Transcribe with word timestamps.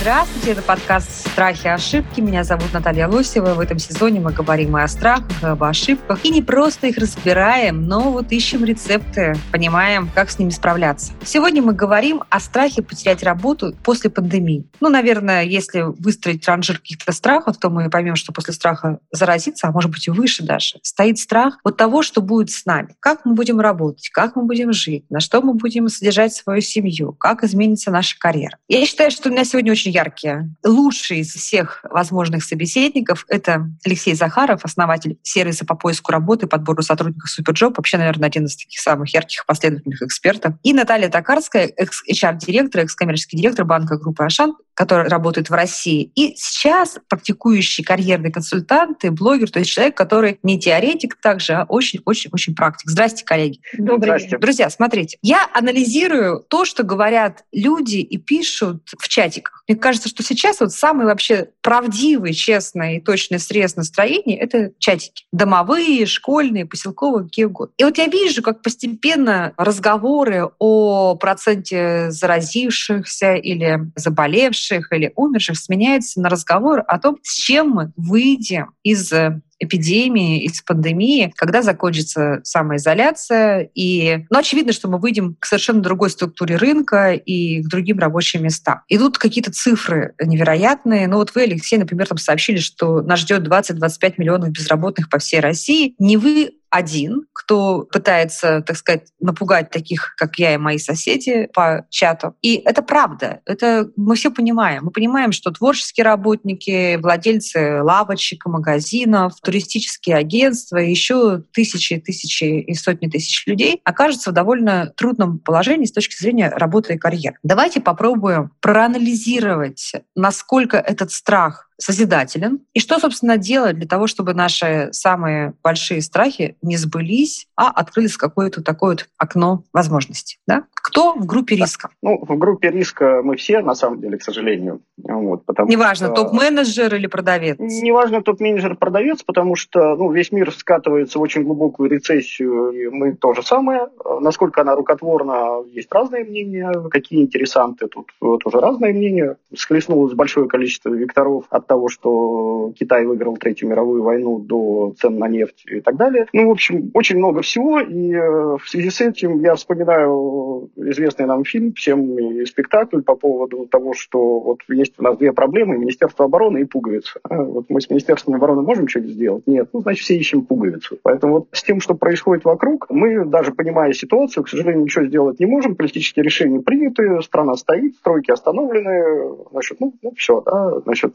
Здравствуйте, 0.00 0.52
это 0.52 0.62
подкаст 0.62 1.26
«Страхи 1.26 1.66
и 1.66 1.70
ошибки». 1.70 2.20
Меня 2.20 2.44
зовут 2.44 2.72
Наталья 2.72 3.08
Лосева. 3.08 3.54
В 3.54 3.58
этом 3.58 3.80
сезоне 3.80 4.20
мы 4.20 4.32
говорим 4.32 4.76
и 4.76 4.80
о 4.80 4.86
страхах, 4.86 5.42
и 5.42 5.46
об 5.46 5.64
ошибках. 5.64 6.24
И 6.24 6.30
не 6.30 6.40
просто 6.40 6.86
их 6.86 6.98
разбираем, 6.98 7.88
но 7.88 8.12
вот 8.12 8.30
ищем 8.30 8.64
рецепты, 8.64 9.34
понимаем, 9.50 10.08
как 10.14 10.30
с 10.30 10.38
ними 10.38 10.50
справляться. 10.50 11.12
Сегодня 11.24 11.62
мы 11.62 11.72
говорим 11.72 12.22
о 12.30 12.38
страхе 12.38 12.80
потерять 12.80 13.24
работу 13.24 13.74
после 13.82 14.08
пандемии. 14.08 14.68
Ну, 14.78 14.88
наверное, 14.88 15.42
если 15.42 15.80
выстроить 15.80 16.46
ранжир 16.46 16.78
каких-то 16.78 17.10
страхов, 17.10 17.58
то 17.58 17.68
мы 17.68 17.90
поймем, 17.90 18.14
что 18.14 18.32
после 18.32 18.54
страха 18.54 19.00
заразиться, 19.10 19.66
а 19.66 19.72
может 19.72 19.90
быть 19.90 20.06
и 20.06 20.12
выше 20.12 20.44
даже, 20.44 20.78
стоит 20.82 21.18
страх 21.18 21.58
от 21.64 21.76
того, 21.76 22.02
что 22.02 22.22
будет 22.22 22.50
с 22.50 22.64
нами. 22.66 22.94
Как 23.00 23.24
мы 23.24 23.34
будем 23.34 23.58
работать, 23.58 24.10
как 24.10 24.36
мы 24.36 24.44
будем 24.44 24.72
жить, 24.72 25.06
на 25.10 25.18
что 25.18 25.42
мы 25.42 25.54
будем 25.54 25.88
содержать 25.88 26.32
свою 26.32 26.60
семью, 26.60 27.14
как 27.14 27.42
изменится 27.42 27.90
наша 27.90 28.16
карьера. 28.16 28.58
Я 28.68 28.86
считаю, 28.86 29.10
что 29.10 29.28
у 29.28 29.32
меня 29.32 29.44
сегодня 29.44 29.72
очень 29.72 29.87
яркие. 29.90 30.54
Лучший 30.64 31.20
из 31.20 31.32
всех 31.32 31.84
возможных 31.90 32.44
собеседников— 32.44 33.24
это 33.28 33.70
Алексей 33.84 34.14
Захаров, 34.14 34.64
основатель 34.64 35.18
сервиса 35.22 35.64
по 35.64 35.74
поиску 35.74 36.12
работы 36.12 36.46
и 36.46 36.48
подбору 36.48 36.82
сотрудников 36.82 37.30
Superjob, 37.30 37.76
вообще, 37.76 37.98
наверное, 37.98 38.28
один 38.28 38.46
из 38.46 38.56
таких 38.56 38.80
самых 38.80 39.12
ярких 39.14 39.46
последовательных 39.46 40.02
экспертов. 40.02 40.54
И 40.62 40.72
Наталья 40.72 41.08
Токарская, 41.08 41.70
экс-HR-директор, 41.76 42.82
экс-коммерческий 42.82 43.36
директор 43.36 43.64
банка 43.64 43.96
группы 43.96 44.24
«Ашан», 44.24 44.54
который 44.78 45.08
работает 45.08 45.50
в 45.50 45.54
России. 45.54 46.12
И 46.14 46.36
сейчас 46.36 46.98
практикующий 47.08 47.82
карьерный 47.82 48.30
консультант 48.30 49.04
и 49.04 49.08
блогер, 49.08 49.50
то 49.50 49.58
есть 49.58 49.72
человек, 49.72 49.96
который 49.96 50.38
не 50.44 50.56
теоретик 50.60 51.16
также, 51.20 51.54
а 51.54 51.64
очень-очень-очень 51.64 52.54
практик. 52.54 52.88
Здрасте, 52.88 53.24
коллеги. 53.24 53.58
Добрый 53.76 54.20
день. 54.20 54.38
Друзья, 54.38 54.70
смотрите, 54.70 55.18
я 55.20 55.48
анализирую 55.52 56.46
то, 56.48 56.64
что 56.64 56.84
говорят 56.84 57.42
люди 57.50 57.96
и 57.96 58.18
пишут 58.18 58.84
в 58.96 59.08
чатиках. 59.08 59.64
Мне 59.66 59.76
кажется, 59.76 60.08
что 60.08 60.22
сейчас 60.22 60.60
вот 60.60 60.72
самый 60.72 61.06
вообще 61.06 61.48
правдивый, 61.60 62.32
честный 62.32 62.98
и 62.98 63.00
точный 63.00 63.40
срез 63.40 63.74
настроения— 63.74 64.38
это 64.40 64.70
чатики. 64.78 65.24
Домовые, 65.32 66.06
школьные, 66.06 66.66
поселковые, 66.66 67.24
какие 67.24 67.46
угодно. 67.46 67.74
И 67.78 67.84
вот 67.84 67.98
я 67.98 68.06
вижу, 68.06 68.42
как 68.42 68.62
постепенно 68.62 69.54
разговоры 69.56 70.48
о 70.60 71.16
проценте 71.16 72.12
заразившихся 72.12 73.34
или 73.34 73.80
заболевших 73.96 74.67
погибших 74.68 74.92
или 74.92 75.12
умерших 75.16 75.56
сменяется 75.56 76.20
на 76.20 76.28
разговор 76.28 76.82
о 76.86 76.98
том, 76.98 77.18
с 77.22 77.34
чем 77.34 77.70
мы 77.70 77.92
выйдем 77.96 78.72
из 78.82 79.12
эпидемии, 79.58 80.42
из 80.44 80.62
пандемии, 80.62 81.32
когда 81.36 81.62
закончится 81.62 82.40
самоизоляция. 82.44 83.70
И, 83.74 84.26
ну, 84.30 84.38
очевидно, 84.38 84.72
что 84.72 84.88
мы 84.88 84.98
выйдем 84.98 85.36
к 85.38 85.46
совершенно 85.46 85.80
другой 85.80 86.10
структуре 86.10 86.56
рынка 86.56 87.12
и 87.12 87.62
к 87.62 87.68
другим 87.68 87.98
рабочим 87.98 88.42
местам. 88.42 88.82
Идут 88.88 89.18
какие-то 89.18 89.52
цифры 89.52 90.14
невероятные. 90.20 91.08
Ну, 91.08 91.16
вот 91.16 91.34
вы, 91.34 91.42
Алексей, 91.42 91.78
например, 91.78 92.06
там 92.06 92.18
сообщили, 92.18 92.58
что 92.58 93.02
нас 93.02 93.20
ждет 93.20 93.46
20-25 93.46 94.14
миллионов 94.18 94.50
безработных 94.50 95.08
по 95.08 95.18
всей 95.18 95.40
России. 95.40 95.94
Не 95.98 96.16
вы 96.16 96.52
один, 96.70 97.26
кто 97.32 97.88
пытается, 97.90 98.62
так 98.62 98.76
сказать, 98.76 99.08
напугать 99.20 99.70
таких, 99.70 100.14
как 100.16 100.38
я 100.38 100.54
и 100.54 100.58
мои 100.58 100.78
соседи 100.78 101.48
по 101.54 101.86
чату. 101.88 102.34
И 102.42 102.56
это 102.56 102.82
правда. 102.82 103.40
Это 103.46 103.90
мы 103.96 104.16
все 104.16 104.30
понимаем. 104.30 104.84
Мы 104.84 104.90
понимаем, 104.90 105.32
что 105.32 105.50
творческие 105.50 106.04
работники, 106.04 106.96
владельцы 106.96 107.82
лавочек, 107.82 108.44
магазинов, 108.46 109.34
туристические 109.48 110.16
агентства, 110.16 110.76
еще 110.76 111.42
тысячи, 111.52 111.96
тысячи 111.98 112.44
и 112.44 112.74
сотни 112.74 113.08
тысяч 113.08 113.46
людей 113.46 113.80
окажутся 113.82 114.30
в 114.30 114.34
довольно 114.34 114.92
трудном 114.94 115.38
положении 115.38 115.86
с 115.86 115.92
точки 115.92 116.20
зрения 116.20 116.50
работы 116.50 116.94
и 116.94 116.98
карьеры. 116.98 117.38
Давайте 117.42 117.80
попробуем 117.80 118.50
проанализировать, 118.60 119.92
насколько 120.14 120.76
этот 120.76 121.12
страх 121.12 121.67
созидателен. 121.78 122.60
И 122.74 122.80
что, 122.80 122.98
собственно, 122.98 123.38
делать 123.38 123.76
для 123.76 123.86
того, 123.86 124.06
чтобы 124.06 124.34
наши 124.34 124.88
самые 124.92 125.54
большие 125.62 126.02
страхи 126.02 126.56
не 126.60 126.76
сбылись, 126.76 127.46
а 127.56 127.70
открылись 127.70 128.16
какое-то 128.16 128.62
такое 128.62 128.90
вот 128.90 129.08
окно 129.16 129.62
возможностей? 129.72 130.38
Да? 130.46 130.64
Кто 130.74 131.14
в 131.14 131.24
группе 131.24 131.54
риска? 131.54 131.90
Ну, 132.02 132.18
в 132.24 132.36
группе 132.36 132.70
риска 132.70 133.20
мы 133.22 133.36
все, 133.36 133.60
на 133.60 133.74
самом 133.74 134.00
деле, 134.00 134.18
к 134.18 134.22
сожалению. 134.22 134.80
Вот, 134.96 135.44
потому 135.44 135.68
Неважно, 135.68 136.08
что... 136.08 136.16
топ-менеджер 136.16 136.94
или 136.94 137.06
продавец? 137.06 137.56
Неважно, 137.58 138.22
топ-менеджер, 138.22 138.76
продавец, 138.76 139.22
потому 139.22 139.54
что 139.54 139.94
ну, 139.96 140.10
весь 140.10 140.32
мир 140.32 140.52
скатывается 140.52 141.18
в 141.18 141.22
очень 141.22 141.44
глубокую 141.44 141.90
рецессию, 141.90 142.70
и 142.70 142.88
мы 142.88 143.14
то 143.14 143.34
же 143.34 143.42
самое. 143.42 143.88
Насколько 144.20 144.62
она 144.62 144.74
рукотворна, 144.74 145.62
есть 145.70 145.92
разные 145.92 146.24
мнения. 146.24 146.72
Какие 146.90 147.22
интересанты, 147.22 147.86
тут 147.86 148.10
тоже 148.42 148.58
разные 148.58 148.92
мнения. 148.92 149.36
Схлестнулось 149.54 150.14
большое 150.14 150.48
количество 150.48 150.88
векторов 150.90 151.44
от 151.50 151.67
того, 151.68 151.88
что 151.88 152.72
Китай 152.78 153.06
выиграл 153.06 153.36
Третью 153.36 153.68
мировую 153.68 154.02
войну 154.02 154.38
до 154.40 154.94
цен 154.98 155.18
на 155.18 155.28
нефть 155.28 155.64
и 155.70 155.80
так 155.80 155.96
далее. 155.96 156.26
Ну, 156.32 156.48
в 156.48 156.50
общем, 156.50 156.90
очень 156.94 157.18
много 157.18 157.42
всего, 157.42 157.80
и 157.80 158.12
э, 158.12 158.56
в 158.56 158.68
связи 158.68 158.90
с 158.90 159.00
этим 159.00 159.40
я 159.40 159.54
вспоминаю 159.54 160.70
известный 160.76 161.26
нам 161.26 161.44
фильм, 161.44 161.72
всем 161.74 162.18
и 162.18 162.44
спектакль 162.44 163.02
по 163.02 163.14
поводу 163.14 163.66
того, 163.66 163.94
что 163.94 164.40
вот 164.40 164.60
есть 164.68 164.94
у 164.98 165.02
нас 165.02 165.16
две 165.18 165.32
проблемы, 165.32 165.78
Министерство 165.78 166.24
обороны 166.24 166.62
и 166.62 166.64
пуговица. 166.64 167.20
А 167.22 167.42
вот 167.42 167.66
мы 167.68 167.80
с 167.80 167.90
Министерством 167.90 168.34
обороны 168.34 168.62
можем 168.62 168.88
что-нибудь 168.88 169.12
сделать? 169.12 169.46
Нет. 169.46 169.68
Ну, 169.72 169.80
значит, 169.80 170.04
все 170.04 170.16
ищем 170.16 170.42
пуговицу. 170.42 170.98
Поэтому 171.02 171.34
вот 171.34 171.48
с 171.52 171.62
тем, 171.62 171.80
что 171.80 171.94
происходит 171.94 172.44
вокруг, 172.44 172.86
мы, 172.90 173.24
даже 173.24 173.52
понимая 173.52 173.92
ситуацию, 173.92 174.44
к 174.44 174.48
сожалению, 174.48 174.84
ничего 174.84 175.04
сделать 175.04 175.38
не 175.38 175.46
можем, 175.46 175.76
политические 175.76 176.24
решения 176.24 176.60
приняты, 176.60 177.20
страна 177.22 177.54
стоит, 177.54 177.96
стройки 177.96 178.30
остановлены, 178.30 179.34
значит, 179.50 179.80
ну, 179.80 179.94
ну 180.02 180.12
все, 180.16 180.40
да, 180.40 180.80
значит, 180.80 181.12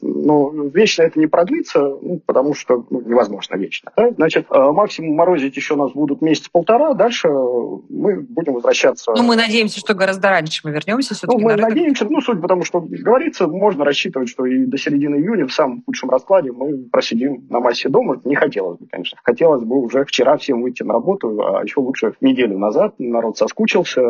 ну, 0.52 0.70
вечно 0.70 1.04
это 1.04 1.20
не 1.20 1.28
продлится, 1.28 1.80
ну, 1.80 2.22
потому 2.26 2.54
что 2.54 2.86
ну, 2.90 3.02
невозможно 3.02 3.56
вечно. 3.56 3.92
Да? 3.96 4.12
Значит, 4.12 4.48
э, 4.50 4.72
максимум 4.72 5.16
морозить 5.16 5.56
еще 5.56 5.76
нас 5.76 5.92
будут 5.92 6.22
месяц-полтора, 6.22 6.94
дальше 6.94 7.28
мы 7.30 8.20
будем 8.22 8.54
возвращаться. 8.54 9.14
Ну, 9.16 9.24
мы 9.24 9.36
надеемся, 9.36 9.80
что 9.80 9.94
гораздо 9.94 10.30
раньше 10.30 10.62
мы 10.64 10.72
вернемся 10.72 11.14
все-таки. 11.14 11.38
Ну, 11.38 11.44
мы 11.44 11.56
на 11.56 11.70
надеемся, 11.70 12.06
ну, 12.10 12.22
суть 12.22 12.42
потому, 12.42 12.64
что 12.64 12.82
говорится, 12.82 13.48
можно 13.48 13.86
рассчитывать, 13.86 14.30
что 14.30 14.46
и 14.46 14.66
до 14.66 14.78
середины 14.78 15.18
июня 15.18 15.48
в 15.48 15.54
самом 15.54 15.84
худшем 15.86 16.10
раскладе 16.10 16.52
мы 16.52 16.90
просидим 16.92 17.46
на 17.50 17.60
массе 17.60 17.90
дома. 17.90 18.20
Не 18.24 18.36
хотелось 18.36 18.80
бы, 18.80 18.88
конечно. 18.90 19.18
Хотелось 19.24 19.64
бы 19.64 19.78
уже 19.82 20.06
вчера 20.06 20.38
всем 20.38 20.62
выйти 20.62 20.84
на 20.84 20.94
работу, 20.94 21.42
а 21.42 21.64
еще 21.64 21.80
лучше 21.80 22.14
неделю 22.22 22.58
назад. 22.58 22.96
Народ 22.98 23.38
соскучился, 23.38 24.02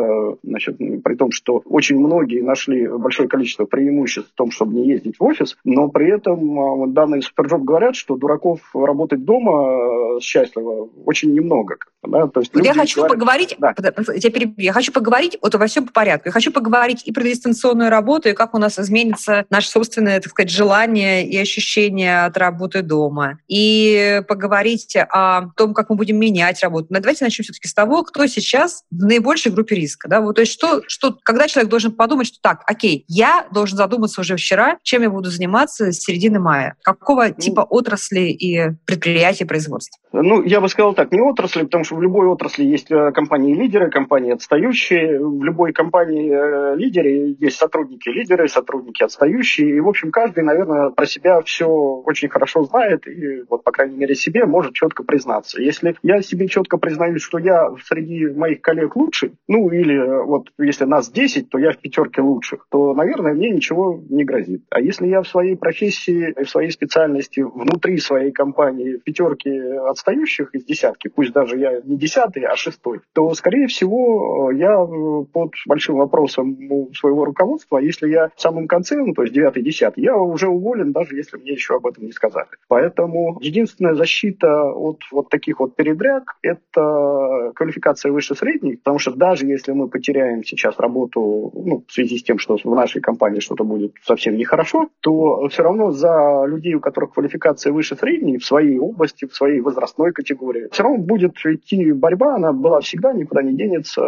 значит, 0.42 0.78
при 0.78 1.14
том, 1.14 1.30
что 1.30 1.62
очень 1.64 1.98
многие 1.98 2.42
нашли 2.42 2.88
большое 2.88 3.28
количество 3.28 3.64
преимуществ 3.64 4.30
в 4.30 4.34
том, 4.34 4.50
чтобы 4.50 4.74
не 4.74 4.88
ездить 4.88 5.18
в 5.18 5.24
офис, 5.24 5.56
но 5.64 5.88
при 5.88 6.10
этом 6.10 6.23
этом 6.24 6.58
а, 6.58 6.86
данные 6.88 7.22
Superjob 7.22 7.62
говорят, 7.62 7.96
что 7.96 8.16
дураков 8.16 8.60
работать 8.74 9.24
дома 9.24 10.16
э, 10.16 10.20
счастливо 10.20 10.88
очень 11.04 11.32
немного. 11.32 11.76
Да? 12.02 12.26
То 12.26 12.40
есть 12.40 12.52
я 12.54 12.74
хочу 12.74 13.00
говорят... 13.00 13.18
поговорить, 13.18 13.56
да. 13.58 13.74
я, 14.14 14.30
перебью, 14.30 14.54
я 14.58 14.72
хочу 14.72 14.92
поговорить 14.92 15.38
вот 15.40 15.54
во 15.54 15.66
всем 15.66 15.86
по 15.86 15.92
порядку. 15.92 16.28
Я 16.28 16.32
хочу 16.32 16.52
поговорить 16.52 17.02
и 17.04 17.12
про 17.12 17.22
дистанционную 17.22 17.90
работу, 17.90 18.28
и 18.28 18.32
как 18.32 18.54
у 18.54 18.58
нас 18.58 18.78
изменится 18.78 19.46
наше 19.50 19.68
собственное, 19.68 20.20
так 20.20 20.30
сказать, 20.30 20.50
желание 20.50 21.26
и 21.26 21.36
ощущение 21.38 22.24
от 22.24 22.36
работы 22.36 22.82
дома. 22.82 23.38
И 23.48 24.22
поговорить 24.28 24.96
о 24.96 25.48
том, 25.56 25.74
как 25.74 25.90
мы 25.90 25.96
будем 25.96 26.18
менять 26.18 26.62
работу. 26.62 26.88
Но 26.90 27.00
давайте 27.00 27.24
начнем 27.24 27.44
все-таки 27.44 27.68
с 27.68 27.74
того, 27.74 28.02
кто 28.02 28.26
сейчас 28.26 28.84
в 28.90 29.04
наибольшей 29.04 29.52
группе 29.52 29.76
риска. 29.76 30.08
Да? 30.08 30.20
Вот, 30.20 30.36
то 30.36 30.42
есть 30.42 30.52
что, 30.52 30.82
что, 30.86 31.16
когда 31.22 31.48
человек 31.48 31.70
должен 31.70 31.92
подумать, 31.92 32.26
что 32.26 32.38
так, 32.40 32.62
окей, 32.66 33.04
я 33.08 33.46
должен 33.52 33.76
задуматься 33.76 34.20
уже 34.20 34.36
вчера, 34.36 34.78
чем 34.82 35.02
я 35.02 35.10
буду 35.10 35.30
заниматься 35.30 35.92
с 35.92 35.98
середины 36.14 36.38
мая. 36.38 36.76
Какого 36.82 37.26
ну, 37.28 37.34
типа 37.34 37.60
отрасли 37.60 38.30
и 38.30 38.70
предприятия 38.86 39.46
производства? 39.46 40.00
Ну, 40.12 40.42
я 40.44 40.60
бы 40.60 40.68
сказал 40.68 40.94
так, 40.94 41.10
не 41.10 41.20
отрасли, 41.20 41.64
потому 41.64 41.82
что 41.82 41.96
в 41.96 42.02
любой 42.02 42.28
отрасли 42.28 42.64
есть 42.64 42.90
э, 42.90 43.10
компании-лидеры, 43.10 43.90
компании 43.90 44.32
отстающие. 44.32 45.18
В 45.18 45.42
любой 45.42 45.72
компании-лидере 45.72 47.32
э, 47.32 47.34
есть 47.40 47.56
сотрудники-лидеры, 47.56 48.48
сотрудники 48.48 49.02
отстающие. 49.02 49.76
И, 49.76 49.80
в 49.80 49.88
общем, 49.88 50.12
каждый, 50.12 50.44
наверное, 50.44 50.90
про 50.90 51.06
себя 51.06 51.40
все 51.42 51.66
очень 51.66 52.28
хорошо 52.28 52.62
знает 52.62 53.08
и, 53.08 53.42
вот, 53.50 53.64
по 53.64 53.72
крайней 53.72 53.96
мере, 53.96 54.14
себе 54.14 54.44
может 54.44 54.74
четко 54.74 55.02
признаться. 55.02 55.60
Если 55.60 55.96
я 56.02 56.22
себе 56.22 56.46
четко 56.46 56.78
признаюсь, 56.78 57.22
что 57.22 57.38
я 57.38 57.70
среди 57.84 58.26
моих 58.28 58.60
коллег 58.60 58.94
лучший, 58.94 59.32
ну, 59.48 59.68
или 59.70 59.96
э, 59.96 60.22
вот 60.22 60.50
если 60.58 60.84
нас 60.84 61.10
10, 61.10 61.48
то 61.48 61.58
я 61.58 61.72
в 61.72 61.78
пятерке 61.78 62.20
лучших, 62.20 62.66
то, 62.70 62.94
наверное, 62.94 63.34
мне 63.34 63.50
ничего 63.50 64.00
не 64.08 64.24
грозит. 64.24 64.62
А 64.70 64.80
если 64.80 65.08
я 65.08 65.22
в 65.22 65.28
своей 65.28 65.56
профессии, 65.56 66.03
в 66.10 66.46
своей 66.46 66.70
специальности, 66.70 67.40
внутри 67.40 67.98
своей 67.98 68.32
компании 68.32 68.96
в 68.96 69.02
пятерке 69.02 69.78
отстающих 69.80 70.54
из 70.54 70.64
десятки, 70.64 71.08
пусть 71.08 71.32
даже 71.32 71.58
я 71.58 71.80
не 71.84 71.96
десятый, 71.96 72.44
а 72.44 72.56
шестой, 72.56 73.00
то, 73.12 73.32
скорее 73.34 73.66
всего, 73.66 74.50
я 74.52 74.74
э, 74.74 75.24
под 75.32 75.52
большим 75.66 75.96
вопросом 75.96 76.56
у 76.70 76.92
своего 76.94 77.24
руководства. 77.24 77.78
Если 77.78 78.08
я 78.08 78.30
в 78.34 78.40
самом 78.40 78.68
конце, 78.68 78.96
ну, 78.96 79.14
то 79.14 79.22
есть 79.22 79.36
9-10, 79.36 79.94
я 79.96 80.16
уже 80.16 80.48
уволен, 80.48 80.92
даже 80.92 81.16
если 81.16 81.36
мне 81.36 81.52
еще 81.52 81.76
об 81.76 81.86
этом 81.86 82.04
не 82.04 82.12
сказали. 82.12 82.48
Поэтому 82.68 83.38
единственная 83.40 83.94
защита 83.94 84.70
от 84.72 85.00
вот 85.10 85.28
таких 85.28 85.60
вот 85.60 85.76
передряг– 85.76 86.36
это 86.42 87.52
квалификация 87.54 88.12
выше 88.12 88.34
средней, 88.34 88.76
потому 88.76 88.98
что 88.98 89.12
даже 89.12 89.46
если 89.46 89.72
мы 89.72 89.88
потеряем 89.88 90.44
сейчас 90.44 90.78
работу 90.78 91.52
ну, 91.54 91.84
в 91.86 91.92
связи 91.92 92.18
с 92.18 92.22
тем, 92.22 92.38
что 92.38 92.56
в 92.56 92.74
нашей 92.74 93.00
компании 93.00 93.40
что-то 93.40 93.64
будет 93.64 93.92
совсем 94.02 94.36
нехорошо, 94.36 94.88
то 95.00 95.48
все 95.48 95.62
равно 95.62 95.83
за 95.90 96.44
людей, 96.46 96.74
у 96.74 96.80
которых 96.80 97.12
квалификация 97.14 97.72
выше 97.72 97.96
средней 97.96 98.38
в 98.38 98.44
своей 98.44 98.78
области, 98.78 99.26
в 99.26 99.34
своей 99.34 99.60
возрастной 99.60 100.12
категории, 100.12 100.68
все 100.70 100.82
равно 100.82 100.98
будет 100.98 101.34
идти 101.44 101.92
борьба, 101.92 102.36
она 102.36 102.52
была 102.52 102.80
всегда, 102.80 103.12
никуда 103.12 103.42
не 103.42 103.54
денется. 103.54 104.02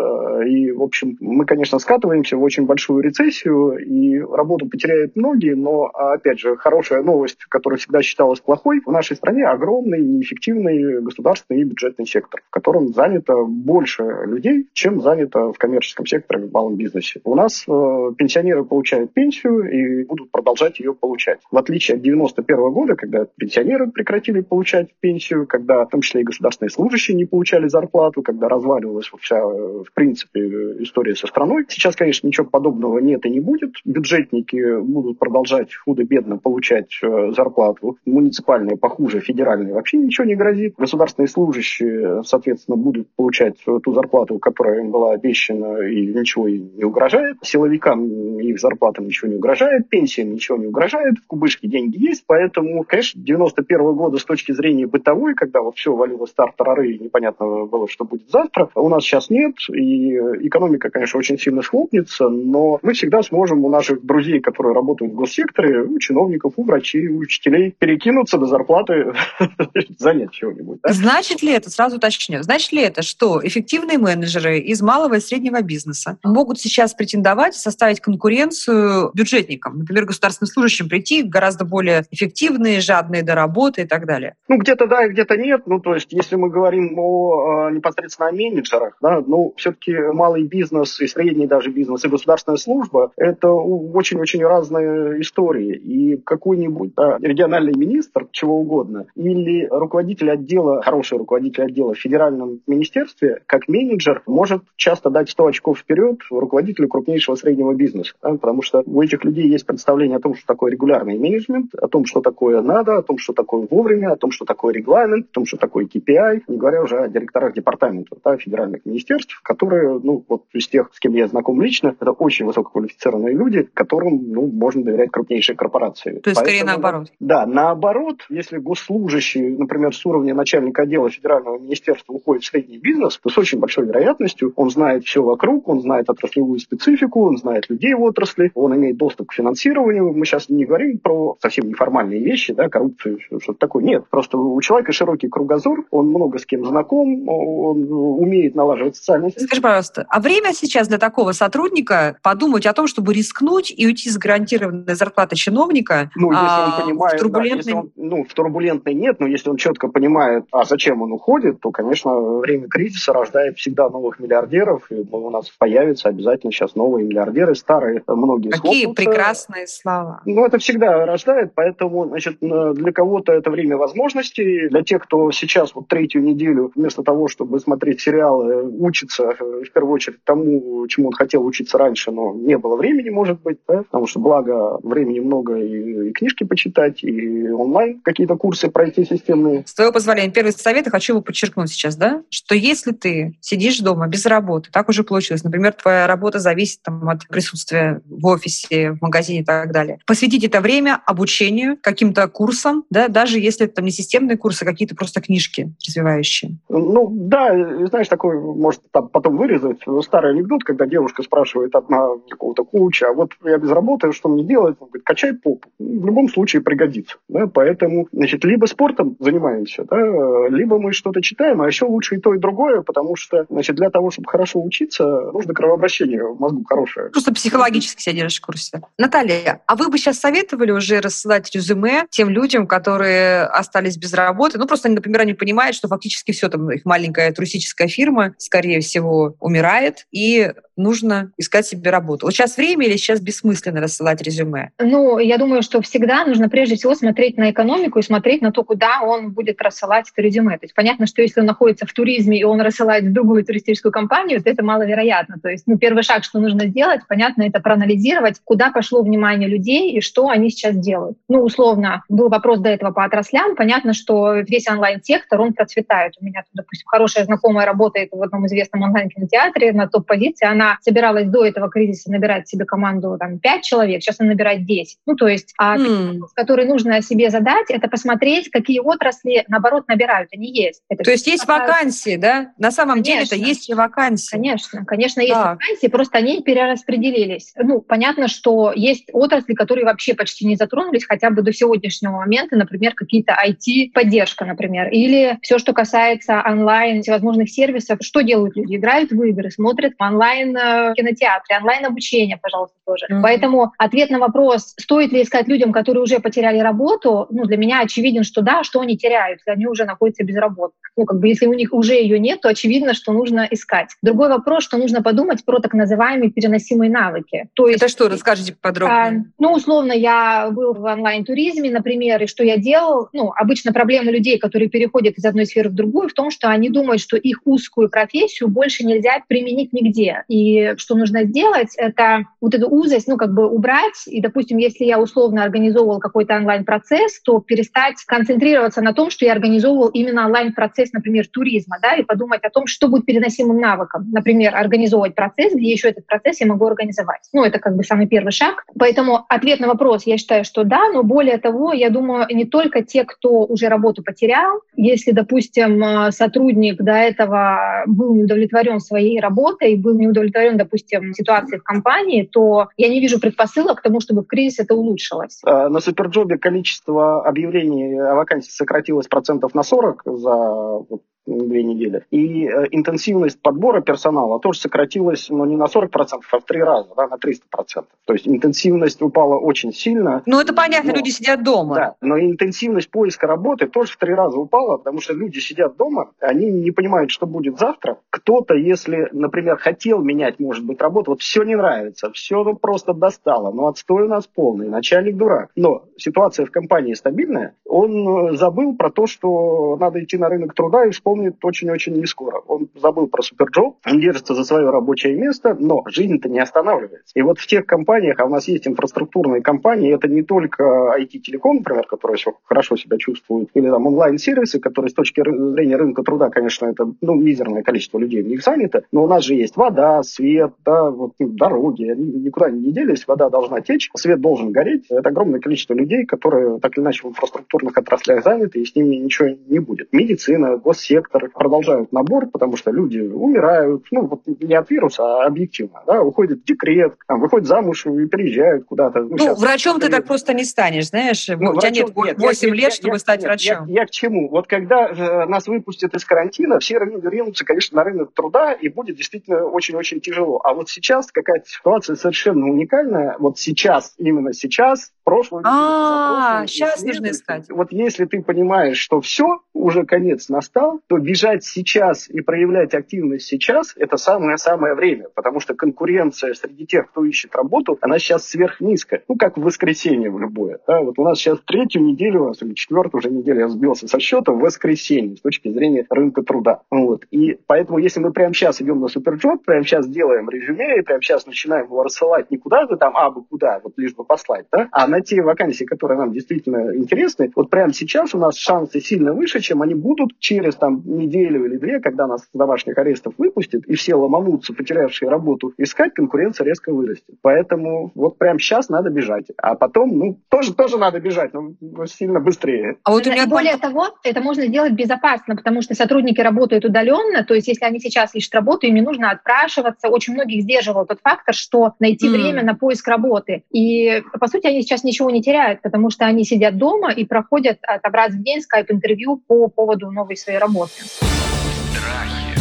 И, 0.46 0.72
в 0.72 0.82
общем, 0.82 1.16
мы, 1.20 1.44
конечно, 1.44 1.78
скатываемся 1.78 2.36
в 2.36 2.42
очень 2.42 2.66
большую 2.66 3.02
рецессию, 3.02 3.78
и 3.78 4.20
работу 4.20 4.68
потеряют 4.68 5.16
многие, 5.16 5.54
но, 5.54 5.86
опять 5.86 6.38
же, 6.38 6.56
хорошая 6.56 7.02
новость, 7.02 7.44
которая 7.48 7.78
всегда 7.78 8.02
считалась 8.02 8.40
плохой, 8.40 8.80
в 8.84 8.90
нашей 8.90 9.16
стране 9.16 9.46
огромный, 9.46 10.00
неэффективный 10.00 11.00
государственный 11.02 11.60
и 11.60 11.64
бюджетный 11.64 12.06
сектор, 12.06 12.42
в 12.46 12.50
котором 12.50 12.88
занято 12.88 13.44
больше 13.44 14.02
людей, 14.26 14.68
чем 14.72 15.00
занято 15.00 15.52
в 15.52 15.58
коммерческом 15.58 16.06
секторе, 16.06 16.46
в 16.46 16.52
малом 16.52 16.76
бизнесе. 16.76 17.20
У 17.24 17.34
нас 17.34 17.64
э, 17.68 18.12
пенсионеры 18.16 18.64
получают 18.64 19.12
пенсию 19.12 19.70
и 19.70 20.04
будут 20.04 20.30
продолжать 20.30 20.80
ее 20.80 20.94
получать. 20.94 21.40
В 21.50 21.56
отличие 21.66 21.96
от 21.96 22.02
91 22.02 22.70
года, 22.70 22.94
когда 22.94 23.26
пенсионеры 23.36 23.90
прекратили 23.90 24.40
получать 24.40 24.88
пенсию, 25.00 25.46
когда 25.46 25.84
в 25.84 25.88
том 25.88 26.00
числе 26.00 26.20
и 26.20 26.24
государственные 26.24 26.70
служащие 26.70 27.16
не 27.16 27.24
получали 27.24 27.68
зарплату, 27.68 28.22
когда 28.22 28.48
разваливалась 28.48 29.10
вся, 29.20 29.38
э, 29.38 29.82
в 29.84 29.92
принципе, 29.92 30.40
история 30.82 31.14
со 31.16 31.26
страной. 31.26 31.66
Сейчас, 31.68 31.96
конечно, 31.96 32.26
ничего 32.26 32.46
подобного 32.46 32.98
нет 32.98 33.26
и 33.26 33.30
не 33.30 33.40
будет. 33.40 33.74
Бюджетники 33.84 34.80
будут 34.80 35.18
продолжать 35.18 35.74
худо-бедно 35.74 36.38
получать 36.38 36.90
э, 37.02 37.32
зарплату. 37.36 37.98
Муниципальные 38.06 38.76
похуже, 38.76 39.20
федеральные 39.20 39.74
вообще 39.74 39.98
ничего 39.98 40.26
не 40.26 40.36
грозит. 40.36 40.74
Государственные 40.78 41.28
служащие, 41.28 42.22
соответственно, 42.24 42.76
будут 42.76 43.08
получать 43.16 43.56
ту 43.64 43.92
зарплату, 43.92 44.38
которая 44.38 44.80
им 44.80 44.90
была 44.90 45.12
обещана, 45.12 45.78
и 45.80 46.06
ничего 46.06 46.48
не 46.48 46.84
угрожает. 46.84 47.38
Силовикам 47.42 48.38
их 48.38 48.60
зарплатам 48.60 49.06
ничего 49.06 49.30
не 49.30 49.36
угрожает, 49.36 49.88
пенсиям 49.88 50.32
ничего 50.32 50.58
не 50.58 50.66
угрожает, 50.66 51.18
в 51.18 51.26
кубышке 51.26 51.55
деньги 51.62 51.98
есть, 51.98 52.24
поэтому, 52.26 52.84
конечно, 52.84 53.20
91 53.20 53.80
-го 53.80 53.94
года 53.94 54.18
с 54.18 54.24
точки 54.24 54.52
зрения 54.52 54.86
бытовой, 54.86 55.34
когда 55.34 55.60
вот 55.60 55.76
все 55.76 55.94
валилось 55.94 56.32
тартарары, 56.32 56.92
и 56.92 56.98
непонятно 56.98 57.66
было, 57.66 57.88
что 57.88 58.04
будет 58.04 58.30
завтра, 58.30 58.68
у 58.74 58.88
нас 58.88 59.04
сейчас 59.04 59.30
нет, 59.30 59.54
и 59.72 60.14
экономика, 60.46 60.90
конечно, 60.90 61.18
очень 61.18 61.38
сильно 61.38 61.62
схлопнется, 61.62 62.28
но 62.28 62.78
мы 62.82 62.92
всегда 62.92 63.22
сможем 63.22 63.64
у 63.64 63.70
наших 63.70 64.04
друзей, 64.04 64.40
которые 64.40 64.74
работают 64.74 65.12
в 65.12 65.16
госсекторе, 65.16 65.82
у 65.82 65.98
чиновников, 65.98 66.54
у 66.56 66.64
врачей, 66.64 67.08
у 67.08 67.18
учителей 67.18 67.74
перекинуться 67.78 68.38
до 68.38 68.46
зарплаты, 68.46 69.12
занять 69.98 70.32
чего-нибудь. 70.32 70.80
Значит 70.84 71.42
ли 71.42 71.52
это, 71.52 71.70
сразу 71.70 71.96
уточню, 71.96 72.42
значит 72.42 72.72
ли 72.72 72.82
это, 72.82 73.02
что 73.02 73.40
эффективные 73.42 73.98
менеджеры 73.98 74.58
из 74.58 74.82
малого 74.82 75.14
и 75.14 75.20
среднего 75.20 75.62
бизнеса 75.62 76.18
могут 76.24 76.60
сейчас 76.60 76.94
претендовать, 76.94 77.54
составить 77.54 78.00
конкуренцию 78.00 79.10
бюджетникам, 79.14 79.78
например, 79.78 80.04
государственным 80.04 80.50
служащим 80.50 80.88
прийти 80.88 81.22
гораздо 81.22 81.45
более 81.64 82.02
эффективные, 82.10 82.80
жадные 82.80 83.22
до 83.22 83.34
работы 83.34 83.82
и 83.82 83.86
так 83.86 84.06
далее? 84.06 84.34
Ну, 84.48 84.58
где-то 84.58 84.86
да, 84.86 85.06
где-то 85.08 85.36
нет. 85.36 85.62
Ну, 85.66 85.80
то 85.80 85.94
есть, 85.94 86.12
если 86.12 86.36
мы 86.36 86.50
говорим 86.50 86.98
о, 86.98 87.70
непосредственно 87.70 88.28
о 88.28 88.32
менеджерах, 88.32 88.96
да, 89.00 89.22
ну, 89.26 89.54
все-таки 89.56 89.94
малый 90.12 90.44
бизнес 90.44 91.00
и 91.00 91.06
средний 91.06 91.46
даже 91.46 91.70
бизнес 91.70 92.04
и 92.04 92.08
государственная 92.08 92.56
служба– 92.56 93.12
это 93.16 93.50
очень-очень 93.50 94.44
разные 94.44 95.20
истории. 95.20 95.74
И 95.76 96.16
какой-нибудь 96.16 96.94
да, 96.96 97.18
региональный 97.20 97.74
министр, 97.74 98.26
чего 98.32 98.60
угодно, 98.60 99.06
или 99.14 99.66
руководитель 99.70 100.30
отдела, 100.30 100.82
хороший 100.82 101.18
руководитель 101.18 101.64
отдела 101.64 101.94
в 101.94 101.98
федеральном 101.98 102.60
министерстве, 102.66 103.42
как 103.46 103.68
менеджер, 103.68 104.22
может 104.26 104.62
часто 104.76 105.10
дать 105.10 105.30
100 105.30 105.46
очков 105.46 105.78
вперед 105.78 106.20
руководителю 106.30 106.88
крупнейшего 106.88 107.34
среднего 107.36 107.74
бизнеса. 107.74 108.14
Да, 108.22 108.32
потому 108.32 108.62
что 108.62 108.82
у 108.86 109.02
этих 109.02 109.24
людей 109.24 109.48
есть 109.48 109.66
представление 109.66 110.16
о 110.16 110.20
том, 110.20 110.34
что 110.34 110.46
такое 110.46 110.72
регулярный 110.72 111.18
менеджмент, 111.36 111.74
о 111.74 111.88
том, 111.88 112.04
что 112.04 112.20
такое 112.20 112.60
надо, 112.62 112.98
о 112.98 113.02
том, 113.02 113.18
что 113.18 113.32
такое 113.32 113.66
вовремя, 113.70 114.12
о 114.12 114.16
том, 114.16 114.30
что 114.30 114.44
такое 114.44 114.74
регламент, 114.74 115.26
о 115.30 115.34
том, 115.34 115.46
что 115.46 115.56
такое 115.56 115.86
KPI, 115.86 116.42
не 116.48 116.56
говоря 116.56 116.82
уже 116.82 116.98
о 116.98 117.08
директорах 117.08 117.54
департаментов 117.54 118.18
да, 118.24 118.36
федеральных 118.36 118.84
министерств, 118.84 119.40
которые, 119.42 120.00
ну, 120.02 120.24
вот 120.28 120.44
из 120.52 120.68
тех, 120.68 120.90
с 120.92 120.98
кем 120.98 121.14
я 121.14 121.26
знаком 121.28 121.60
лично, 121.60 121.94
это 121.98 122.12
очень 122.12 122.46
высококвалифицированные 122.46 123.34
люди, 123.34 123.68
которым, 123.74 124.30
ну, 124.30 124.46
можно 124.46 124.82
доверять 124.82 125.10
крупнейшие 125.10 125.56
корпорации. 125.56 126.18
То 126.18 126.30
есть, 126.30 126.40
Поэтому, 126.40 126.44
скорее 126.44 126.64
наоборот. 126.64 127.12
Да, 127.20 127.46
наоборот, 127.46 128.22
если 128.28 128.58
госслужащий, 128.58 129.56
например, 129.56 129.94
с 129.94 130.04
уровня 130.06 130.34
начальника 130.34 130.82
отдела 130.82 131.10
федерального 131.10 131.58
министерства 131.58 132.12
уходит 132.12 132.42
в 132.42 132.46
средний 132.46 132.78
бизнес, 132.78 133.18
то 133.22 133.30
с 133.30 133.38
очень 133.38 133.58
большой 133.58 133.86
вероятностью 133.86 134.52
он 134.56 134.70
знает 134.70 135.04
все 135.04 135.22
вокруг, 135.22 135.68
он 135.68 135.80
знает 135.80 136.08
отраслевую 136.08 136.58
специфику, 136.58 137.26
он 137.26 137.36
знает 137.36 137.68
людей 137.68 137.94
в 137.94 138.02
отрасли, 138.02 138.50
он 138.54 138.74
имеет 138.76 138.96
доступ 138.96 139.28
к 139.28 139.34
финансированию. 139.34 140.12
Мы 140.12 140.24
сейчас 140.24 140.48
не 140.48 140.64
говорим 140.64 140.98
про 140.98 141.25
совсем 141.40 141.68
неформальные 141.68 142.20
вещи, 142.20 142.52
да, 142.52 142.68
коррупцию, 142.68 143.18
что-то 143.20 143.58
такое. 143.58 143.84
Нет, 143.84 144.04
просто 144.08 144.38
у 144.38 144.60
человека 144.60 144.92
широкий 144.92 145.28
кругозор, 145.28 145.84
он 145.90 146.08
много 146.08 146.38
с 146.38 146.46
кем 146.46 146.64
знаком, 146.64 147.28
он 147.28 147.86
умеет 147.90 148.54
налаживать 148.54 148.96
социальные 148.96 149.32
связи. 149.32 149.46
Скажи, 149.46 149.62
пожалуйста, 149.62 150.06
а 150.08 150.20
время 150.20 150.52
сейчас 150.52 150.88
для 150.88 150.98
такого 150.98 151.32
сотрудника 151.32 152.18
подумать 152.22 152.66
о 152.66 152.72
том, 152.72 152.86
чтобы 152.86 153.12
рискнуть 153.12 153.72
и 153.76 153.86
уйти 153.86 154.10
с 154.10 154.18
гарантированной 154.18 154.94
зарплаты 154.94 155.36
чиновника 155.36 156.10
ну, 156.14 156.32
если 156.32 156.44
он 156.44 156.72
а, 156.72 156.80
понимает, 156.80 157.14
в 157.14 157.22
турбулентный... 157.22 157.72
Да, 157.72 157.78
он, 157.80 157.90
ну, 157.96 158.24
в 158.24 158.34
турбулентной 158.34 158.94
нет, 158.94 159.20
но 159.20 159.26
если 159.26 159.50
он 159.50 159.56
четко 159.56 159.88
понимает, 159.88 160.44
а 160.50 160.64
зачем 160.64 161.02
он 161.02 161.12
уходит, 161.12 161.60
то, 161.60 161.70
конечно, 161.70 162.38
время 162.38 162.68
кризиса 162.68 163.12
рождает 163.12 163.58
всегда 163.58 163.88
новых 163.88 164.18
миллиардеров, 164.18 164.90
и 164.90 164.94
у 165.10 165.30
нас 165.30 165.50
появятся 165.50 166.08
обязательно 166.08 166.52
сейчас 166.52 166.74
новые 166.74 167.06
миллиардеры, 167.06 167.54
старые 167.54 168.02
многие 168.06 168.50
Какие 168.50 168.82
схлопнутся. 168.84 169.10
прекрасные 169.10 169.66
слова. 169.66 170.20
Ну, 170.24 170.44
это 170.44 170.58
всегда 170.58 171.06
рождает, 171.16 171.52
поэтому, 171.54 172.06
значит, 172.06 172.36
для 172.40 172.92
кого-то 172.92 173.32
это 173.32 173.50
время 173.50 173.76
возможностей, 173.76 174.68
для 174.68 174.82
тех, 174.82 175.02
кто 175.02 175.30
сейчас 175.32 175.74
вот 175.74 175.88
третью 175.88 176.22
неделю 176.22 176.70
вместо 176.74 177.02
того, 177.02 177.28
чтобы 177.28 177.58
смотреть 177.58 178.00
сериалы, 178.02 178.64
учится 178.64 179.34
э, 179.38 179.62
в 179.64 179.72
первую 179.72 179.94
очередь 179.94 180.22
тому, 180.24 180.86
чему 180.88 181.08
он 181.08 181.12
хотел 181.12 181.44
учиться 181.44 181.78
раньше, 181.78 182.10
но 182.10 182.34
не 182.34 182.58
было 182.58 182.76
времени, 182.76 183.08
может 183.08 183.40
быть, 183.40 183.58
да? 183.66 183.78
потому 183.84 184.06
что 184.06 184.20
благо 184.20 184.78
времени 184.82 185.20
много 185.20 185.56
и, 185.56 186.08
и 186.08 186.12
книжки 186.12 186.44
почитать, 186.44 187.02
и 187.02 187.48
онлайн 187.50 188.00
какие-то 188.02 188.36
курсы 188.36 188.68
пройти 188.68 189.04
системные. 189.04 189.64
С 189.66 189.74
твоего 189.74 189.92
позволения, 189.92 190.30
первый 190.30 190.52
совет, 190.52 190.84
я 190.84 190.90
хочу 190.90 191.14
его 191.14 191.22
подчеркнуть 191.22 191.70
сейчас, 191.70 191.96
да, 191.96 192.22
что 192.28 192.54
если 192.54 192.92
ты 192.92 193.36
сидишь 193.40 193.78
дома 193.78 194.06
без 194.06 194.26
работы, 194.26 194.70
так 194.70 194.88
уже 194.88 195.02
получилось, 195.02 195.44
например, 195.44 195.72
твоя 195.72 196.06
работа 196.06 196.40
зависит 196.40 196.82
там, 196.82 197.08
от 197.08 197.26
присутствия 197.28 198.02
в 198.04 198.26
офисе, 198.26 198.92
в 198.92 199.02
магазине 199.02 199.40
и 199.40 199.44
так 199.44 199.72
далее, 199.72 199.98
посвятить 200.06 200.44
это 200.44 200.60
время 200.60 201.00
обучению, 201.06 201.78
каким-то 201.80 202.26
курсам, 202.28 202.84
да, 202.90 203.08
даже 203.08 203.38
если 203.38 203.66
это 203.66 203.76
там 203.76 203.84
не 203.84 203.90
системные 203.90 204.36
курсы, 204.36 204.64
а 204.64 204.66
какие-то 204.66 204.94
просто 204.94 205.20
книжки 205.20 205.72
развивающие. 205.86 206.58
Ну 206.68 207.08
да, 207.12 207.86
знаешь, 207.88 208.08
такой, 208.08 208.38
может, 208.38 208.82
там 208.90 209.08
потом 209.08 209.36
вырезать 209.36 209.78
старый 210.02 210.32
анекдот, 210.32 210.64
когда 210.64 210.86
девушка 210.86 211.22
спрашивает 211.22 211.74
одна 211.74 212.08
какого-то 212.28 212.64
коуча, 212.64 213.08
а 213.08 213.12
вот 213.12 213.30
я 213.44 213.58
без 213.58 213.70
работы, 213.70 214.12
что 214.12 214.28
мне 214.28 214.44
делать? 214.44 214.76
Он 214.80 214.88
говорит, 214.88 215.04
качай 215.04 215.32
попу. 215.34 215.68
В 215.78 216.06
любом 216.06 216.28
случае 216.28 216.62
пригодится. 216.62 217.16
Да? 217.28 217.46
Поэтому, 217.46 218.08
значит, 218.12 218.44
либо 218.44 218.66
спортом 218.66 219.16
занимаемся, 219.20 219.84
да, 219.84 220.48
либо 220.48 220.78
мы 220.78 220.92
что-то 220.92 221.22
читаем, 221.22 221.62
а 221.62 221.66
еще 221.66 221.84
лучше 221.84 222.16
и 222.16 222.18
то, 222.18 222.34
и 222.34 222.38
другое, 222.38 222.82
потому 222.82 223.16
что, 223.16 223.46
значит, 223.48 223.76
для 223.76 223.90
того, 223.90 224.10
чтобы 224.10 224.28
хорошо 224.28 224.62
учиться, 224.62 225.04
нужно 225.32 225.54
кровообращение 225.54 226.24
в 226.24 226.40
мозгу 226.40 226.64
хорошее. 226.64 227.10
Просто 227.10 227.32
психологически 227.32 228.02
себя 228.02 228.16
держишь 228.16 228.40
в 228.40 228.46
курсе. 228.46 228.82
Наталья, 228.98 229.60
а 229.66 229.76
вы 229.76 229.88
бы 229.88 229.98
сейчас 229.98 230.18
советовали 230.18 230.70
уже 230.70 230.85
рассылать 230.94 231.54
резюме 231.54 232.06
тем 232.10 232.30
людям, 232.30 232.66
которые 232.66 233.44
остались 233.44 233.96
без 233.96 234.14
работы? 234.14 234.58
Ну, 234.58 234.66
просто, 234.66 234.88
например, 234.88 235.22
они 235.22 235.34
понимают, 235.34 235.76
что 235.76 235.88
фактически 235.88 236.32
все 236.32 236.48
там, 236.48 236.70
их 236.70 236.84
маленькая 236.84 237.32
туристическая 237.32 237.88
фирма, 237.88 238.34
скорее 238.38 238.80
всего, 238.80 239.36
умирает, 239.40 240.06
и 240.10 240.52
нужно 240.76 241.32
искать 241.38 241.66
себе 241.66 241.90
работу. 241.90 242.26
Вот 242.26 242.32
сейчас 242.32 242.56
время 242.56 242.86
или 242.86 242.96
сейчас 242.96 243.20
бессмысленно 243.20 243.80
рассылать 243.80 244.22
резюме? 244.22 244.70
Ну, 244.78 245.18
я 245.18 245.38
думаю, 245.38 245.62
что 245.62 245.80
всегда 245.80 246.24
нужно 246.24 246.48
прежде 246.48 246.76
всего 246.76 246.94
смотреть 246.94 247.36
на 247.36 247.50
экономику 247.50 247.98
и 247.98 248.02
смотреть 248.02 248.42
на 248.42 248.52
то, 248.52 248.62
куда 248.62 249.00
он 249.02 249.32
будет 249.32 249.60
рассылать 249.62 250.10
это 250.12 250.22
резюме. 250.22 250.58
То 250.58 250.64
есть 250.64 250.74
понятно, 250.74 251.06
что 251.06 251.22
если 251.22 251.40
он 251.40 251.46
находится 251.46 251.86
в 251.86 251.92
туризме 251.92 252.38
и 252.38 252.44
он 252.44 252.60
рассылает 252.60 253.04
в 253.04 253.12
другую 253.12 253.44
туристическую 253.44 253.90
компанию, 253.90 254.42
то 254.42 254.50
это 254.50 254.62
маловероятно. 254.62 255.36
То 255.42 255.48
есть 255.48 255.66
ну, 255.66 255.78
первый 255.78 256.02
шаг, 256.02 256.24
что 256.24 256.38
нужно 256.38 256.66
сделать, 256.66 257.00
понятно, 257.08 257.42
это 257.42 257.60
проанализировать, 257.60 258.36
куда 258.44 258.70
пошло 258.70 259.02
внимание 259.02 259.48
людей 259.48 259.92
и 259.92 260.00
что 260.00 260.28
они 260.28 260.50
сейчас 260.50 260.75
делают. 260.80 261.18
Ну, 261.28 261.42
условно, 261.42 262.04
был 262.08 262.28
вопрос 262.28 262.60
до 262.60 262.70
этого 262.70 262.92
по 262.92 263.04
отраслям. 263.04 263.56
Понятно, 263.56 263.92
что 263.92 264.34
весь 264.34 264.68
онлайн-сектор, 264.68 265.40
он 265.40 265.52
процветает. 265.52 266.14
У 266.20 266.24
меня, 266.24 266.42
допустим, 266.54 266.86
хорошая 266.86 267.24
знакомая 267.24 267.66
работает 267.66 268.10
в 268.12 268.22
одном 268.22 268.46
известном 268.46 268.82
онлайн-кинотеатре 268.82 269.72
на 269.72 269.88
топ-позиции, 269.88 270.46
она 270.46 270.78
собиралась 270.80 271.26
до 271.26 271.44
этого 271.44 271.68
кризиса 271.68 272.10
набирать 272.10 272.48
себе 272.48 272.64
команду 272.64 273.16
там 273.18 273.38
5 273.38 273.62
человек, 273.62 274.02
сейчас 274.02 274.20
она 274.20 274.30
набирает 274.30 274.64
10. 274.64 274.98
Ну, 275.06 275.14
то 275.14 275.28
есть, 275.28 275.54
а, 275.58 275.76
mm. 275.76 276.20
который 276.34 276.66
нужно 276.66 277.02
себе 277.02 277.30
задать, 277.30 277.70
это 277.70 277.88
посмотреть, 277.88 278.50
какие 278.50 278.80
отрасли, 278.80 279.44
наоборот, 279.48 279.88
набирают, 279.88 280.30
они 280.32 280.52
есть. 280.52 280.82
Это 280.88 281.04
то 281.04 281.10
есть 281.10 281.26
есть 281.26 281.46
вакансии, 281.46 282.16
да? 282.16 282.52
На 282.58 282.70
самом 282.70 283.02
конечно. 283.02 283.12
деле 283.12 283.24
это 283.24 283.36
есть 283.36 283.72
вакансии. 283.72 284.30
Конечно, 284.30 284.84
конечно, 284.84 285.20
есть 285.20 285.34
так. 285.34 285.58
вакансии, 285.58 285.86
просто 285.88 286.18
они 286.18 286.42
перераспределились. 286.42 287.52
Ну, 287.56 287.80
понятно, 287.80 288.28
что 288.28 288.72
есть 288.74 289.08
отрасли, 289.12 289.54
которые 289.54 289.84
вообще 289.84 290.14
почти 290.14 290.46
не 290.46 290.56
затронулись 290.66 291.06
хотя 291.06 291.30
бы 291.30 291.42
до 291.42 291.52
сегодняшнего 291.52 292.12
момента, 292.12 292.56
например, 292.56 292.94
какие-то 292.94 293.36
IT-поддержка, 293.46 294.44
например, 294.44 294.88
или 294.88 295.38
все, 295.42 295.58
что 295.58 295.72
касается 295.72 296.42
онлайн 296.44 297.02
всевозможных 297.02 297.48
сервисов, 297.48 297.98
что 298.02 298.22
делают 298.22 298.56
люди? 298.56 298.76
Играют 298.76 299.10
в 299.12 299.22
игры, 299.22 299.50
смотрят 299.50 299.92
онлайн 299.98 300.56
э, 300.56 300.94
кинотеатры, 300.96 301.56
онлайн 301.58 301.86
обучение, 301.86 302.38
пожалуйста, 302.42 302.76
тоже. 302.84 303.06
Mm-hmm. 303.10 303.22
Поэтому 303.22 303.72
ответ 303.78 304.10
на 304.10 304.18
вопрос, 304.18 304.74
стоит 304.78 305.12
ли 305.12 305.22
искать 305.22 305.48
людям, 305.48 305.72
которые 305.72 306.02
уже 306.02 306.18
потеряли 306.18 306.58
работу, 306.58 307.26
ну, 307.30 307.44
для 307.44 307.56
меня 307.56 307.80
очевиден, 307.80 308.24
что 308.24 308.42
да, 308.42 308.64
что 308.64 308.80
они 308.80 308.96
теряют, 308.96 309.40
они 309.46 309.66
уже 309.66 309.84
находятся 309.84 310.24
без 310.24 310.36
работы. 310.36 310.74
Ну, 310.96 311.04
как 311.04 311.20
бы, 311.20 311.28
если 311.28 311.46
у 311.46 311.52
них 311.52 311.72
уже 311.72 311.94
ее 311.94 312.18
нет, 312.18 312.40
то 312.40 312.48
очевидно, 312.48 312.94
что 312.94 313.12
нужно 313.12 313.46
искать. 313.50 313.90
Другой 314.02 314.28
вопрос, 314.28 314.64
что 314.64 314.78
нужно 314.78 315.02
подумать 315.02 315.44
про 315.44 315.60
так 315.60 315.74
называемые 315.74 316.30
переносимые 316.30 316.90
навыки. 316.90 317.48
То 317.54 317.68
есть, 317.68 317.82
Это 317.82 317.90
что, 317.90 318.08
расскажите 318.08 318.56
подробнее. 318.60 318.98
А, 318.98 319.12
ну, 319.38 319.52
условно, 319.52 319.92
я 319.92 320.50
был 320.56 320.72
в 320.72 320.82
онлайн-туризме, 320.82 321.70
например, 321.70 322.22
и 322.22 322.26
что 322.26 322.42
я 322.42 322.56
делал? 322.56 323.08
Ну, 323.12 323.30
обычно 323.36 323.72
проблема 323.72 324.10
людей, 324.10 324.38
которые 324.38 324.68
переходят 324.68 325.18
из 325.18 325.24
одной 325.24 325.44
сферы 325.44 325.68
в 325.68 325.74
другую, 325.74 326.08
в 326.08 326.14
том, 326.14 326.30
что 326.30 326.48
они 326.48 326.70
думают, 326.70 327.02
что 327.02 327.16
их 327.16 327.40
узкую 327.44 327.90
профессию 327.90 328.48
больше 328.48 328.84
нельзя 328.84 329.22
применить 329.28 329.72
нигде. 329.72 330.24
И 330.28 330.72
что 330.78 330.94
нужно 330.94 331.24
сделать, 331.24 331.74
это 331.76 332.24
вот 332.40 332.54
эту 332.54 332.68
узость, 332.68 333.06
ну, 333.06 333.18
как 333.18 333.34
бы 333.34 333.46
убрать. 333.46 334.06
И, 334.06 334.20
допустим, 334.20 334.56
если 334.56 334.84
я 334.84 334.98
условно 334.98 335.44
организовывал 335.44 336.00
какой-то 336.00 336.36
онлайн-процесс, 336.36 337.20
то 337.20 337.40
перестать 337.40 337.96
концентрироваться 338.06 338.80
на 338.80 338.94
том, 338.94 339.10
что 339.10 339.26
я 339.26 339.32
организовывал 339.32 339.88
именно 339.88 340.24
онлайн-процесс, 340.24 340.92
например, 340.92 341.26
туризма, 341.28 341.76
да, 341.82 341.96
и 341.96 342.02
подумать 342.02 342.42
о 342.44 342.50
том, 342.50 342.66
что 342.66 342.88
будет 342.88 343.04
переносимым 343.04 343.60
навыком. 343.60 344.08
Например, 344.10 344.56
организовывать 344.56 345.14
процесс, 345.14 345.52
где 345.52 345.70
еще 345.70 345.90
этот 345.90 346.06
процесс 346.06 346.40
я 346.40 346.46
могу 346.46 346.66
организовать. 346.66 347.28
Ну, 347.34 347.44
это 347.44 347.58
как 347.58 347.76
бы 347.76 347.84
самый 347.84 348.06
первый 348.06 348.32
шаг. 348.32 348.64
Поэтому 348.78 349.26
ответ 349.28 349.60
на 349.60 349.66
вопрос, 349.66 350.06
я 350.06 350.16
считаю, 350.16 350.45
что 350.46 350.64
да, 350.64 350.88
но 350.92 351.02
более 351.02 351.38
того, 351.38 351.72
я 351.72 351.90
думаю, 351.90 352.26
не 352.30 352.44
только 352.44 352.82
те, 352.82 353.04
кто 353.04 353.44
уже 353.44 353.68
работу 353.68 354.02
потерял, 354.02 354.60
если, 354.76 355.12
допустим, 355.12 356.10
сотрудник 356.12 356.80
до 356.80 356.92
этого 356.92 357.84
был 357.86 358.14
не 358.14 358.24
удовлетворен 358.24 358.80
своей 358.80 359.20
работой, 359.20 359.76
был 359.76 359.98
не 359.98 360.08
удовлетворен, 360.08 360.56
допустим, 360.56 361.12
ситуацией 361.12 361.60
в 361.60 361.64
компании, 361.64 362.28
то 362.30 362.68
я 362.76 362.88
не 362.88 363.00
вижу 363.00 363.20
предпосылок 363.20 363.78
к 363.78 363.82
тому, 363.82 364.00
чтобы 364.00 364.22
в 364.22 364.26
кризис 364.26 364.60
это 364.60 364.74
улучшилось. 364.74 365.40
А, 365.44 365.68
на 365.68 365.80
Суперджобе 365.80 366.38
количество 366.38 367.26
объявлений 367.26 367.98
о 367.98 368.14
вакансии 368.14 368.50
сократилось 368.50 369.08
процентов 369.08 369.54
на 369.54 369.62
40 369.62 370.02
за 370.04 370.78
две 371.26 371.62
недели. 371.62 372.04
И 372.10 372.46
э, 372.46 372.66
интенсивность 372.70 373.40
подбора 373.40 373.80
персонала 373.80 374.38
тоже 374.40 374.60
сократилась, 374.60 375.28
но 375.28 375.44
не 375.44 375.56
на 375.56 375.64
40%, 375.64 375.88
а 376.30 376.38
в 376.38 376.44
три 376.44 376.62
раза, 376.62 376.90
да, 376.96 377.08
на 377.08 377.14
300%. 377.14 377.84
То 378.04 378.12
есть 378.12 378.28
интенсивность 378.28 379.02
упала 379.02 379.36
очень 379.36 379.72
сильно. 379.72 380.22
Ну, 380.26 380.40
это 380.40 380.54
понятно, 380.54 380.92
но, 380.92 380.98
люди 380.98 381.10
сидят 381.10 381.42
дома. 381.42 381.74
Да, 381.74 381.94
но 382.00 382.18
интенсивность 382.18 382.90
поиска 382.90 383.26
работы 383.26 383.66
тоже 383.66 383.92
в 383.92 383.96
три 383.96 384.14
раза 384.14 384.38
упала, 384.38 384.76
потому 384.76 385.00
что 385.00 385.14
люди 385.14 385.38
сидят 385.38 385.76
дома, 385.76 386.10
они 386.20 386.50
не 386.50 386.70
понимают, 386.70 387.10
что 387.10 387.26
будет 387.26 387.58
завтра. 387.58 387.98
Кто-то, 388.10 388.54
если, 388.54 389.08
например, 389.12 389.56
хотел 389.56 390.02
менять, 390.02 390.38
может 390.38 390.64
быть, 390.64 390.80
работу, 390.80 391.12
вот 391.12 391.22
все 391.22 391.42
не 391.42 391.56
нравится, 391.56 392.10
все 392.12 392.44
ну, 392.44 392.54
просто 392.54 392.94
достало, 392.94 393.52
ну, 393.52 393.66
отстой 393.66 394.04
у 394.04 394.08
нас 394.08 394.26
полный, 394.26 394.68
начальник 394.68 395.16
дурак. 395.16 395.50
Но 395.56 395.84
ситуация 395.96 396.46
в 396.46 396.50
компании 396.50 396.94
стабильная, 396.94 397.54
он 397.64 398.30
э, 398.30 398.36
забыл 398.36 398.76
про 398.76 398.90
то, 398.90 399.06
что 399.06 399.76
надо 399.80 400.02
идти 400.02 400.16
на 400.16 400.28
рынок 400.28 400.54
труда 400.54 400.86
и 400.86 400.90
вспомнил 400.90 401.15
вспомнит 401.16 401.36
очень-очень 401.42 401.94
не 401.94 402.06
скоро. 402.06 402.40
Он 402.46 402.68
забыл 402.74 403.06
про 403.06 403.22
Superjob, 403.22 403.76
он 403.86 404.00
держится 404.00 404.34
за 404.34 404.44
свое 404.44 404.70
рабочее 404.70 405.16
место, 405.16 405.56
но 405.58 405.82
жизнь-то 405.86 406.28
не 406.28 406.40
останавливается. 406.40 407.12
И 407.14 407.22
вот 407.22 407.38
в 407.38 407.46
тех 407.46 407.66
компаниях, 407.66 408.20
а 408.20 408.26
у 408.26 408.28
нас 408.28 408.48
есть 408.48 408.66
инфраструктурные 408.68 409.42
компании, 409.42 409.94
это 409.94 410.08
не 410.08 410.22
только 410.22 410.94
IT-телеком, 410.98 411.56
например, 411.56 411.86
который 411.86 412.16
еще 412.16 412.32
хорошо 412.44 412.76
себя 412.76 412.98
чувствует, 412.98 413.48
или 413.54 413.70
там 413.70 413.86
онлайн-сервисы, 413.86 414.60
которые 414.60 414.90
с 414.90 414.94
точки 414.94 415.20
зрения 415.20 415.76
рынка 415.76 416.02
труда, 416.02 416.28
конечно, 416.28 416.66
это 416.66 416.86
ну, 417.00 417.14
мизерное 417.14 417.62
количество 417.62 417.98
людей 417.98 418.22
в 418.22 418.28
них 418.28 418.42
занято, 418.42 418.84
но 418.92 419.04
у 419.04 419.08
нас 419.08 419.24
же 419.24 419.34
есть 419.34 419.56
вода, 419.56 420.02
свет, 420.02 420.52
да, 420.64 420.90
вот, 420.90 421.12
ну, 421.18 421.28
дороги, 421.28 421.84
они 421.84 422.04
никуда 422.04 422.50
не 422.50 422.72
делись, 422.72 423.06
вода 423.06 423.30
должна 423.30 423.60
течь, 423.60 423.90
свет 423.94 424.20
должен 424.20 424.52
гореть. 424.52 424.86
Это 424.90 425.08
огромное 425.08 425.40
количество 425.40 425.74
людей, 425.74 426.04
которые 426.04 426.58
так 426.60 426.76
или 426.76 426.84
иначе 426.84 427.02
в 427.02 427.10
инфраструктурных 427.10 427.76
отраслях 427.76 428.22
заняты, 428.22 428.60
и 428.60 428.64
с 428.64 428.74
ними 428.74 428.96
ничего 428.96 429.28
не 429.48 429.58
будет. 429.58 429.88
Медицина, 429.92 430.56
госсектор, 430.56 431.05
некоторых 431.06 431.32
продолжают 431.32 431.92
набор, 431.92 432.26
потому 432.26 432.56
что 432.56 432.70
люди 432.70 432.98
умирают, 432.98 433.84
ну, 433.90 434.06
вот 434.06 434.22
не 434.26 434.54
от 434.54 434.70
вируса, 434.70 435.02
а 435.02 435.26
объективно, 435.26 435.82
да, 435.86 436.02
уходят 436.02 436.40
в 436.40 436.44
декрет, 436.44 436.94
там, 437.06 437.20
выходят 437.20 437.46
замуж 437.46 437.86
и 437.86 438.06
переезжают 438.06 438.66
куда-то. 438.66 439.00
Ну, 439.02 439.16
ну 439.16 439.34
врачом 439.34 439.80
ты 439.80 439.88
так 439.88 440.04
просто 440.04 440.34
не 440.34 440.44
станешь, 440.44 440.88
знаешь, 440.88 441.28
ну, 441.28 441.52
у 441.52 441.60
тебя 441.60 441.70
нет 441.70 441.90
8 441.94 442.18
нет, 442.18 442.42
лет, 442.42 442.64
я, 442.64 442.70
чтобы 442.70 442.94
я, 442.94 442.98
стать 442.98 443.20
нет, 443.20 443.28
врачом. 443.28 443.66
Я, 443.68 443.80
я 443.80 443.86
к 443.86 443.90
чему? 443.90 444.28
Вот 444.28 444.46
когда 444.46 444.88
э, 444.88 445.26
нас 445.26 445.46
выпустят 445.46 445.94
из 445.94 446.04
карантина, 446.04 446.58
все 446.58 446.78
ринутся, 446.78 447.44
конечно, 447.44 447.76
на 447.76 447.84
рынок 447.84 448.12
труда, 448.12 448.52
и 448.52 448.68
будет 448.68 448.96
действительно 448.96 449.44
очень-очень 449.44 450.00
тяжело. 450.00 450.40
А 450.42 450.54
вот 450.54 450.68
сейчас 450.68 451.10
какая-то 451.12 451.48
ситуация 451.48 451.96
совершенно 451.96 452.46
уникальная. 452.46 453.16
Вот 453.18 453.38
сейчас, 453.38 453.94
именно 453.98 454.32
сейчас, 454.32 454.92
прошлое. 455.04 455.42
А, 455.46 456.46
сейчас 456.46 456.82
нужно 456.82 457.10
искать. 457.10 457.46
Вот 457.48 457.72
если 457.72 458.04
ты 458.04 458.22
понимаешь, 458.22 458.78
что 458.78 459.00
все, 459.00 459.40
уже 459.52 459.84
конец 459.84 460.28
настал, 460.28 460.80
то 460.86 460.95
бежать 460.98 461.44
сейчас 461.44 462.08
и 462.08 462.20
проявлять 462.20 462.74
активность 462.74 463.26
сейчас– 463.26 463.74
это 463.76 463.96
самое-самое 463.96 464.74
время, 464.74 465.06
потому 465.14 465.40
что 465.40 465.54
конкуренция 465.54 466.34
среди 466.34 466.66
тех, 466.66 466.90
кто 466.90 467.04
ищет 467.04 467.34
работу, 467.34 467.78
она 467.80 467.98
сейчас 467.98 468.28
сверхнизкая. 468.28 469.02
Ну, 469.08 469.16
как 469.16 469.36
в 469.36 469.42
воскресенье 469.42 470.10
в 470.10 470.18
любое. 470.18 470.58
Да? 470.66 470.80
Вот 470.80 470.98
у 470.98 471.04
нас 471.04 471.18
сейчас 471.18 471.38
третью 471.44 471.82
неделю, 471.82 472.24
у 472.24 472.28
нас, 472.28 472.42
или 472.42 472.54
четвертую 472.54 472.98
уже 472.98 473.10
неделю 473.10 473.40
я 473.40 473.48
сбился 473.48 473.88
со 473.88 473.98
счета 474.00 474.32
в 474.32 474.38
воскресенье 474.38 475.16
с 475.16 475.20
точки 475.20 475.50
зрения 475.50 475.86
рынка 475.88 476.22
труда. 476.22 476.60
Вот. 476.70 477.04
И 477.10 477.38
поэтому, 477.46 477.78
если 477.78 478.00
мы 478.00 478.12
прямо 478.12 478.34
сейчас 478.34 478.60
идем 478.60 478.80
на 478.80 478.88
суперджоп, 478.88 479.44
прямо 479.44 479.64
сейчас 479.64 479.88
делаем 479.88 480.28
резюме 480.30 480.78
и 480.78 480.82
прямо 480.82 481.02
сейчас 481.02 481.26
начинаем 481.26 481.66
его 481.66 481.82
рассылать 481.82 482.30
не 482.30 482.38
куда-то 482.38 482.76
там, 482.76 482.96
а 482.96 483.10
бы 483.10 483.24
куда, 483.24 483.60
вот 483.62 483.74
лишь 483.76 483.94
бы 483.94 484.04
послать, 484.04 484.46
да, 484.52 484.68
а 484.72 484.86
на 484.86 485.00
те 485.00 485.22
вакансии, 485.22 485.64
которые 485.64 485.98
нам 485.98 486.12
действительно 486.12 486.74
интересны, 486.76 487.32
вот 487.34 487.50
прямо 487.50 487.72
сейчас 487.72 488.14
у 488.14 488.18
нас 488.18 488.36
шансы 488.36 488.80
сильно 488.80 489.12
выше, 489.12 489.40
чем 489.40 489.62
они 489.62 489.74
будут 489.74 490.18
через 490.18 490.56
там 490.56 490.82
неделю 490.86 491.46
или 491.46 491.56
две, 491.56 491.80
когда 491.80 492.06
нас 492.06 492.22
с 492.22 492.28
домашних 492.32 492.78
арестов 492.78 493.14
выпустят, 493.18 493.64
и 493.66 493.74
все 493.74 493.94
ломанутся, 493.94 494.54
потерявшие 494.54 495.08
работу, 495.08 495.52
искать, 495.58 495.94
конкуренция 495.94 496.44
резко 496.44 496.72
вырастет. 496.72 497.14
Поэтому 497.22 497.92
вот 497.94 498.18
прямо 498.18 498.38
сейчас 498.38 498.68
надо 498.68 498.90
бежать. 498.90 499.26
А 499.36 499.54
потом, 499.54 499.98
ну, 499.98 500.18
тоже, 500.28 500.54
тоже 500.54 500.78
надо 500.78 501.00
бежать, 501.00 501.32
но 501.32 501.86
сильно 501.86 502.20
быстрее. 502.20 502.76
А 502.84 502.92
вот 502.92 503.06
у 503.06 503.10
меня... 503.10 503.26
Более 503.26 503.56
того, 503.56 503.88
это 504.04 504.20
можно 504.20 504.46
сделать 504.46 504.72
безопасно, 504.72 505.36
потому 505.36 505.62
что 505.62 505.74
сотрудники 505.74 506.20
работают 506.20 506.64
удаленно, 506.64 507.24
то 507.24 507.34
есть 507.34 507.48
если 507.48 507.64
они 507.64 507.80
сейчас 507.80 508.14
ищут 508.14 508.34
работу, 508.34 508.66
им 508.66 508.74
не 508.74 508.82
нужно 508.82 509.10
отпрашиваться. 509.10 509.88
Очень 509.88 510.14
многих 510.14 510.42
сдерживал 510.42 510.86
тот 510.86 511.00
фактор, 511.02 511.34
что 511.34 511.74
найти 511.80 512.08
mm. 512.08 512.12
время 512.12 512.44
на 512.44 512.54
поиск 512.54 512.86
работы. 512.88 513.42
И, 513.50 514.02
по 514.18 514.28
сути, 514.28 514.46
они 514.46 514.62
сейчас 514.62 514.84
ничего 514.84 515.10
не 515.10 515.22
теряют, 515.22 515.62
потому 515.62 515.90
что 515.90 516.06
они 516.06 516.24
сидят 516.24 516.56
дома 516.56 516.92
и 516.92 517.04
проходят 517.04 517.58
там, 517.60 517.92
раз 517.92 518.12
в 518.12 518.22
день 518.22 518.40
скайп-интервью 518.40 519.22
по 519.26 519.48
поводу 519.48 519.90
новой 519.90 520.16
своей 520.16 520.38
работы. 520.38 520.65
Страхи, 520.66 522.34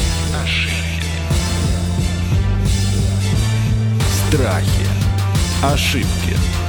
ошибки. 0.43 1.11
Страхи, 4.27 4.87
ошибки. 5.61 6.64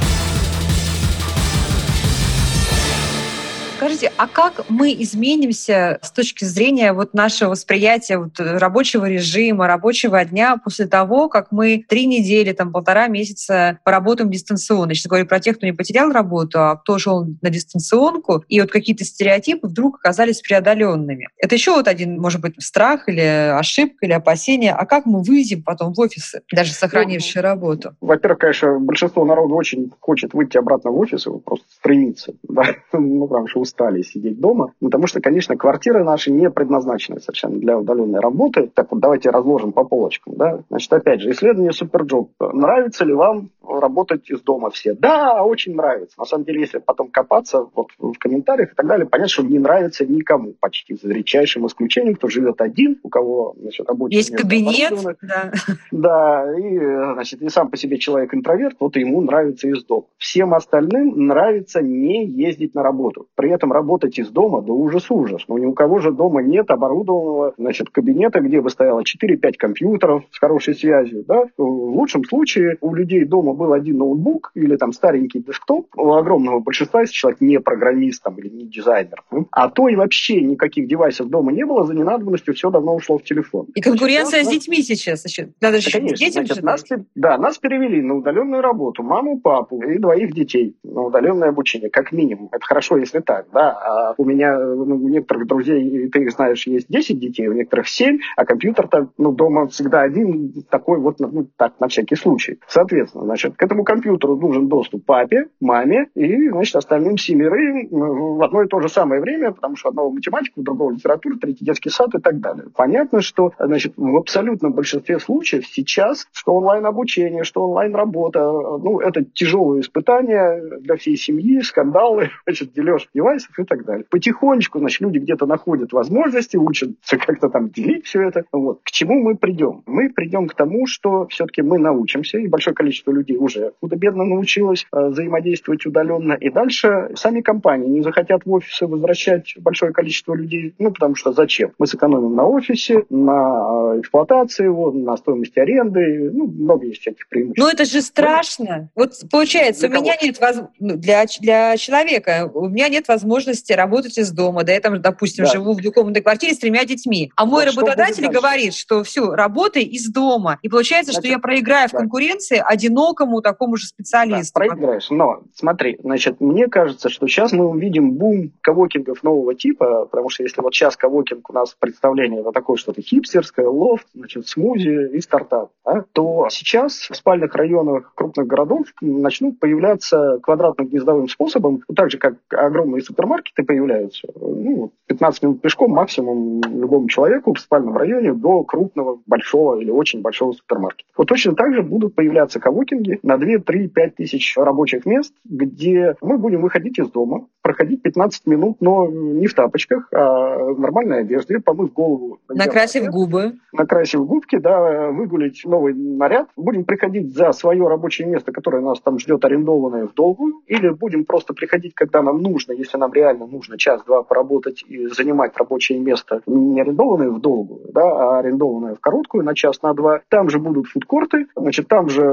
Скажите, 3.77 4.11
а 4.17 4.27
как 4.27 4.67
мы 4.69 4.91
изменимся 4.91 5.99
с 6.01 6.09
точки 6.09 6.45
зрения 6.45 6.93
вот 6.93 7.13
нашего 7.13 7.51
восприятия 7.51 8.17
вот 8.17 8.39
рабочего 8.39 9.07
режима, 9.07 9.67
рабочего 9.67 10.25
дня 10.25 10.57
после 10.57 10.87
того, 10.87 11.29
как 11.29 11.51
мы 11.51 11.85
три 11.87 12.07
недели, 12.07 12.53
там 12.53 12.71
полтора 12.71 13.05
месяца 13.07 13.77
поработаем 13.83 14.31
дистанционно? 14.31 14.95
Сейчас 14.95 15.05
говорю 15.05 15.27
про 15.27 15.39
тех, 15.39 15.57
кто 15.57 15.67
не 15.67 15.73
потерял 15.73 16.11
работу, 16.11 16.59
а 16.59 16.75
кто 16.77 16.97
шел 16.97 17.27
на 17.43 17.51
дистанционку, 17.51 18.43
и 18.47 18.59
вот 18.59 18.71
какие-то 18.71 19.05
стереотипы 19.05 19.67
вдруг 19.67 19.97
оказались 19.97 20.41
преодоленными. 20.41 21.27
Это 21.37 21.53
еще 21.53 21.73
вот 21.73 21.87
один, 21.87 22.19
может 22.19 22.41
быть, 22.41 22.55
страх 22.57 23.07
или 23.07 23.21
ошибка 23.21 24.07
или 24.07 24.13
опасение. 24.13 24.71
А 24.71 24.87
как 24.87 25.05
мы 25.05 25.21
выйдем 25.21 25.61
потом 25.61 25.93
в 25.93 25.99
офисы, 25.99 26.41
даже 26.51 26.73
сохранившие 26.73 27.43
работу? 27.43 27.95
Во-первых, 28.01 28.39
конечно, 28.39 28.79
большинство 28.79 29.23
народа 29.23 29.53
очень 29.53 29.91
хочет 29.99 30.33
выйти 30.33 30.57
обратно 30.57 30.89
в 30.89 30.97
офис, 30.97 31.27
просто 31.45 31.67
стремится, 31.69 32.33
да, 32.41 32.63
ну, 32.91 33.27
потому 33.27 33.47
что 33.47 33.67
устали 33.77 34.01
сидеть 34.01 34.39
дома, 34.39 34.73
потому 34.81 35.07
что, 35.07 35.21
конечно, 35.21 35.55
квартиры 35.55 36.03
наши 36.03 36.31
не 36.31 36.49
предназначены 36.49 37.19
совершенно 37.19 37.57
для 37.57 37.77
удаленной 37.77 38.19
работы. 38.19 38.69
Так 38.73 38.91
вот, 38.91 38.99
давайте 38.99 39.29
разложим 39.29 39.71
по 39.71 39.83
полочкам. 39.83 40.33
Да? 40.35 40.59
Значит, 40.69 40.93
опять 40.93 41.21
же, 41.21 41.31
исследование 41.31 41.71
Superjob. 41.71 42.31
Нравится 42.39 43.05
ли 43.05 43.13
вам 43.13 43.49
работать 43.67 44.29
из 44.29 44.41
дома 44.41 44.69
все? 44.69 44.93
Да, 44.93 45.43
очень 45.43 45.75
нравится. 45.75 46.15
На 46.17 46.25
самом 46.25 46.45
деле, 46.45 46.61
если 46.61 46.79
потом 46.79 47.09
копаться 47.09 47.67
вот 47.75 47.87
в 47.99 48.17
комментариях 48.17 48.71
и 48.71 48.75
так 48.75 48.87
далее, 48.87 49.05
понятно, 49.05 49.29
что 49.29 49.43
не 49.43 49.59
нравится 49.59 50.05
никому 50.05 50.53
почти, 50.59 50.95
за 50.95 51.13
редчайшим 51.13 51.67
исключением, 51.67 52.15
кто 52.15 52.27
живет 52.27 52.61
один, 52.61 52.99
у 53.03 53.09
кого 53.09 53.55
значит, 53.59 53.87
рабочий 53.87 54.17
Есть 54.17 54.35
кабинет, 54.35 54.93
да. 55.21 55.51
Да, 55.91 56.57
и, 56.57 56.77
значит, 57.13 57.41
и 57.41 57.49
сам 57.49 57.69
по 57.69 57.77
себе 57.77 57.97
человек 57.97 58.33
интроверт, 58.33 58.77
вот 58.79 58.95
ему 58.95 59.21
нравится 59.21 59.67
из 59.67 59.83
дома. 59.83 60.05
Всем 60.17 60.53
остальным 60.53 61.27
нравится 61.27 61.81
не 61.81 62.25
ездить 62.25 62.73
на 62.73 62.83
работу. 62.83 63.27
При 63.35 63.49
этом 63.57 63.73
работать 63.73 64.17
из 64.19 64.29
дома, 64.29 64.61
да 64.61 64.71
ужас-ужас. 64.71 65.43
Но 65.47 65.57
ни 65.57 65.65
у 65.65 65.73
кого 65.73 65.99
же 65.99 66.11
дома 66.11 66.41
нет 66.41 66.69
оборудованного 66.71 67.53
значит, 67.57 67.89
кабинета, 67.89 68.39
где 68.39 68.61
бы 68.61 68.69
стояло 68.69 69.01
4-5 69.01 69.53
компьютеров 69.57 70.23
с 70.31 70.39
хорошей 70.39 70.75
связью. 70.75 71.25
Да? 71.27 71.45
В 71.57 71.63
лучшем 71.63 72.23
случае 72.23 72.77
у 72.81 72.93
людей 72.93 73.25
дома 73.25 73.53
был 73.53 73.73
один 73.73 73.97
ноутбук 73.97 74.51
или 74.53 74.75
там 74.77 74.93
старенький 74.93 75.39
десктоп. 75.39 75.87
У 75.95 76.13
огромного 76.13 76.59
большинства, 76.59 77.01
если 77.01 77.13
человек 77.13 77.41
не 77.41 77.59
программист 77.59 78.23
там, 78.23 78.35
или 78.35 78.49
не 78.49 78.67
дизайнер, 78.67 79.23
а 79.51 79.69
то 79.69 79.89
и 79.89 79.95
вообще 79.95 80.41
никаких 80.41 80.87
девайсов 80.87 81.29
дома 81.29 81.51
не 81.51 81.65
было, 81.65 81.83
за 81.85 81.93
ненадобностью 81.93 82.53
все 82.53 82.69
давно 82.69 82.95
ушло 82.95 83.17
в 83.17 83.23
телефон. 83.23 83.67
И 83.75 83.81
конкуренция 83.81 84.43
значит, 84.43 84.61
с 84.61 84.65
детьми 84.65 84.83
сейчас 84.83 85.25
еще. 85.25 85.49
Надо 85.61 85.79
же 85.79 85.91
конечно, 85.91 86.17
детям 86.17 86.45
значит, 86.45 86.63
нас, 86.63 86.83
Да, 87.15 87.37
нас 87.37 87.57
перевели 87.57 88.01
на 88.01 88.15
удаленную 88.17 88.61
работу. 88.61 89.03
Маму, 89.03 89.39
папу 89.39 89.81
и 89.81 89.97
двоих 89.97 90.33
детей 90.33 90.75
на 90.83 91.03
удаленное 91.03 91.49
обучение, 91.49 91.89
как 91.89 92.11
минимум. 92.11 92.49
Это 92.51 92.65
хорошо, 92.65 92.97
если 92.97 93.19
так, 93.19 93.46
да. 93.51 93.71
А 93.71 94.13
у 94.17 94.25
меня, 94.25 94.57
ну, 94.57 94.95
у 94.95 95.09
некоторых 95.09 95.47
друзей, 95.47 96.09
ты 96.09 96.29
знаешь, 96.29 96.65
есть 96.67 96.87
10 96.89 97.19
детей, 97.19 97.47
у 97.47 97.53
некоторых 97.53 97.87
7, 97.87 98.19
а 98.35 98.45
компьютер-то 98.45 99.09
ну, 99.17 99.31
дома 99.31 99.67
всегда 99.67 100.01
один, 100.01 100.53
такой 100.69 100.99
вот, 100.99 101.19
ну, 101.19 101.47
так, 101.57 101.79
на 101.79 101.87
всякий 101.87 102.15
случай. 102.15 102.59
Соответственно, 102.67 103.25
значит, 103.25 103.55
к 103.55 103.63
этому 103.63 103.83
компьютеру 103.83 104.35
нужен 104.37 104.67
доступ 104.67 105.05
папе, 105.05 105.47
маме 105.59 106.07
и, 106.15 106.49
значит, 106.49 106.75
остальным 106.75 107.17
семерым 107.17 107.87
в 107.89 108.43
одно 108.43 108.63
и 108.63 108.67
то 108.67 108.79
же 108.79 108.89
самое 108.89 109.21
время, 109.21 109.51
потому 109.51 109.75
что 109.75 109.89
одного 109.89 110.11
математику, 110.11 110.61
другого 110.61 110.91
литературу, 110.91 111.37
третий 111.37 111.65
детский 111.65 111.89
сад 111.89 112.13
и 112.15 112.19
так 112.19 112.39
далее. 112.39 112.65
Понятно, 112.75 113.21
что, 113.21 113.51
значит, 113.59 113.93
в 113.95 114.15
абсолютном 114.15 114.73
большинстве 114.73 115.19
случаев 115.19 115.65
сейчас, 115.67 116.27
что 116.31 116.53
онлайн-обучение, 116.53 117.43
что 117.43 117.63
онлайн-работа, 117.67 118.39
ну, 118.39 118.99
это 118.99 119.23
тяжелые 119.23 119.81
испытания 119.81 120.61
для 120.79 120.95
всей 120.95 121.17
семьи, 121.17 121.61
скандалы, 121.61 122.29
значит, 122.45 122.73
дележ 122.73 123.07
девайсов 123.37 123.59
и 123.59 123.63
так 123.63 123.85
далее. 123.85 124.05
Потихонечку, 124.09 124.79
значит, 124.79 125.01
люди 125.01 125.19
где-то 125.19 125.45
находят 125.45 125.93
возможности, 125.93 126.57
учатся 126.57 127.17
как-то 127.25 127.49
там 127.49 127.69
делить 127.69 128.05
все 128.05 128.21
это. 128.23 128.43
Вот. 128.51 128.81
К 128.83 128.91
чему 128.91 129.21
мы 129.21 129.35
придем? 129.35 129.83
Мы 129.85 130.09
придем 130.09 130.47
к 130.47 130.55
тому, 130.55 130.87
что 130.87 131.27
все-таки 131.27 131.61
мы 131.61 131.77
научимся, 131.77 132.37
и 132.37 132.47
большое 132.47 132.75
количество 132.75 133.11
людей 133.11 133.37
уже 133.37 133.73
худо-бедно 133.79 134.23
научилось 134.25 134.85
э, 134.91 135.07
взаимодействовать 135.07 135.85
удаленно, 135.85 136.33
и 136.33 136.49
дальше 136.49 137.11
сами 137.15 137.41
компании 137.41 137.87
не 137.87 138.01
захотят 138.01 138.45
в 138.45 138.51
офисы 138.51 138.87
возвращать 138.87 139.53
большое 139.57 139.91
количество 139.91 140.33
людей, 140.33 140.73
ну, 140.79 140.91
потому 140.91 141.15
что 141.15 141.33
зачем? 141.33 141.71
Мы 141.77 141.87
сэкономим 141.87 142.35
на 142.35 142.45
офисе, 142.45 143.05
на 143.09 143.93
э, 143.95 143.99
эксплуатации 143.99 144.65
его, 144.65 144.91
на 144.91 145.17
стоимости 145.17 145.59
аренды, 145.59 146.31
ну, 146.33 146.47
много 146.47 146.85
есть 146.85 147.01
всяких 147.01 147.27
преимуществ. 147.27 147.59
Ну, 147.59 147.69
это 147.69 147.85
же 147.85 148.01
страшно. 148.01 148.89
Вот 148.95 149.13
получается, 149.31 149.87
для 149.87 149.99
у 149.99 150.01
меня 150.01 150.15
нет 150.21 150.39
воз... 150.39 150.61
Ну, 150.79 150.95
для, 150.97 151.25
для 151.39 151.77
человека, 151.77 152.49
у 152.53 152.67
меня 152.69 152.89
нет 152.89 153.07
возможности 153.07 153.26
работать 153.75 154.17
из 154.17 154.31
дома, 154.31 154.63
да, 154.63 154.73
я 154.73 154.79
там, 154.79 155.01
допустим, 155.01 155.45
да. 155.45 155.51
живу 155.51 155.73
в 155.73 155.81
двухкомнатной 155.81 156.21
квартире 156.21 156.53
с 156.53 156.59
тремя 156.59 156.85
детьми, 156.85 157.31
а 157.35 157.45
мой 157.45 157.65
вот 157.65 157.75
работодатель 157.75 158.27
говорит, 158.27 158.73
что 158.73 159.03
все, 159.03 159.33
работай 159.33 159.83
из 159.83 160.09
дома. 160.09 160.59
И 160.61 160.69
получается, 160.69 161.11
значит, 161.11 161.25
что 161.25 161.33
я 161.33 161.39
проиграю 161.39 161.89
да. 161.91 161.97
в 161.97 162.01
конкуренции 162.01 162.61
одинокому 162.63 163.41
такому 163.41 163.77
же 163.77 163.87
специалисту. 163.87 164.59
Да, 164.59 164.65
проиграешь. 164.65 165.09
Но 165.09 165.43
смотри, 165.53 165.97
значит, 166.01 166.41
мне 166.41 166.67
кажется, 166.67 167.09
что 167.09 167.27
сейчас 167.27 167.51
мы 167.51 167.67
увидим 167.67 168.11
бум 168.11 168.51
коворкингов 168.61 169.23
нового 169.23 169.55
типа, 169.55 170.05
потому 170.05 170.29
что 170.29 170.43
если 170.43 170.61
вот 170.61 170.73
сейчас 170.73 170.95
коворкинг 170.95 171.49
у 171.49 171.53
нас 171.53 171.75
представление 171.79 172.41
это 172.41 172.51
такое 172.51 172.77
что-то 172.77 173.01
хипстерское, 173.01 173.67
лофт, 173.67 174.07
значит, 174.13 174.47
смузи 174.47 175.15
и 175.15 175.21
стартап, 175.21 175.71
да, 175.85 176.05
то 176.13 176.47
сейчас 176.49 177.09
в 177.09 177.15
спальных 177.15 177.55
районах 177.55 178.13
крупных 178.15 178.47
городов 178.47 178.87
начнут 179.01 179.59
появляться 179.59 180.39
квадратно-гнездовым 180.43 181.27
способом, 181.27 181.83
так 181.95 182.11
же, 182.11 182.17
как 182.17 182.35
огромные 182.51 183.01
супермаркеты 183.17 183.63
появляются. 183.63 184.27
Ну, 184.39 184.91
15 185.07 185.43
минут 185.43 185.61
пешком 185.61 185.91
максимум 185.91 186.61
любому 186.69 187.07
человеку 187.07 187.53
в 187.53 187.59
спальном 187.59 187.97
районе 187.97 188.33
до 188.33 188.63
крупного, 188.63 189.19
большого 189.25 189.79
или 189.79 189.89
очень 189.89 190.21
большого 190.21 190.53
супермаркета. 190.53 191.09
Вот 191.17 191.27
точно 191.27 191.55
так 191.55 191.73
же 191.73 191.81
будут 191.81 192.13
появляться 192.13 192.59
коворкинги 192.59 193.19
на 193.23 193.37
2, 193.37 193.59
3, 193.65 193.87
5 193.87 194.15
тысяч 194.15 194.55
рабочих 194.57 195.05
мест, 195.05 195.33
где 195.45 196.15
мы 196.21 196.37
будем 196.37 196.61
выходить 196.61 196.99
из 196.99 197.09
дома, 197.09 197.47
проходить 197.61 198.01
15 198.01 198.45
минут, 198.47 198.77
но 198.81 199.07
не 199.07 199.47
в 199.47 199.53
тапочках, 199.53 200.07
а 200.13 200.73
в 200.73 200.79
нормальной 200.79 201.21
одежде, 201.21 201.59
помыв 201.59 201.91
голову. 201.93 202.39
Накрасив 202.49 203.01
наряд, 203.01 203.13
губы. 203.13 203.53
Накрасив 203.73 204.25
губки, 204.25 204.57
да, 204.57 205.09
выгулить 205.11 205.63
новый 205.65 205.93
наряд. 205.93 206.47
Будем 206.55 206.85
приходить 206.85 207.35
за 207.35 207.51
свое 207.51 207.87
рабочее 207.87 208.27
место, 208.27 208.51
которое 208.51 208.81
нас 208.81 208.99
там 209.01 209.19
ждет 209.19 209.43
арендованное 209.43 210.07
в 210.07 210.13
долгую, 210.13 210.61
или 210.67 210.89
будем 210.89 211.25
просто 211.25 211.53
приходить, 211.53 211.93
когда 211.95 212.21
нам 212.21 212.41
нужно, 212.41 212.73
если 212.73 212.97
нам 212.97 213.06
реально 213.13 213.47
нужно 213.47 213.77
час-два 213.77 214.23
поработать 214.23 214.83
и 214.87 215.07
занимать 215.07 215.55
рабочее 215.57 215.99
место 215.99 216.41
не 216.45 216.81
арендованное 216.81 217.29
в 217.29 217.39
долгую, 217.39 217.91
да, 217.91 218.01
а 218.01 218.39
арендованное 218.39 218.95
в 218.95 218.99
короткую 218.99 219.43
на 219.43 219.55
час, 219.55 219.81
на 219.81 219.93
два. 219.93 220.21
Там 220.29 220.49
же 220.49 220.59
будут 220.59 220.87
фудкорты, 220.87 221.47
значит, 221.55 221.87
там 221.87 222.09
же 222.09 222.23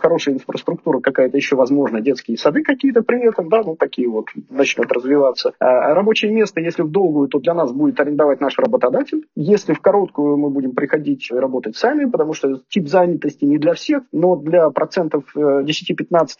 хорошая 0.00 0.34
инфраструктура 0.34 1.00
какая-то 1.00 1.36
еще, 1.36 1.56
возможно, 1.56 2.00
детские 2.00 2.36
сады 2.36 2.62
какие-то 2.62 3.02
при 3.02 3.26
этом, 3.26 3.48
да, 3.48 3.62
ну, 3.64 3.76
такие 3.76 4.08
вот 4.08 4.26
начнут 4.50 4.90
развиваться. 4.92 5.52
А 5.58 5.94
рабочее 5.94 6.32
место, 6.32 6.60
если 6.60 6.82
в 6.82 6.90
долгую, 6.90 7.28
то 7.28 7.38
для 7.38 7.54
нас 7.54 7.72
будет 7.72 8.00
арендовать 8.00 8.40
наш 8.40 8.58
работодатель. 8.58 9.26
Если 9.34 9.72
в 9.72 9.80
короткую 9.80 10.36
мы 10.36 10.50
будем 10.50 10.72
приходить 10.72 11.30
работать 11.30 11.76
сами, 11.76 12.04
потому 12.04 12.34
что 12.34 12.60
тип 12.68 12.88
занятости 12.88 13.44
не 13.44 13.58
для 13.58 13.74
всех, 13.74 14.02
но 14.12 14.36
для 14.36 14.70
процентов 14.70 15.24
10-15 15.36 15.64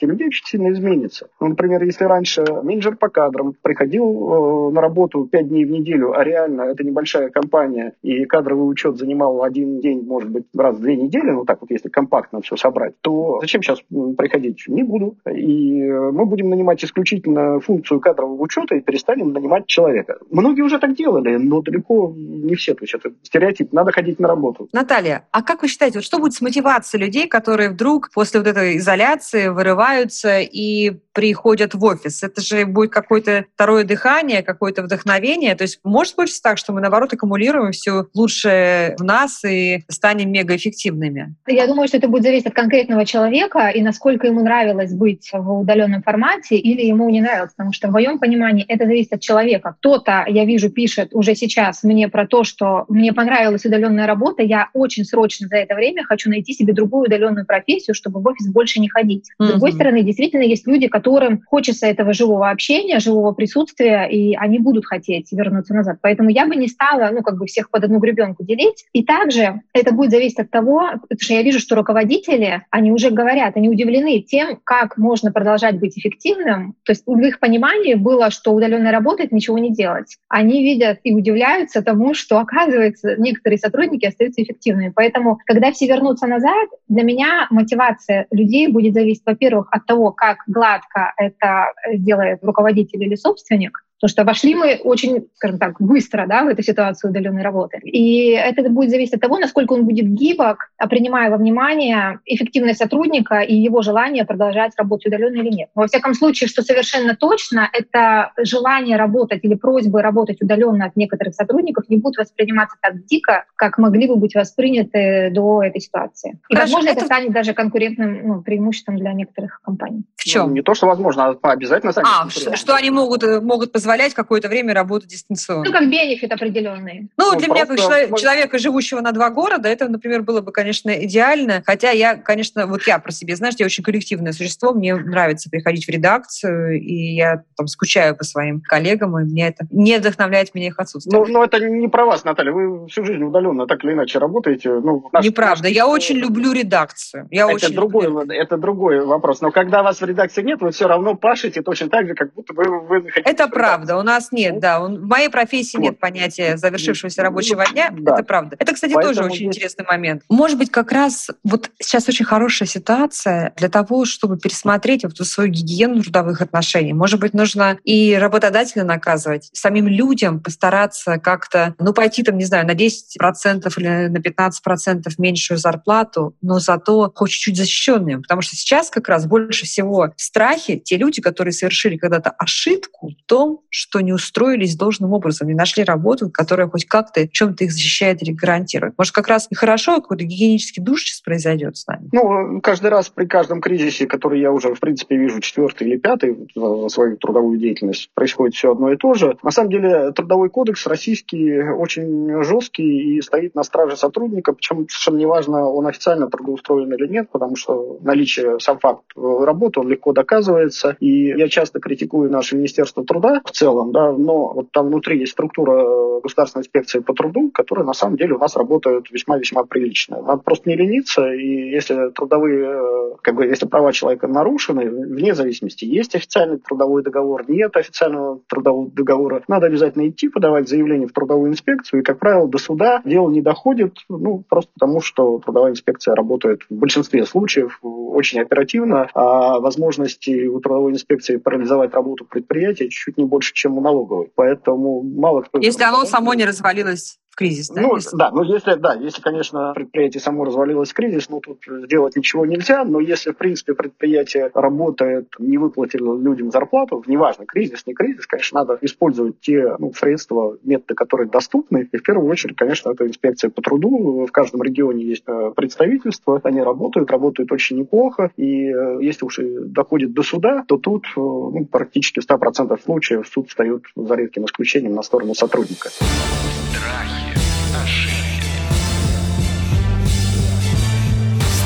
э, 0.00 0.06
людей 0.06 0.28
очень 0.28 0.46
сильно 0.46 0.72
изменится. 0.72 1.28
Ну, 1.40 1.48
например, 1.48 1.82
если 1.84 2.04
раньше 2.04 2.44
менеджер 2.62 2.96
по 2.96 3.08
кадрам 3.08 3.54
приходил 3.64 4.04
э, 4.04 4.70
на 4.72 4.80
работу 4.80 5.24
5 5.24 5.48
дней 5.48 5.64
в 5.64 5.70
неделю, 5.70 6.12
а 6.12 6.22
реально 6.22 6.62
это 6.62 6.84
небольшая 6.84 7.30
компания, 7.30 7.94
и 8.02 8.26
кадровый 8.26 8.70
учет 8.70 8.98
занимал 8.98 9.42
один 9.42 9.80
день, 9.80 10.04
может 10.06 10.30
быть, 10.30 10.44
раз 10.54 10.76
в 10.76 10.80
две 10.82 10.96
недели, 10.96 11.30
ну 11.30 11.44
так 11.46 11.62
вот, 11.62 11.70
если 11.70 11.88
компактно 11.88 12.42
все 12.42 12.56
собрать, 12.56 12.94
то 13.00 13.38
зачем 13.40 13.62
сейчас 13.62 13.80
приходить? 14.16 14.64
Не 14.68 14.82
буду. 14.82 15.16
И 15.32 15.80
э, 15.80 16.10
мы 16.10 16.26
будем 16.26 16.50
нанимать 16.50 16.84
исключительно 16.84 17.58
функцию 17.60 18.00
кадрового 18.00 18.40
учета 18.42 18.74
и 18.74 18.80
перестанем 18.80 19.32
нанимать 19.32 19.66
человека. 19.66 20.18
Многие 20.30 20.60
уже 20.60 20.78
так 20.78 20.94
делали, 20.94 21.36
но 21.36 21.62
далеко 21.62 22.12
не 22.14 22.54
все. 22.56 22.74
То 22.74 22.82
есть 22.82 22.94
это 22.94 23.12
стереотип. 23.22 23.72
Надо 23.72 23.92
ходить 23.92 24.20
на 24.20 24.28
работу. 24.28 24.68
Наталья, 24.72 25.26
а 25.32 25.42
как 25.42 25.62
вы 25.62 25.68
считаете, 25.68 25.98
вот 25.98 26.04
что 26.04 26.18
будет 26.18 26.34
с 26.34 26.42
мотивацией 26.42 27.02
людей, 27.02 27.28
которые 27.28 27.70
вдруг 27.70 28.10
после 28.14 28.40
вот 28.40 28.46
этой 28.46 28.76
изоляции 28.76 29.48
вырываются 29.48 30.40
и 30.40 30.92
приходят 31.12 31.74
в 31.74 31.82
офис? 31.82 32.22
Это 32.22 32.42
же 32.42 32.66
будет 32.66 32.92
какое-то 32.92 33.46
второе 33.54 33.84
дыхание, 33.84 34.42
какое-то 34.42 34.82
вдохновение. 34.82 35.54
То 35.54 35.62
есть 35.62 35.80
может 35.84 36.16
быть 36.16 36.40
так, 36.42 36.58
что 36.58 36.72
мы, 36.72 36.80
наоборот, 36.80 37.12
аккумулируем 37.12 37.72
все 37.72 38.06
лучшее 38.14 38.96
в 38.98 39.04
нас 39.04 39.44
и 39.44 39.84
станем 39.88 40.32
мегаэффективными? 40.32 41.34
Я 41.46 41.66
думаю, 41.66 41.88
что 41.88 41.96
это 41.96 42.08
будет 42.08 42.24
зависеть 42.24 42.46
от 42.46 42.54
конкретного 42.54 43.06
человека 43.06 43.68
и 43.68 43.80
насколько 43.82 44.26
ему 44.26 44.42
нравилось 44.42 44.92
быть 44.92 45.30
в 45.32 45.60
удаленном 45.60 46.02
формате 46.02 46.56
или 46.56 46.82
ему 46.82 47.08
не 47.10 47.20
нравилось. 47.20 47.52
Потому 47.52 47.72
что 47.72 47.88
в 47.88 47.92
моем 47.92 48.18
понимании 48.18 48.64
это 48.66 48.86
зависит 48.86 49.12
от 49.12 49.20
человека. 49.20 49.76
Кто-то, 49.78 50.24
я 50.28 50.44
вижу, 50.44 50.70
пишет 50.70 51.10
уже 51.12 51.34
сейчас 51.34 51.82
мне 51.84 52.08
про 52.08 52.26
то, 52.26 52.44
что 52.44 52.84
мне 52.88 53.12
понравилась 53.12 53.64
удаленная 53.64 54.06
работа, 54.06 54.42
я 54.42 54.68
очень 54.74 55.04
срочно 55.04 55.46
за 55.48 55.56
это 55.56 55.74
время 55.74 56.04
хочу 56.04 56.28
найти 56.30 56.52
себе 56.52 56.72
другую 56.72 57.04
удаленную 57.06 57.46
профессию, 57.46 57.94
чтобы 57.94 58.20
в 58.20 58.26
офис 58.26 58.48
больше 58.48 58.80
не 58.80 58.88
ходить. 58.88 59.30
С 59.38 59.48
другой 59.48 59.70
mm-hmm. 59.70 59.74
стороны, 59.74 60.02
действительно 60.02 60.42
есть 60.42 60.66
люди, 60.66 60.88
которым 60.88 61.42
хочется 61.46 61.86
этого 61.86 62.12
живого 62.12 62.50
общения, 62.50 62.98
живого 62.98 63.32
присутствия, 63.34 64.08
и 64.10 64.34
они 64.34 64.58
будут 64.58 64.86
хотеть 64.86 65.30
вернуться 65.32 65.74
назад. 65.74 65.98
Поэтому 66.02 66.30
я 66.30 66.46
бы 66.46 66.56
не 66.56 66.68
стала, 66.68 67.10
ну, 67.12 67.22
как 67.22 67.38
бы 67.38 67.46
всех 67.46 67.70
под 67.70 67.84
одну 67.84 67.98
гребенку 67.98 68.44
делить. 68.44 68.86
И 68.92 69.04
также 69.04 69.60
это 69.72 69.92
будет 69.92 70.10
зависеть 70.10 70.38
от 70.38 70.50
того, 70.50 70.92
потому 71.08 71.20
что 71.20 71.34
я 71.34 71.42
вижу, 71.42 71.58
что 71.58 71.76
руководители, 71.76 72.62
они 72.70 72.92
уже 72.92 73.10
говорят, 73.10 73.56
они 73.56 73.68
удивлены 73.68 74.20
тем, 74.20 74.58
как 74.64 74.96
можно 74.96 75.32
продолжать 75.32 75.78
быть 75.78 75.98
эффективным. 75.98 76.74
То 76.84 76.92
есть 76.92 77.02
в 77.06 77.18
их 77.18 77.40
понимании 77.40 77.94
было, 77.94 78.30
что 78.30 78.52
удаленно 78.52 78.90
работать, 78.92 79.32
ничего 79.32 79.58
не 79.58 79.72
делать. 79.72 80.16
Они 80.28 80.62
видят 80.62 81.00
и 81.02 81.14
удивляются 81.14 81.82
тому, 81.82 82.14
что, 82.14 82.38
оказывается, 82.38 83.16
некоторые 83.18 83.58
сотрудники 83.58 84.06
остаются 84.06 84.42
эффективными. 84.42 84.92
Поэтому, 84.94 85.38
когда 85.46 85.72
все 85.72 85.86
вернутся 85.86 86.26
назад, 86.26 86.68
для 86.88 87.02
меня 87.02 87.46
мотивация 87.50 88.26
людей 88.30 88.68
будет 88.68 88.94
зависеть, 88.94 89.22
во-первых, 89.26 89.68
от 89.70 89.86
того, 89.86 90.12
как 90.12 90.38
гладко 90.46 91.12
это 91.16 91.72
сделает 91.92 92.40
руководитель 92.42 93.02
или 93.02 93.14
собственник, 93.24 93.84
Потому 94.04 94.12
что 94.12 94.24
вошли 94.24 94.54
мы 94.54 94.80
очень, 94.84 95.28
скажем 95.36 95.58
так, 95.58 95.80
быстро 95.80 96.26
да, 96.26 96.44
в 96.44 96.48
эту 96.48 96.62
ситуацию 96.62 97.10
удаленной 97.10 97.40
работы. 97.40 97.78
И 97.84 98.32
это 98.32 98.68
будет 98.68 98.90
зависеть 98.90 99.14
от 99.14 99.22
того, 99.22 99.38
насколько 99.38 99.72
он 99.72 99.86
будет 99.86 100.04
гибок, 100.04 100.68
а 100.76 100.88
принимая 100.88 101.30
во 101.30 101.38
внимание 101.38 102.20
эффективность 102.26 102.80
сотрудника 102.80 103.40
и 103.40 103.54
его 103.54 103.80
желание 103.80 104.26
продолжать 104.26 104.72
работать 104.76 105.06
удаленно 105.06 105.40
или 105.40 105.48
нет. 105.48 105.70
Но 105.74 105.80
во 105.80 105.88
всяком 105.88 106.12
случае, 106.12 106.48
что 106.48 106.60
совершенно 106.60 107.16
точно, 107.16 107.70
это 107.72 108.32
желание 108.36 108.98
работать 108.98 109.40
или 109.42 109.54
просьбы 109.54 110.02
работать 110.02 110.42
удаленно 110.42 110.84
от 110.84 110.96
некоторых 110.96 111.34
сотрудников 111.34 111.88
не 111.88 111.96
будут 111.96 112.18
восприниматься 112.18 112.76
так 112.82 113.06
дико, 113.06 113.46
как 113.56 113.78
могли 113.78 114.06
бы 114.06 114.16
быть 114.16 114.34
восприняты 114.34 115.30
до 115.32 115.62
этой 115.62 115.80
ситуации. 115.80 116.38
И, 116.50 116.54
Хорошо, 116.54 116.74
возможно, 116.74 116.88
это... 116.90 116.98
это 116.98 117.06
станет 117.06 117.32
даже 117.32 117.54
конкурентным 117.54 118.28
ну, 118.28 118.42
преимуществом 118.42 118.98
для 118.98 119.14
некоторых 119.14 119.62
компаний. 119.62 120.04
В 120.16 120.24
чем? 120.24 120.48
Ну, 120.48 120.52
не 120.56 120.62
то, 120.62 120.74
что 120.74 120.88
возможно, 120.88 121.38
а 121.40 121.52
обязательно 121.52 121.92
станет. 121.92 122.08
А, 122.10 122.28
что, 122.28 122.54
что 122.54 122.74
они 122.74 122.90
могут, 122.90 123.22
э, 123.22 123.40
могут 123.40 123.72
позволять 123.94 124.14
какое-то 124.14 124.48
время 124.48 124.74
работать 124.74 125.10
дистанционно. 125.10 125.64
Ну, 125.64 125.72
как 125.72 125.88
бенефит 125.88 126.32
определенный. 126.32 127.08
Ну, 127.16 127.32
ну 127.32 127.38
для 127.38 127.48
меня, 127.48 127.66
как 127.66 127.78
человека, 127.78 128.18
человека, 128.18 128.58
живущего 128.58 129.00
на 129.00 129.12
два 129.12 129.30
города, 129.30 129.68
это, 129.68 129.88
например, 129.88 130.22
было 130.22 130.40
бы, 130.40 130.50
конечно, 130.50 130.90
идеально. 130.90 131.62
Хотя 131.64 131.90
я, 131.90 132.16
конечно, 132.16 132.66
вот 132.66 132.82
я 132.86 132.98
про 132.98 133.12
себя, 133.12 133.36
знаешь, 133.36 133.54
я 133.58 133.66
очень 133.66 133.84
коллективное 133.84 134.32
существо, 134.32 134.72
мне 134.72 134.96
нравится 134.96 135.48
приходить 135.48 135.86
в 135.86 135.88
редакцию, 135.88 136.80
и 136.80 137.14
я 137.14 137.44
там 137.56 137.68
скучаю 137.68 138.16
по 138.16 138.24
своим 138.24 138.60
коллегам, 138.62 139.16
и 139.18 139.24
мне 139.24 139.48
это 139.48 139.66
не 139.70 139.98
вдохновляет 139.98 140.54
меня 140.54 140.68
их 140.68 140.78
отсутствие. 140.78 141.16
Ну, 141.16 141.26
но 141.26 141.44
это 141.44 141.60
не 141.60 141.88
про 141.88 142.04
вас, 142.04 142.24
Наталья. 142.24 142.50
Вы 142.50 142.88
всю 142.88 143.04
жизнь 143.04 143.22
удаленно 143.22 143.66
так 143.66 143.84
или 143.84 143.92
иначе 143.92 144.18
работаете. 144.18 144.70
Ну, 144.70 145.08
наш, 145.12 145.24
Неправда. 145.24 145.64
Наш... 145.64 145.72
Я 145.72 145.86
очень 145.86 146.16
люблю 146.16 146.52
редакцию. 146.52 147.28
Я 147.30 147.44
это, 147.44 147.54
очень 147.54 147.74
другой, 147.74 148.06
люблю. 148.06 148.34
это 148.34 148.56
другой 148.56 149.04
вопрос. 149.04 149.40
Но 149.40 149.52
когда 149.52 149.82
вас 149.82 150.00
в 150.00 150.04
редакции 150.04 150.42
нет, 150.42 150.60
вы 150.60 150.72
все 150.72 150.88
равно 150.88 151.14
пашете 151.14 151.62
точно 151.62 151.88
так 151.88 152.08
же, 152.08 152.14
как 152.14 152.32
будто 152.34 152.54
вы, 152.54 152.80
вы 152.80 153.10
Это 153.24 153.48
правда. 153.48 153.73
У 153.76 154.02
нас 154.02 154.32
нет, 154.32 154.60
да. 154.60 154.80
В 154.80 155.06
моей 155.06 155.28
профессии 155.28 155.76
вот. 155.76 155.82
нет 155.82 156.00
понятия 156.00 156.56
завершившегося 156.56 157.22
рабочего 157.22 157.64
дня. 157.70 157.90
Да. 157.92 158.14
Это 158.14 158.22
правда. 158.22 158.56
Это, 158.58 158.74
кстати, 158.74 158.92
Поэтому 158.92 159.14
тоже 159.14 159.28
очень 159.28 159.46
есть... 159.46 159.58
интересный 159.58 159.84
момент. 159.86 160.22
Может 160.28 160.58
быть, 160.58 160.70
как 160.70 160.92
раз 160.92 161.30
вот 161.42 161.70
сейчас 161.80 162.08
очень 162.08 162.24
хорошая 162.24 162.68
ситуация 162.68 163.52
для 163.56 163.68
того, 163.68 164.04
чтобы 164.04 164.38
пересмотреть 164.38 165.04
вот 165.04 165.16
свою 165.16 165.50
гигиену 165.50 166.02
трудовых 166.02 166.40
отношений. 166.40 166.92
Может 166.92 167.20
быть, 167.20 167.34
нужно 167.34 167.78
и 167.84 168.14
работодателя 168.14 168.84
наказывать, 168.84 169.50
самим 169.52 169.88
людям 169.88 170.40
постараться 170.40 171.18
как-то, 171.18 171.74
ну, 171.78 171.92
пойти 171.92 172.22
там, 172.22 172.36
не 172.38 172.44
знаю, 172.44 172.66
на 172.66 172.72
10% 172.72 173.72
или 173.76 174.08
на 174.08 174.18
15% 174.18 175.02
меньшую 175.18 175.58
зарплату, 175.58 176.36
но 176.42 176.58
зато 176.58 177.12
хоть 177.14 177.30
чуть-чуть 177.30 177.56
защищенным. 177.56 178.22
Потому 178.22 178.42
что 178.42 178.56
сейчас 178.56 178.90
как 178.90 179.08
раз 179.08 179.26
больше 179.26 179.66
всего 179.66 180.12
в 180.16 180.22
страхе 180.22 180.78
те 180.78 180.96
люди, 180.96 181.20
которые 181.20 181.52
совершили 181.52 181.96
когда-то 181.96 182.30
ошибку 182.30 183.10
в 183.10 183.26
том, 183.26 183.60
что 183.74 184.00
не 184.00 184.12
устроились 184.12 184.76
должным 184.76 185.12
образом, 185.12 185.48
не 185.48 185.54
нашли 185.54 185.82
работу, 185.82 186.30
которая 186.30 186.68
хоть 186.68 186.84
как-то 186.84 187.22
в 187.22 187.30
чем-то 187.32 187.64
их 187.64 187.72
защищает 187.72 188.22
или 188.22 188.30
гарантирует. 188.30 188.94
Может, 188.96 189.12
как 189.12 189.26
раз 189.26 189.48
и 189.50 189.56
хорошо 189.56 189.96
какой-то 190.00 190.22
гигиенический 190.24 190.80
душ 190.80 191.02
сейчас 191.02 191.20
произойдет 191.20 191.76
с 191.76 191.84
нами? 191.88 192.08
Ну, 192.12 192.60
каждый 192.60 192.90
раз 192.90 193.08
при 193.08 193.26
каждом 193.26 193.60
кризисе, 193.60 194.06
который 194.06 194.40
я 194.40 194.52
уже, 194.52 194.74
в 194.74 194.80
принципе, 194.80 195.16
вижу 195.16 195.40
четвертый 195.40 195.88
или 195.88 195.96
пятый 195.96 196.48
за 196.54 196.88
свою 196.88 197.16
трудовую 197.16 197.58
деятельность, 197.58 198.10
происходит 198.14 198.54
все 198.54 198.70
одно 198.70 198.92
и 198.92 198.96
то 198.96 199.14
же. 199.14 199.36
На 199.42 199.50
самом 199.50 199.70
деле, 199.70 200.12
трудовой 200.12 200.50
кодекс 200.50 200.86
российский 200.86 201.60
очень 201.60 202.44
жесткий 202.44 203.16
и 203.16 203.20
стоит 203.22 203.56
на 203.56 203.64
страже 203.64 203.96
сотрудника, 203.96 204.52
причем 204.52 204.86
совершенно 204.88 205.16
неважно, 205.16 205.68
он 205.68 205.88
официально 205.88 206.30
трудоустроен 206.30 206.92
или 206.94 207.08
нет, 207.08 207.28
потому 207.32 207.56
что 207.56 207.98
наличие, 208.02 208.60
сам 208.60 208.78
факт 208.78 209.02
работы, 209.16 209.80
он 209.80 209.88
легко 209.88 210.12
доказывается. 210.12 210.96
И 211.00 211.26
я 211.36 211.48
часто 211.48 211.80
критикую 211.80 212.30
наше 212.30 212.54
Министерство 212.54 213.04
труда 213.04 213.42
в 213.44 213.50
целом, 213.50 213.63
да, 213.92 214.12
но 214.12 214.52
вот 214.52 214.70
там 214.72 214.88
внутри 214.88 215.18
есть 215.20 215.32
структура 215.32 216.20
Государственной 216.20 216.62
инспекции 216.62 217.00
по 217.00 217.14
труду, 217.14 217.50
которая 217.52 217.84
на 217.84 217.92
самом 217.92 218.16
деле 218.16 218.34
у 218.34 218.38
нас 218.38 218.56
работает 218.56 219.10
весьма-весьма 219.10 219.64
прилично. 219.64 220.22
Надо 220.22 220.42
просто 220.42 220.68
не 220.68 220.76
лениться, 220.76 221.32
и 221.32 221.70
если 221.70 222.10
трудовые, 222.10 222.64
э, 222.64 223.16
как 223.22 223.34
бы, 223.34 223.46
если 223.46 223.66
права 223.66 223.92
человека 223.92 224.26
нарушены, 224.26 224.88
вне 224.88 225.34
зависимости, 225.34 225.84
есть 225.84 226.14
официальный 226.14 226.58
трудовой 226.58 227.02
договор, 227.02 227.44
нет 227.48 227.76
официального 227.76 228.40
трудового 228.48 228.90
договора, 228.90 229.42
надо 229.48 229.66
обязательно 229.66 230.08
идти 230.08 230.28
подавать 230.28 230.68
заявление 230.68 231.08
в 231.08 231.12
трудовую 231.12 231.50
инспекцию, 231.50 232.00
и, 232.00 232.04
как 232.04 232.18
правило, 232.18 232.48
до 232.48 232.58
суда 232.58 233.02
дело 233.04 233.30
не 233.30 233.42
доходит, 233.42 233.98
ну, 234.08 234.44
просто 234.48 234.70
потому 234.74 235.00
что 235.00 235.38
трудовая 235.38 235.72
инспекция 235.72 236.14
работает 236.14 236.62
в 236.68 236.74
большинстве 236.74 237.24
случаев 237.26 237.78
очень 237.82 238.40
оперативно, 238.40 239.08
а 239.14 239.60
возможности 239.60 240.46
у 240.46 240.60
трудовой 240.60 240.92
инспекции 240.92 241.36
парализовать 241.36 241.94
работу 241.94 242.24
предприятия 242.24 242.88
чуть-чуть 242.88 243.18
не 243.18 243.24
больше, 243.24 243.53
чем 243.54 243.78
у 243.78 243.80
налоговой. 243.80 244.30
Поэтому 244.34 245.02
мало 245.02 245.42
кто... 245.42 245.58
Если 245.58 245.82
оно 245.84 246.04
само 246.04 246.34
не 246.34 246.44
развалилось 246.44 247.18
в 247.34 247.36
кризис, 247.36 247.68
да? 247.68 247.82
Ну, 247.82 247.96
если... 247.96 248.16
да, 248.16 248.30
ну 248.30 248.44
если, 248.44 248.74
да, 248.74 248.94
если, 248.94 249.20
конечно, 249.20 249.72
предприятие 249.74 250.20
само 250.20 250.44
развалилось 250.44 250.90
в 250.90 250.94
кризис, 250.94 251.28
ну 251.28 251.40
тут 251.40 251.58
сделать 251.66 252.14
ничего 252.14 252.46
нельзя, 252.46 252.84
но 252.84 253.00
если, 253.00 253.32
в 253.32 253.36
принципе, 253.36 253.74
предприятие 253.74 254.52
работает, 254.54 255.34
не 255.40 255.58
выплатило 255.58 256.16
людям 256.16 256.52
зарплату, 256.52 257.02
неважно, 257.08 257.44
кризис, 257.44 257.86
не 257.86 257.94
кризис, 257.94 258.26
конечно, 258.28 258.60
надо 258.60 258.78
использовать 258.82 259.40
те 259.40 259.74
ну, 259.80 259.92
средства, 259.94 260.56
методы, 260.62 260.94
которые 260.94 261.28
доступны, 261.28 261.88
и 261.90 261.96
в 261.96 262.02
первую 262.04 262.30
очередь, 262.30 262.56
конечно, 262.56 262.90
это 262.90 263.04
инспекция 263.04 263.50
по 263.50 263.62
труду, 263.62 264.26
в 264.26 264.30
каждом 264.30 264.62
регионе 264.62 265.04
есть 265.04 265.24
э, 265.26 265.52
представительство, 265.56 266.40
они 266.44 266.62
работают, 266.62 267.10
работают 267.10 267.50
очень 267.50 267.78
неплохо, 267.78 268.30
и 268.36 268.68
э, 268.68 268.98
если 269.00 269.24
уж 269.24 269.40
и 269.40 269.58
доходит 269.58 270.12
до 270.12 270.22
суда, 270.22 270.64
то 270.68 270.76
тут 270.76 271.06
э, 271.06 271.20
ну, 271.20 271.66
практически 271.68 272.20
в 272.20 272.30
100% 272.30 272.80
случаев 272.80 273.26
суд 273.26 273.48
встает 273.48 273.82
за 273.96 274.14
редким 274.14 274.44
исключением 274.44 274.94
на 274.94 275.02
сторону 275.02 275.34
сотрудника. 275.34 275.88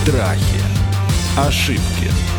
Страхи. 0.08 0.60
Ошибки. 1.36 2.37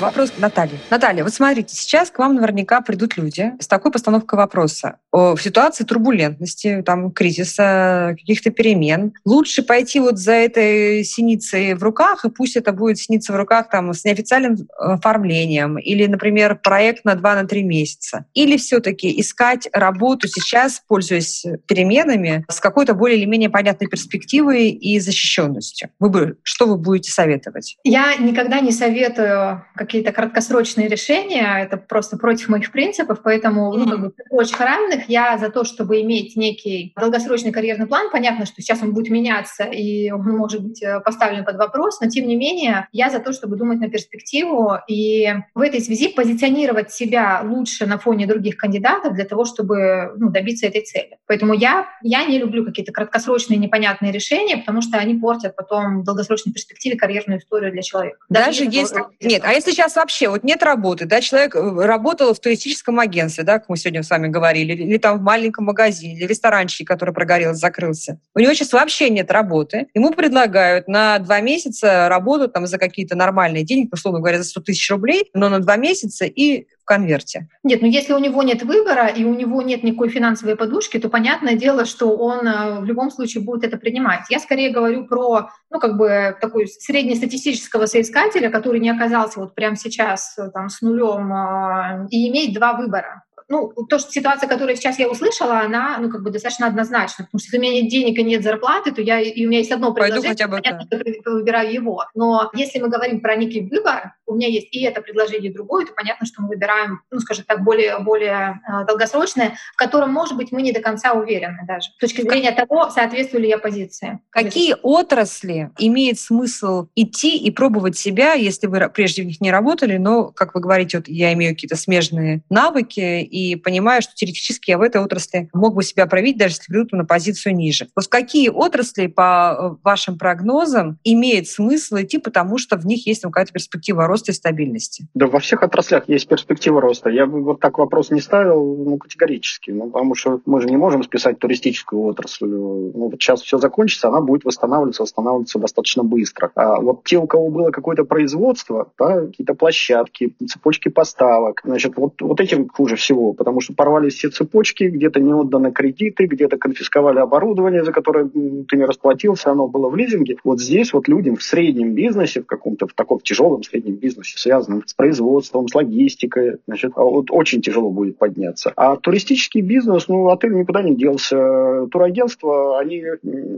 Вопрос 0.00 0.30
к 0.30 0.38
Наталье. 0.38 0.78
Наталья, 0.90 1.24
вот 1.24 1.32
смотрите, 1.32 1.74
сейчас 1.74 2.10
к 2.10 2.18
вам 2.18 2.34
наверняка 2.34 2.82
придут 2.82 3.16
люди 3.16 3.52
с 3.58 3.66
такой 3.66 3.90
постановкой 3.90 4.36
вопроса. 4.36 4.98
В 5.10 5.38
ситуации 5.40 5.84
турбулентности, 5.84 6.82
там, 6.84 7.10
кризиса, 7.10 8.14
каких-то 8.18 8.50
перемен, 8.50 9.14
лучше 9.24 9.62
пойти 9.62 9.98
вот 9.98 10.18
за 10.18 10.32
этой 10.32 11.02
синицей 11.04 11.74
в 11.74 11.82
руках, 11.82 12.26
и 12.26 12.30
пусть 12.30 12.56
это 12.56 12.72
будет 12.72 12.98
синица 12.98 13.32
в 13.32 13.36
руках 13.36 13.70
там, 13.70 13.94
с 13.94 14.04
неофициальным 14.04 14.54
э, 14.54 14.64
оформлением, 14.78 15.78
или, 15.78 16.06
например, 16.06 16.60
проект 16.62 17.06
на 17.06 17.14
2-3 17.14 17.62
на 17.62 17.66
месяца. 17.66 18.26
Или 18.34 18.58
все 18.58 18.80
таки 18.80 19.18
искать 19.18 19.68
работу 19.72 20.28
сейчас, 20.28 20.82
пользуясь 20.86 21.46
переменами, 21.66 22.44
с 22.50 22.60
какой-то 22.60 22.92
более 22.92 23.18
или 23.18 23.24
менее 23.24 23.48
понятной 23.48 23.88
перспективой 23.88 24.68
и 24.68 25.00
защищенностью. 25.00 25.88
Вы 25.98 26.10
бы, 26.10 26.38
что 26.42 26.66
вы 26.66 26.76
будете 26.76 27.10
советовать? 27.10 27.78
Я 27.84 28.16
никогда 28.16 28.60
не 28.60 28.72
советую 28.72 29.64
какие-то 29.86 30.12
краткосрочные 30.12 30.88
решения, 30.88 31.62
это 31.62 31.76
просто 31.76 32.16
против 32.16 32.48
моих 32.48 32.72
принципов, 32.72 33.20
поэтому 33.22 33.72
ну, 33.72 33.88
как 33.88 34.00
бы, 34.00 34.12
очень 34.30 34.56
равных 34.56 35.08
я 35.08 35.38
за 35.38 35.48
то, 35.48 35.64
чтобы 35.64 36.00
иметь 36.02 36.36
некий 36.36 36.92
долгосрочный 36.96 37.52
карьерный 37.52 37.86
план. 37.86 38.10
Понятно, 38.10 38.46
что 38.46 38.60
сейчас 38.60 38.82
он 38.82 38.92
будет 38.92 39.10
меняться 39.10 39.64
и 39.64 40.10
он 40.10 40.22
может 40.36 40.62
быть 40.62 40.82
э, 40.82 41.00
поставлен 41.00 41.44
под 41.44 41.56
вопрос, 41.56 42.00
но 42.00 42.08
тем 42.08 42.26
не 42.26 42.36
менее 42.36 42.88
я 42.92 43.10
за 43.10 43.20
то, 43.20 43.32
чтобы 43.32 43.56
думать 43.56 43.78
на 43.78 43.88
перспективу 43.88 44.74
и 44.88 45.32
в 45.54 45.60
этой 45.60 45.80
связи 45.80 46.08
позиционировать 46.08 46.92
себя 46.92 47.42
лучше 47.44 47.86
на 47.86 47.98
фоне 47.98 48.26
других 48.26 48.56
кандидатов 48.56 49.14
для 49.14 49.24
того, 49.24 49.44
чтобы 49.44 50.12
ну, 50.16 50.30
добиться 50.30 50.66
этой 50.66 50.82
цели. 50.82 51.18
Поэтому 51.26 51.54
я, 51.54 51.88
я 52.02 52.24
не 52.24 52.38
люблю 52.38 52.64
какие-то 52.64 52.92
краткосрочные 52.92 53.58
непонятные 53.58 54.12
решения, 54.12 54.56
потому 54.56 54.82
что 54.82 54.98
они 54.98 55.14
портят 55.14 55.54
потом 55.54 56.00
в 56.00 56.04
долгосрочной 56.04 56.52
перспективе 56.52 56.96
карьерную 56.96 57.38
историю 57.38 57.72
для 57.72 57.82
человека. 57.82 58.18
Даже, 58.28 58.64
Даже 58.64 58.76
если... 58.76 59.04
Нет, 59.20 59.42
а 59.44 59.52
если 59.52 59.72
сейчас 59.76 59.96
вообще 59.96 60.28
вот 60.28 60.42
нет 60.42 60.62
работы, 60.62 61.04
да, 61.04 61.20
человек 61.20 61.54
э, 61.54 61.60
работал 61.60 62.34
в 62.34 62.40
туристическом 62.40 62.98
агентстве, 62.98 63.44
да, 63.44 63.58
как 63.58 63.68
мы 63.68 63.76
сегодня 63.76 64.02
с 64.02 64.10
вами 64.10 64.28
говорили, 64.28 64.72
или 64.72 64.96
там 64.96 65.18
в 65.18 65.22
маленьком 65.22 65.66
магазине, 65.66 66.16
или 66.16 66.26
ресторанчике, 66.26 66.84
который 66.84 67.12
прогорел, 67.14 67.54
закрылся. 67.54 68.18
У 68.34 68.40
него 68.40 68.52
сейчас 68.54 68.72
вообще 68.72 69.10
нет 69.10 69.30
работы. 69.30 69.88
Ему 69.94 70.10
предлагают 70.10 70.88
на 70.88 71.18
два 71.18 71.40
месяца 71.40 72.08
работу 72.08 72.48
там 72.48 72.66
за 72.66 72.78
какие-то 72.78 73.16
нормальные 73.16 73.64
деньги, 73.64 73.88
условно 73.92 74.20
говоря, 74.20 74.38
за 74.38 74.44
100 74.44 74.60
тысяч 74.62 74.90
рублей, 74.90 75.30
но 75.34 75.48
на 75.48 75.60
два 75.60 75.76
месяца 75.76 76.24
и 76.24 76.66
конверте. 76.86 77.48
Нет, 77.62 77.82
ну 77.82 77.88
если 77.88 78.14
у 78.14 78.18
него 78.18 78.42
нет 78.42 78.62
выбора 78.62 79.08
и 79.08 79.24
у 79.24 79.34
него 79.34 79.60
нет 79.60 79.82
никакой 79.82 80.08
финансовой 80.08 80.56
подушки, 80.56 80.98
то 80.98 81.08
понятное 81.08 81.54
дело, 81.54 81.84
что 81.84 82.16
он 82.16 82.46
э, 82.46 82.80
в 82.80 82.84
любом 82.84 83.10
случае 83.10 83.44
будет 83.44 83.64
это 83.64 83.76
принимать. 83.76 84.22
Я 84.30 84.38
скорее 84.38 84.70
говорю 84.70 85.06
про, 85.06 85.50
ну, 85.70 85.78
как 85.78 85.98
бы 85.98 86.36
такой 86.40 86.68
среднестатистического 86.68 87.86
соискателя, 87.86 88.50
который 88.50 88.80
не 88.80 88.90
оказался 88.90 89.40
вот 89.40 89.54
прямо 89.54 89.76
сейчас 89.76 90.38
э, 90.38 90.50
там 90.54 90.68
с 90.68 90.80
нулем 90.80 91.32
э, 91.32 92.06
и 92.10 92.30
имеет 92.30 92.54
два 92.54 92.72
выбора 92.72 93.25
ну, 93.48 93.72
то, 93.88 93.98
что 93.98 94.10
ситуация, 94.10 94.48
которую 94.48 94.76
сейчас 94.76 94.98
я 94.98 95.08
услышала, 95.08 95.60
она, 95.60 95.98
ну, 95.98 96.10
как 96.10 96.22
бы 96.22 96.30
достаточно 96.30 96.66
однозначна, 96.66 97.24
потому 97.24 97.38
что 97.38 97.46
если 97.46 97.58
у 97.58 97.60
меня 97.60 97.82
нет 97.82 97.90
денег 97.90 98.18
и 98.18 98.24
нет 98.24 98.42
зарплаты, 98.42 98.92
то 98.92 99.00
я, 99.00 99.20
и 99.20 99.46
у 99.46 99.48
меня 99.48 99.58
есть 99.58 99.70
одно 99.70 99.92
предложение, 99.92 100.30
хотя 100.30 100.48
бы 100.48 100.56
понятно, 100.56 100.86
я 100.90 101.32
выбираю 101.32 101.72
его. 101.72 102.04
Но 102.14 102.50
если 102.54 102.80
мы 102.80 102.88
говорим 102.88 103.20
про 103.20 103.36
некий 103.36 103.60
выбор, 103.60 104.14
у 104.26 104.34
меня 104.34 104.48
есть 104.48 104.68
и 104.72 104.82
это 104.82 105.00
предложение, 105.00 105.50
и 105.50 105.54
другое, 105.54 105.86
то 105.86 105.92
понятно, 105.92 106.26
что 106.26 106.42
мы 106.42 106.48
выбираем, 106.48 107.00
ну, 107.10 107.20
скажем 107.20 107.44
так, 107.46 107.62
более, 107.62 107.98
более 108.00 108.60
э, 108.68 108.84
долгосрочное, 108.86 109.56
в 109.74 109.76
котором, 109.76 110.12
может 110.12 110.36
быть, 110.36 110.50
мы 110.50 110.62
не 110.62 110.72
до 110.72 110.80
конца 110.80 111.12
уверены 111.12 111.64
даже, 111.66 111.90
с 111.90 111.98
точки 111.98 112.22
зрения 112.22 112.50
того, 112.50 112.90
соответствую 112.90 113.42
ли 113.42 113.48
я 113.48 113.58
позиции. 113.58 114.18
Какие 114.30 114.76
отрасли 114.82 115.70
имеет 115.78 116.18
смысл 116.18 116.88
идти 116.96 117.36
и 117.36 117.50
пробовать 117.50 117.96
себя, 117.96 118.32
если 118.32 118.66
вы 118.66 118.88
прежде 118.88 119.22
в 119.22 119.26
них 119.26 119.40
не 119.40 119.52
работали, 119.52 119.96
но, 119.96 120.32
как 120.32 120.54
вы 120.54 120.60
говорите, 120.60 120.98
вот 120.98 121.08
я 121.08 121.32
имею 121.34 121.54
какие-то 121.54 121.76
смежные 121.76 122.42
навыки 122.50 123.22
и 123.36 123.54
понимаю, 123.54 124.00
что 124.00 124.14
теоретически 124.14 124.70
я 124.70 124.78
в 124.78 124.82
этой 124.82 125.02
отрасли 125.02 125.50
мог 125.52 125.74
бы 125.74 125.82
себя 125.82 126.06
проявить, 126.06 126.38
даже 126.38 126.54
если 126.54 126.72
берут 126.72 126.92
на 126.92 127.04
позицию 127.04 127.54
ниже. 127.54 127.88
Вот 127.94 128.08
какие 128.08 128.48
отрасли, 128.48 129.08
по 129.08 129.56
э, 129.58 129.76
вашим 129.84 130.16
прогнозам, 130.16 130.98
имеет 131.04 131.46
смысл 131.46 131.96
идти, 131.96 132.16
потому 132.16 132.56
что 132.56 132.76
в 132.78 132.86
них 132.86 133.06
есть 133.06 133.22
какая-то 133.22 133.52
перспектива 133.52 134.06
роста 134.06 134.32
и 134.32 134.34
стабильности? 134.34 135.06
Да 135.12 135.26
во 135.26 135.38
всех 135.40 135.62
отраслях 135.62 136.08
есть 136.08 136.26
перспектива 136.28 136.80
роста. 136.80 137.10
Я 137.10 137.26
бы 137.26 137.42
вот 137.42 137.60
так 137.60 137.76
вопрос 137.76 138.10
не 138.10 138.20
ставил 138.20 138.76
ну, 138.76 138.96
категорически, 138.96 139.70
ну, 139.70 139.90
потому 139.90 140.14
что 140.14 140.40
мы 140.46 140.62
же 140.62 140.68
не 140.68 140.78
можем 140.78 141.02
списать 141.02 141.38
туристическую 141.38 142.02
отрасль. 142.02 142.46
Ну, 142.46 142.90
вот 142.94 143.20
сейчас 143.20 143.42
все 143.42 143.58
закончится, 143.58 144.08
она 144.08 144.22
будет 144.22 144.44
восстанавливаться, 144.44 145.02
восстанавливаться 145.02 145.58
достаточно 145.58 146.02
быстро. 146.02 146.50
А 146.54 146.80
вот 146.80 147.04
те, 147.04 147.18
у 147.18 147.26
кого 147.26 147.50
было 147.50 147.70
какое-то 147.70 148.04
производство, 148.04 148.90
да, 148.98 149.26
какие-то 149.26 149.54
площадки, 149.54 150.34
цепочки 150.48 150.88
поставок, 150.88 151.60
значит, 151.64 151.96
вот, 151.96 152.22
вот 152.22 152.40
этим 152.40 152.68
хуже 152.68 152.96
всего, 152.96 153.25
потому 153.32 153.60
что 153.60 153.74
порвались 153.74 154.14
все 154.14 154.30
цепочки, 154.30 154.84
где-то 154.84 155.20
не 155.20 155.32
отданы 155.32 155.72
кредиты, 155.72 156.26
где-то 156.26 156.56
конфисковали 156.56 157.18
оборудование, 157.18 157.84
за 157.84 157.92
которое 157.92 158.28
ты 158.28 158.76
не 158.76 158.84
расплатился, 158.84 159.50
оно 159.50 159.68
было 159.68 159.88
в 159.88 159.96
лизинге. 159.96 160.36
Вот 160.44 160.60
здесь 160.60 160.92
вот 160.92 161.08
людям 161.08 161.36
в 161.36 161.42
среднем 161.42 161.94
бизнесе, 161.94 162.42
в 162.42 162.46
каком-то 162.46 162.86
в 162.86 162.92
таком 162.94 163.20
тяжелом 163.20 163.62
среднем 163.62 163.94
бизнесе, 163.94 164.38
связанном 164.38 164.82
с 164.86 164.94
производством, 164.94 165.68
с 165.68 165.74
логистикой, 165.74 166.56
значит, 166.66 166.92
а 166.96 167.02
вот 167.02 167.26
очень 167.30 167.60
тяжело 167.60 167.90
будет 167.90 168.18
подняться. 168.18 168.72
А 168.76 168.96
туристический 168.96 169.60
бизнес, 169.60 170.08
ну, 170.08 170.28
отель 170.28 170.54
никуда 170.54 170.82
не 170.82 170.94
делся. 170.94 171.86
Турагентства, 171.90 172.78
они 172.78 173.02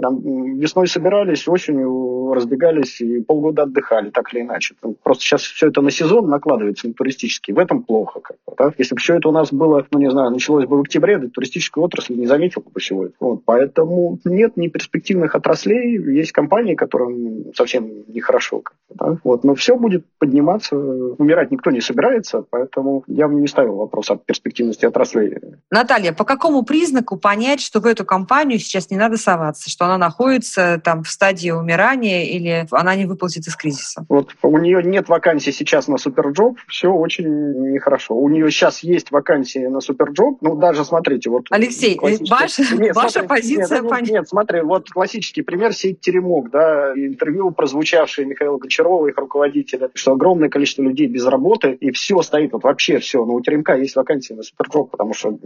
там, 0.01 0.57
весной 0.59 0.87
собирались, 0.89 1.47
осенью 1.49 2.33
разбегались 2.35 3.01
и 3.01 3.21
полгода 3.21 3.63
отдыхали, 3.63 4.11
так 4.11 4.33
или 4.33 4.43
иначе. 4.43 4.75
Просто 5.03 5.23
сейчас 5.23 5.43
все 5.43 5.69
это 5.69 5.81
на 5.81 5.91
сезон 5.91 6.29
накладывается, 6.29 6.89
на 6.89 6.95
туристический. 6.95 7.55
В 7.55 7.59
этом 7.59 7.83
плохо. 7.83 8.21
Как 8.21 8.37
бы, 8.47 8.55
да? 8.57 8.73
Если 8.79 8.95
бы 8.95 9.01
все 9.01 9.17
это 9.17 9.29
у 9.29 9.33
нас 9.33 9.53
было, 9.59 9.87
ну, 9.91 9.99
не 9.99 10.11
знаю, 10.11 10.31
началось 10.31 10.67
бы 10.67 10.79
в 10.79 10.81
октябре, 10.81 11.19
да, 11.19 11.29
туристическую 11.29 11.85
отрасль 11.85 12.17
не 12.17 12.27
заметил 12.27 12.63
бы 12.63 12.81
всего 12.81 13.07
этого. 13.07 13.17
Вот. 13.21 13.43
Поэтому 13.45 14.19
нет 14.25 14.57
ни 14.57 14.69
перспективных 14.69 15.35
отраслей. 15.35 15.99
Есть 16.17 16.33
компании, 16.33 16.75
которым 16.75 17.53
совсем 17.55 18.05
нехорошо. 18.09 18.63
Да? 18.91 19.19
вот. 19.25 19.45
Но 19.45 19.55
все 19.55 19.77
будет 19.77 20.05
подниматься. 20.19 20.77
Умирать 20.77 21.51
никто 21.51 21.71
не 21.71 21.81
собирается, 21.81 22.45
поэтому 22.49 23.05
я 23.07 23.29
бы 23.29 23.35
не 23.35 23.47
ставил 23.47 23.77
вопрос 23.77 24.11
о 24.11 24.17
перспективности 24.17 24.87
отраслей. 24.87 25.37
Наталья, 25.71 26.13
по 26.13 26.25
какому 26.25 26.63
признаку 26.63 27.17
понять, 27.17 27.61
что 27.61 27.81
в 27.81 27.87
эту 27.87 28.05
компанию 28.05 28.59
сейчас 28.59 28.91
не 28.91 28.97
надо 28.97 29.17
соваться, 29.17 29.69
что 29.69 29.85
она 29.85 29.99
находится 29.99 30.81
там 30.83 31.03
в 31.03 31.09
стадии 31.09 31.51
умирания 31.51 32.25
или 32.25 32.67
она 32.71 32.95
не 32.95 33.07
выползет 33.07 33.47
из 33.47 33.57
кризиса? 33.57 34.05
Вот 34.09 34.31
у 34.43 34.59
нее 34.59 34.83
нет 34.83 35.09
вакансий 35.09 35.53
сейчас 35.53 35.89
на 35.89 35.99
суперджоп, 35.99 36.59
все 36.69 36.89
очень 36.89 37.29
нехорошо. 37.73 38.15
У 38.15 38.29
нее 38.29 38.51
сейчас 38.51 38.83
есть 38.83 39.11
вакансии 39.49 39.67
на 39.67 39.81
суперджоп, 39.81 40.39
ну 40.41 40.57
даже 40.57 40.85
смотрите, 40.85 41.31
вот... 41.31 41.47
Алексей, 41.51 41.99
ваша, 42.29 42.63
нет, 42.79 42.95
ваша 42.95 43.21
смотри, 43.21 43.29
позиция 43.29 43.83
нет, 43.83 43.93
нет, 43.93 44.11
нет, 44.11 44.29
смотри, 44.29 44.61
вот 44.61 44.91
классический 44.91 45.43
пример 45.43 45.73
сеть 45.73 46.01
Теремок, 46.01 46.51
да, 46.51 46.93
интервью, 46.95 47.51
прозвучавшее 47.51 48.27
Михаила 48.27 48.59
Гончарова, 48.59 49.09
их 49.09 49.17
руководителя, 49.17 49.91
что 49.95 50.13
огромное 50.13 50.49
количество 50.49 50.83
людей 50.83 51.07
без 51.07 51.27
работы, 51.27 51.73
и 51.73 51.91
все 51.91 52.23
стоит, 52.23 52.53
вот 52.53 52.65
вообще 52.65 52.99
все. 52.99 53.25
Но 53.25 53.35
у 53.35 53.41
Теремка 53.41 53.77
есть 53.77 53.97
вакансии 53.97 54.35
на 54.35 54.43
суперджоп, 54.43 54.91
потому 54.91 55.15
что 55.15 55.39